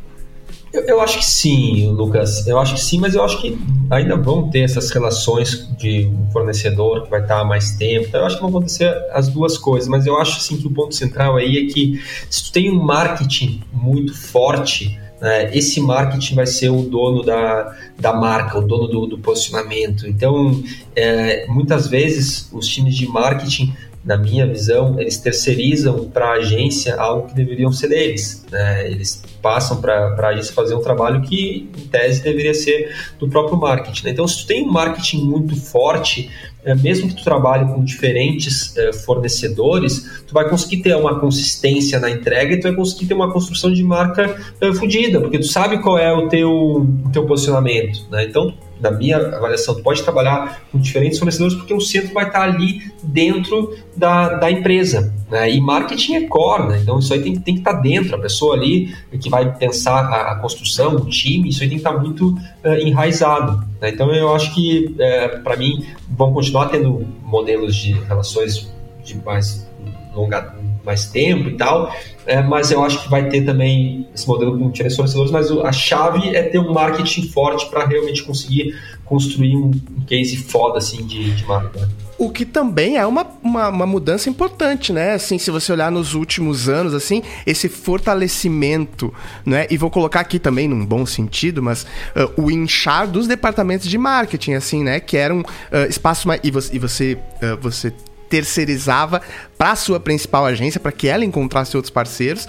Eu, 0.75 0.83
eu, 0.83 1.01
acho 1.01 1.19
que 1.19 1.25
sim, 1.25 1.87
Lucas. 1.87 2.45
Eu 2.45 2.59
acho 2.59 2.73
que 2.75 2.81
sim, 2.81 2.99
mas 2.99 3.15
eu 3.15 3.23
acho 3.23 3.41
que 3.41 3.57
ainda 3.89 4.17
vão 4.17 4.49
ter 4.49 4.59
essas 4.59 4.91
relações 4.91 5.69
de 5.77 6.05
um 6.05 6.29
fornecedor 6.31 7.03
que 7.03 7.09
vai 7.09 7.21
estar 7.21 7.39
há 7.39 7.45
mais 7.45 7.71
tempo. 7.71 8.07
Então, 8.07 8.19
eu 8.19 8.25
acho 8.25 8.35
que 8.35 8.41
vão 8.41 8.49
acontecer 8.49 8.93
as 9.13 9.29
duas 9.29 9.57
coisas, 9.57 9.87
mas 9.87 10.05
eu 10.05 10.17
acho 10.17 10.41
sim 10.41 10.57
que 10.57 10.67
o 10.67 10.71
ponto 10.71 10.93
central 10.93 11.37
aí 11.37 11.57
é 11.59 11.73
que 11.73 12.01
se 12.29 12.43
tu 12.43 12.51
tem 12.51 12.69
um 12.69 12.83
marketing 12.83 13.61
muito 13.71 14.13
forte, 14.13 14.99
né, 15.21 15.49
esse 15.55 15.79
marketing 15.79 16.35
vai 16.35 16.45
ser 16.45 16.69
o 16.69 16.81
dono 16.81 17.23
da, 17.23 17.73
da 17.97 18.11
marca, 18.11 18.59
o 18.59 18.61
dono 18.61 18.87
do, 18.87 19.05
do 19.05 19.17
posicionamento. 19.17 20.05
Então, 20.07 20.61
é, 20.93 21.47
muitas 21.47 21.87
vezes 21.87 22.49
os 22.51 22.67
times 22.67 22.95
de 22.95 23.07
marketing 23.07 23.73
na 24.05 24.15
minha 24.15 24.45
visão, 24.45 24.99
eles 24.99 25.17
terceirizam 25.17 26.07
para 26.09 26.27
a 26.27 26.33
agência 26.33 26.95
algo 26.95 27.27
que 27.27 27.33
deveriam 27.33 27.71
ser 27.71 27.87
deles. 27.87 28.45
Né? 28.51 28.91
Eles 28.91 29.23
passam 29.41 29.81
para 29.81 30.15
a 30.15 30.27
agência 30.27 30.53
fazer 30.53 30.75
um 30.75 30.81
trabalho 30.81 31.23
que, 31.23 31.67
em 31.75 31.87
tese, 31.87 32.21
deveria 32.21 32.53
ser 32.53 32.95
do 33.17 33.27
próprio 33.27 33.57
marketing. 33.57 34.05
Né? 34.05 34.11
Então, 34.11 34.27
se 34.27 34.43
tu 34.43 34.47
tem 34.47 34.63
um 34.63 34.71
marketing 34.71 35.25
muito 35.25 35.55
forte, 35.55 36.29
é, 36.63 36.75
mesmo 36.75 37.09
que 37.09 37.15
tu 37.15 37.23
trabalhe 37.23 37.65
com 37.65 37.83
diferentes 37.83 38.77
é, 38.77 38.93
fornecedores, 38.93 40.23
tu 40.27 40.35
vai 40.35 40.47
conseguir 40.47 40.83
ter 40.83 40.95
uma 40.95 41.19
consistência 41.19 41.99
na 41.99 42.09
entrega 42.09 42.53
e 42.53 42.59
tu 42.59 42.63
vai 42.63 42.73
conseguir 42.73 43.07
ter 43.07 43.15
uma 43.15 43.31
construção 43.33 43.73
de 43.73 43.83
marca 43.83 44.35
é, 44.61 44.71
fodida, 44.73 45.19
porque 45.19 45.39
tu 45.39 45.47
sabe 45.47 45.79
qual 45.79 45.97
é 45.97 46.13
o 46.13 46.27
teu, 46.27 46.51
o 46.51 47.09
teu 47.11 47.25
posicionamento. 47.25 48.07
Né? 48.11 48.25
Então, 48.25 48.53
na 48.79 48.91
minha 48.91 49.17
avaliação, 49.17 49.81
pode 49.81 50.03
trabalhar 50.03 50.61
com 50.71 50.79
diferentes 50.79 51.17
fornecedores 51.17 51.55
porque 51.55 51.73
o 51.73 51.81
centro 51.81 52.13
vai 52.13 52.27
estar 52.27 52.43
ali 52.43 52.91
dentro 53.03 53.75
da, 53.95 54.35
da 54.35 54.51
empresa. 54.51 55.13
Né? 55.29 55.51
E 55.51 55.61
marketing 55.61 56.15
é 56.15 56.27
core, 56.27 56.67
né? 56.67 56.79
então 56.81 56.99
isso 56.99 57.13
aí 57.13 57.21
tem, 57.21 57.35
tem 57.39 57.53
que 57.55 57.61
estar 57.61 57.73
dentro. 57.73 58.15
A 58.15 58.19
pessoa 58.19 58.55
ali 58.55 58.93
que 59.19 59.29
vai 59.29 59.55
pensar 59.55 60.05
a, 60.05 60.31
a 60.33 60.35
construção, 60.35 60.95
o 60.95 61.05
time, 61.05 61.49
isso 61.49 61.63
aí 61.63 61.69
tem 61.69 61.77
que 61.77 61.87
estar 61.87 61.97
muito 61.97 62.29
uh, 62.29 62.73
enraizado. 62.79 63.65
Né? 63.81 63.89
Então 63.89 64.13
eu 64.13 64.33
acho 64.35 64.53
que, 64.53 64.95
uh, 64.95 65.43
para 65.43 65.55
mim, 65.55 65.85
vão 66.09 66.33
continuar 66.33 66.67
tendo 66.67 67.07
modelos 67.23 67.75
de 67.75 67.93
relações 67.93 68.71
de 69.03 69.15
mais 69.23 69.67
longa, 70.13 70.55
mais 70.85 71.07
tempo 71.07 71.49
e 71.49 71.53
tal, 71.55 71.93
é, 72.25 72.41
mas 72.41 72.71
eu 72.71 72.83
acho 72.83 73.03
que 73.03 73.09
vai 73.09 73.27
ter 73.29 73.43
também 73.43 74.07
esse 74.13 74.27
modelo 74.27 74.57
com 74.57 74.69
diferentes 74.69 74.95
fornecedores, 74.95 75.31
mas 75.31 75.51
a 75.51 75.71
chave 75.71 76.35
é 76.35 76.43
ter 76.43 76.59
um 76.59 76.73
marketing 76.73 77.27
forte 77.29 77.69
para 77.69 77.85
realmente 77.85 78.23
conseguir 78.23 78.75
construir 79.05 79.55
um, 79.55 79.71
case 80.07 80.37
foda 80.37 80.79
assim 80.79 81.05
de, 81.05 81.31
de 81.31 81.45
marca. 81.45 81.87
O 82.17 82.29
que 82.29 82.45
também 82.45 82.97
é 82.97 83.05
uma, 83.05 83.27
uma, 83.43 83.67
uma, 83.67 83.85
mudança 83.85 84.29
importante, 84.29 84.93
né? 84.93 85.13
Assim, 85.13 85.37
se 85.37 85.51
você 85.51 85.73
olhar 85.73 85.91
nos 85.91 86.13
últimos 86.13 86.69
anos, 86.69 86.93
assim, 86.93 87.21
esse 87.45 87.67
fortalecimento, 87.67 89.13
né? 89.45 89.67
E 89.69 89.75
vou 89.75 89.89
colocar 89.89 90.21
aqui 90.21 90.39
também 90.39 90.65
num 90.65 90.85
bom 90.85 91.05
sentido, 91.05 91.61
mas 91.61 91.83
uh, 91.83 92.41
o 92.41 92.49
inchar 92.49 93.05
dos 93.05 93.27
departamentos 93.27 93.87
de 93.89 93.97
marketing, 93.97 94.53
assim, 94.53 94.81
né? 94.81 95.01
Que 95.01 95.17
eram 95.17 95.41
uh, 95.41 95.89
espaços 95.89 96.23
mais... 96.23 96.39
E 96.41 96.49
você, 96.51 96.75
e 96.75 96.79
você, 96.79 97.13
uh, 97.15 97.57
você 97.61 97.93
terceirizava 98.29 99.21
para 99.57 99.71
a 99.71 99.75
sua 99.75 99.99
principal 99.99 100.45
agência, 100.45 100.79
para 100.79 100.91
que 100.91 101.07
ela 101.07 101.25
encontrasse 101.25 101.75
outros 101.75 101.91
parceiros. 101.91 102.47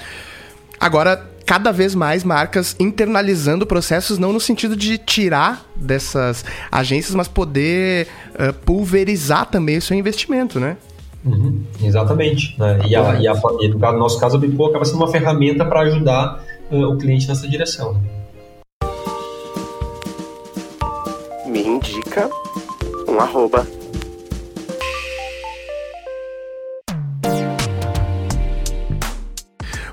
Agora, 0.78 1.30
cada 1.46 1.72
vez 1.72 1.94
mais 1.94 2.24
marcas 2.24 2.74
internalizando 2.78 3.64
processos, 3.64 4.18
não 4.18 4.32
no 4.32 4.40
sentido 4.40 4.74
de 4.76 4.98
tirar 4.98 5.64
dessas 5.76 6.44
agências, 6.70 7.14
mas 7.14 7.28
poder 7.28 8.08
uh, 8.34 8.52
pulverizar 8.52 9.46
também 9.46 9.78
o 9.78 9.82
seu 9.82 9.96
investimento, 9.96 10.58
né? 10.58 10.76
Uhum, 11.24 11.64
exatamente. 11.82 12.58
Né? 12.58 12.80
E, 12.86 12.96
a, 12.96 13.20
e, 13.20 13.26
a, 13.26 13.34
e, 13.60 13.68
no 13.68 13.98
nosso 13.98 14.18
caso, 14.20 14.36
a 14.36 14.40
Bipo 14.40 14.66
acaba 14.66 14.84
sendo 14.84 14.98
uma 14.98 15.08
ferramenta 15.08 15.64
para 15.64 15.80
ajudar 15.80 16.44
uh, 16.70 16.92
o 16.92 16.98
cliente 16.98 17.26
nessa 17.28 17.48
direção. 17.48 17.94
Né? 17.94 18.00
Me 21.46 21.62
indica 21.62 22.28
um 23.08 23.20
arroba 23.20 23.66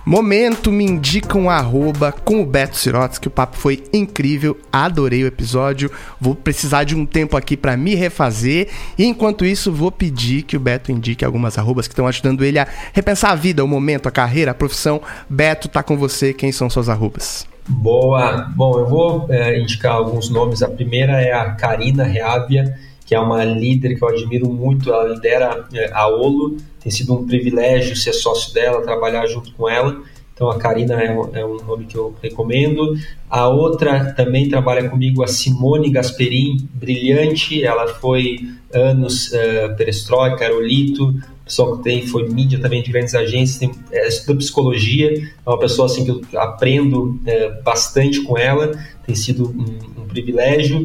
Momento 0.05 0.69
me 0.69 0.83
indica 0.83 1.37
um 1.37 1.49
arroba 1.49 2.11
com 2.11 2.41
o 2.41 2.45
Beto 2.45 2.77
que 3.21 3.27
O 3.29 3.31
papo 3.31 3.55
foi 3.55 3.85
incrível, 3.93 4.57
adorei 4.69 5.23
o 5.23 5.27
episódio. 5.27 5.89
Vou 6.19 6.35
precisar 6.35 6.83
de 6.83 6.93
um 6.93 7.05
tempo 7.05 7.37
aqui 7.37 7.55
para 7.55 7.77
me 7.77 7.95
refazer. 7.95 8.69
E 8.97 9.05
enquanto 9.05 9.45
isso, 9.45 9.71
vou 9.71 9.89
pedir 9.89 10.43
que 10.43 10.57
o 10.57 10.59
Beto 10.59 10.91
indique 10.91 11.23
algumas 11.23 11.57
arrobas 11.57 11.87
que 11.87 11.93
estão 11.93 12.05
ajudando 12.05 12.43
ele 12.43 12.59
a 12.59 12.67
repensar 12.91 13.31
a 13.31 13.35
vida, 13.35 13.63
o 13.63 13.67
momento, 13.67 14.09
a 14.09 14.11
carreira, 14.11 14.51
a 14.51 14.53
profissão. 14.53 15.01
Beto, 15.29 15.69
tá 15.69 15.81
com 15.81 15.95
você. 15.95 16.33
Quem 16.33 16.51
são 16.51 16.69
suas 16.69 16.89
arrobas? 16.89 17.47
Boa. 17.65 18.51
Bom, 18.53 18.77
eu 18.77 18.85
vou 18.85 19.27
é, 19.29 19.57
indicar 19.57 19.93
alguns 19.93 20.29
nomes. 20.29 20.61
A 20.61 20.67
primeira 20.67 21.21
é 21.21 21.31
a 21.31 21.51
Karina 21.51 22.03
Reávia 22.03 22.77
que 23.13 23.15
é 23.15 23.19
uma 23.19 23.45
líder 23.45 23.95
que 23.95 24.03
eu 24.03 24.07
admiro 24.07 24.51
muito, 24.51 24.91
ela 24.91 25.03
lidera 25.03 25.67
é, 25.71 25.91
a 25.93 26.07
Olo, 26.07 26.57
tem 26.81 26.91
sido 26.91 27.13
um 27.13 27.27
privilégio 27.27 27.95
ser 27.95 28.11
sócio 28.11 28.51
dela, 28.55 28.81
trabalhar 28.81 29.27
junto 29.27 29.53
com 29.53 29.69
ela, 29.69 30.01
Então 30.33 30.49
a 30.49 30.57
Karina 30.57 30.99
é 30.99 31.15
é 31.33 31.45
um, 31.45 31.57
nome 31.57 31.85
que 31.85 31.95
eu 31.95 32.15
recomendo. 32.23 32.95
A 33.29 33.47
outra 33.47 34.13
também 34.13 34.49
trabalha 34.49 34.89
comigo, 34.89 35.21
a 35.21 35.27
Simone 35.27 35.91
Gasperin, 35.91 36.67
brilhante. 36.73 37.63
Ela 37.63 37.87
foi 37.87 38.39
anos 38.73 39.27
uh, 39.27 39.75
perestroika, 39.77 40.43
aerolito, 40.43 41.13
pessoa 41.45 41.77
que 41.77 41.83
tem, 41.83 42.07
foi 42.07 42.27
mídia 42.27 42.59
também 42.59 42.81
de 42.81 42.91
grandes 42.91 43.13
agências, 43.13 43.59
tem, 43.59 43.71
é, 43.91 44.07
estuda 44.07 44.39
psicologia, 44.39 45.13
é 45.45 45.49
uma 45.49 45.59
pessoa 45.59 45.85
assim 45.85 46.03
que 46.03 46.09
eu 46.09 46.21
aprendo 46.39 47.19
é, 47.27 47.61
bastante 47.61 48.21
com 48.23 48.39
ela, 48.39 48.71
tem 49.05 49.13
sido 49.13 49.49
um, 49.49 50.01
um 50.01 50.07
privilégio. 50.07 50.83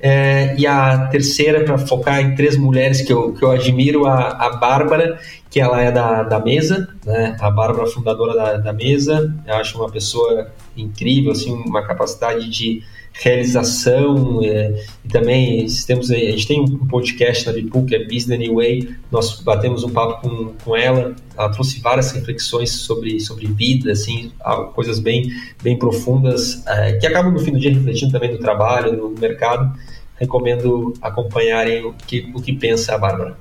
É, 0.00 0.54
e 0.56 0.66
a 0.66 1.08
terceira, 1.08 1.64
para 1.64 1.76
focar 1.76 2.20
em 2.20 2.34
três 2.34 2.56
mulheres 2.56 3.02
que 3.02 3.12
eu, 3.12 3.32
que 3.32 3.44
eu 3.44 3.50
admiro, 3.50 4.06
a, 4.06 4.28
a 4.28 4.56
Bárbara, 4.56 5.18
que 5.50 5.60
ela 5.60 5.80
é 5.82 5.90
da, 5.90 6.22
da 6.22 6.38
mesa, 6.38 6.88
né? 7.04 7.36
a 7.40 7.50
Bárbara, 7.50 7.86
fundadora 7.86 8.34
da, 8.34 8.56
da 8.58 8.72
mesa, 8.72 9.34
eu 9.46 9.54
acho 9.54 9.76
uma 9.78 9.90
pessoa 9.90 10.52
incrível, 10.76 11.32
assim, 11.32 11.52
uma 11.52 11.82
capacidade 11.84 12.48
de 12.48 12.82
realização 13.20 14.40
é, 14.44 14.84
e 15.04 15.08
também 15.08 15.66
temos 15.86 16.10
a 16.10 16.14
gente 16.14 16.46
tem 16.46 16.60
um 16.60 16.86
podcast 16.86 17.46
na 17.46 17.52
Bipu 17.52 17.84
que 17.84 17.96
é 17.96 18.04
Business 18.04 18.38
Anyway 18.38 18.94
nós 19.10 19.40
batemos 19.40 19.82
um 19.82 19.90
papo 19.90 20.22
com, 20.22 20.52
com 20.64 20.76
ela 20.76 21.16
ela 21.36 21.48
trouxe 21.50 21.80
várias 21.80 22.12
reflexões 22.12 22.70
sobre 22.70 23.18
sobre 23.18 23.46
vida 23.46 23.90
assim 23.90 24.30
coisas 24.74 25.00
bem 25.00 25.32
bem 25.62 25.76
profundas 25.76 26.64
é, 26.66 26.92
que 26.92 27.06
acabam 27.06 27.32
no 27.32 27.40
fim 27.40 27.52
do 27.52 27.58
dia 27.58 27.72
refletindo 27.72 28.12
também 28.12 28.32
no 28.32 28.38
trabalho 28.38 28.96
no 28.96 29.10
mercado. 29.10 29.76
Recomendo 30.16 30.94
acompanharem 31.00 31.84
o 31.84 31.92
que 31.92 32.28
o 32.34 32.42
que 32.42 32.52
pensa 32.52 32.94
a 32.94 32.98
Bárbara 32.98 33.36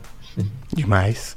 Demais. 0.73 1.35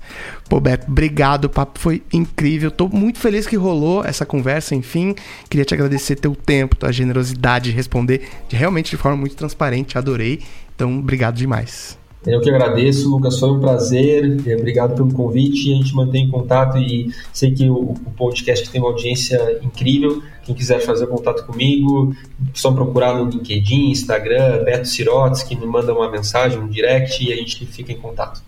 Pô, 0.48 0.60
Beto, 0.60 0.90
obrigado. 0.90 1.46
O 1.46 1.48
papo 1.48 1.78
foi 1.78 2.02
incrível. 2.12 2.70
Tô 2.70 2.88
muito 2.88 3.18
feliz 3.18 3.46
que 3.46 3.56
rolou 3.56 4.04
essa 4.04 4.26
conversa, 4.26 4.74
enfim. 4.74 5.14
Queria 5.48 5.64
te 5.64 5.72
agradecer 5.72 6.16
teu 6.16 6.34
tempo, 6.34 6.76
tua 6.76 6.92
generosidade 6.92 7.70
de 7.70 7.76
responder 7.76 8.28
de, 8.48 8.56
realmente 8.56 8.90
de 8.90 8.96
forma 8.96 9.16
muito 9.16 9.36
transparente. 9.36 9.96
Adorei. 9.96 10.40
Então, 10.74 10.98
obrigado 10.98 11.36
demais. 11.36 11.98
Eu 12.26 12.38
que 12.40 12.50
agradeço, 12.50 13.08
Lucas. 13.08 13.38
Foi 13.38 13.50
um 13.50 13.60
prazer. 13.60 14.46
É, 14.46 14.54
obrigado 14.56 14.94
pelo 14.94 15.12
convite. 15.12 15.72
A 15.72 15.76
gente 15.76 15.94
mantém 15.94 16.28
contato 16.28 16.76
e 16.76 17.10
sei 17.32 17.52
que 17.52 17.70
o, 17.70 17.94
podcast 18.16 18.68
tem 18.68 18.80
uma 18.80 18.90
audiência 18.90 19.58
incrível. 19.62 20.22
Quem 20.42 20.54
quiser 20.54 20.80
fazer 20.80 21.06
contato 21.06 21.46
comigo, 21.46 22.14
só 22.52 22.72
procurar 22.72 23.14
no 23.14 23.30
LinkedIn, 23.30 23.90
Instagram, 23.90 24.64
Beto 24.64 24.86
Sirotes, 24.86 25.42
que 25.42 25.56
me 25.56 25.64
manda 25.64 25.94
uma 25.94 26.10
mensagem, 26.10 26.58
um 26.58 26.68
direct 26.68 27.24
e 27.24 27.32
a 27.32 27.36
gente 27.36 27.64
fica 27.64 27.92
em 27.92 27.98
contato. 27.98 28.42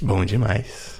Bom 0.00 0.24
demais. 0.24 0.97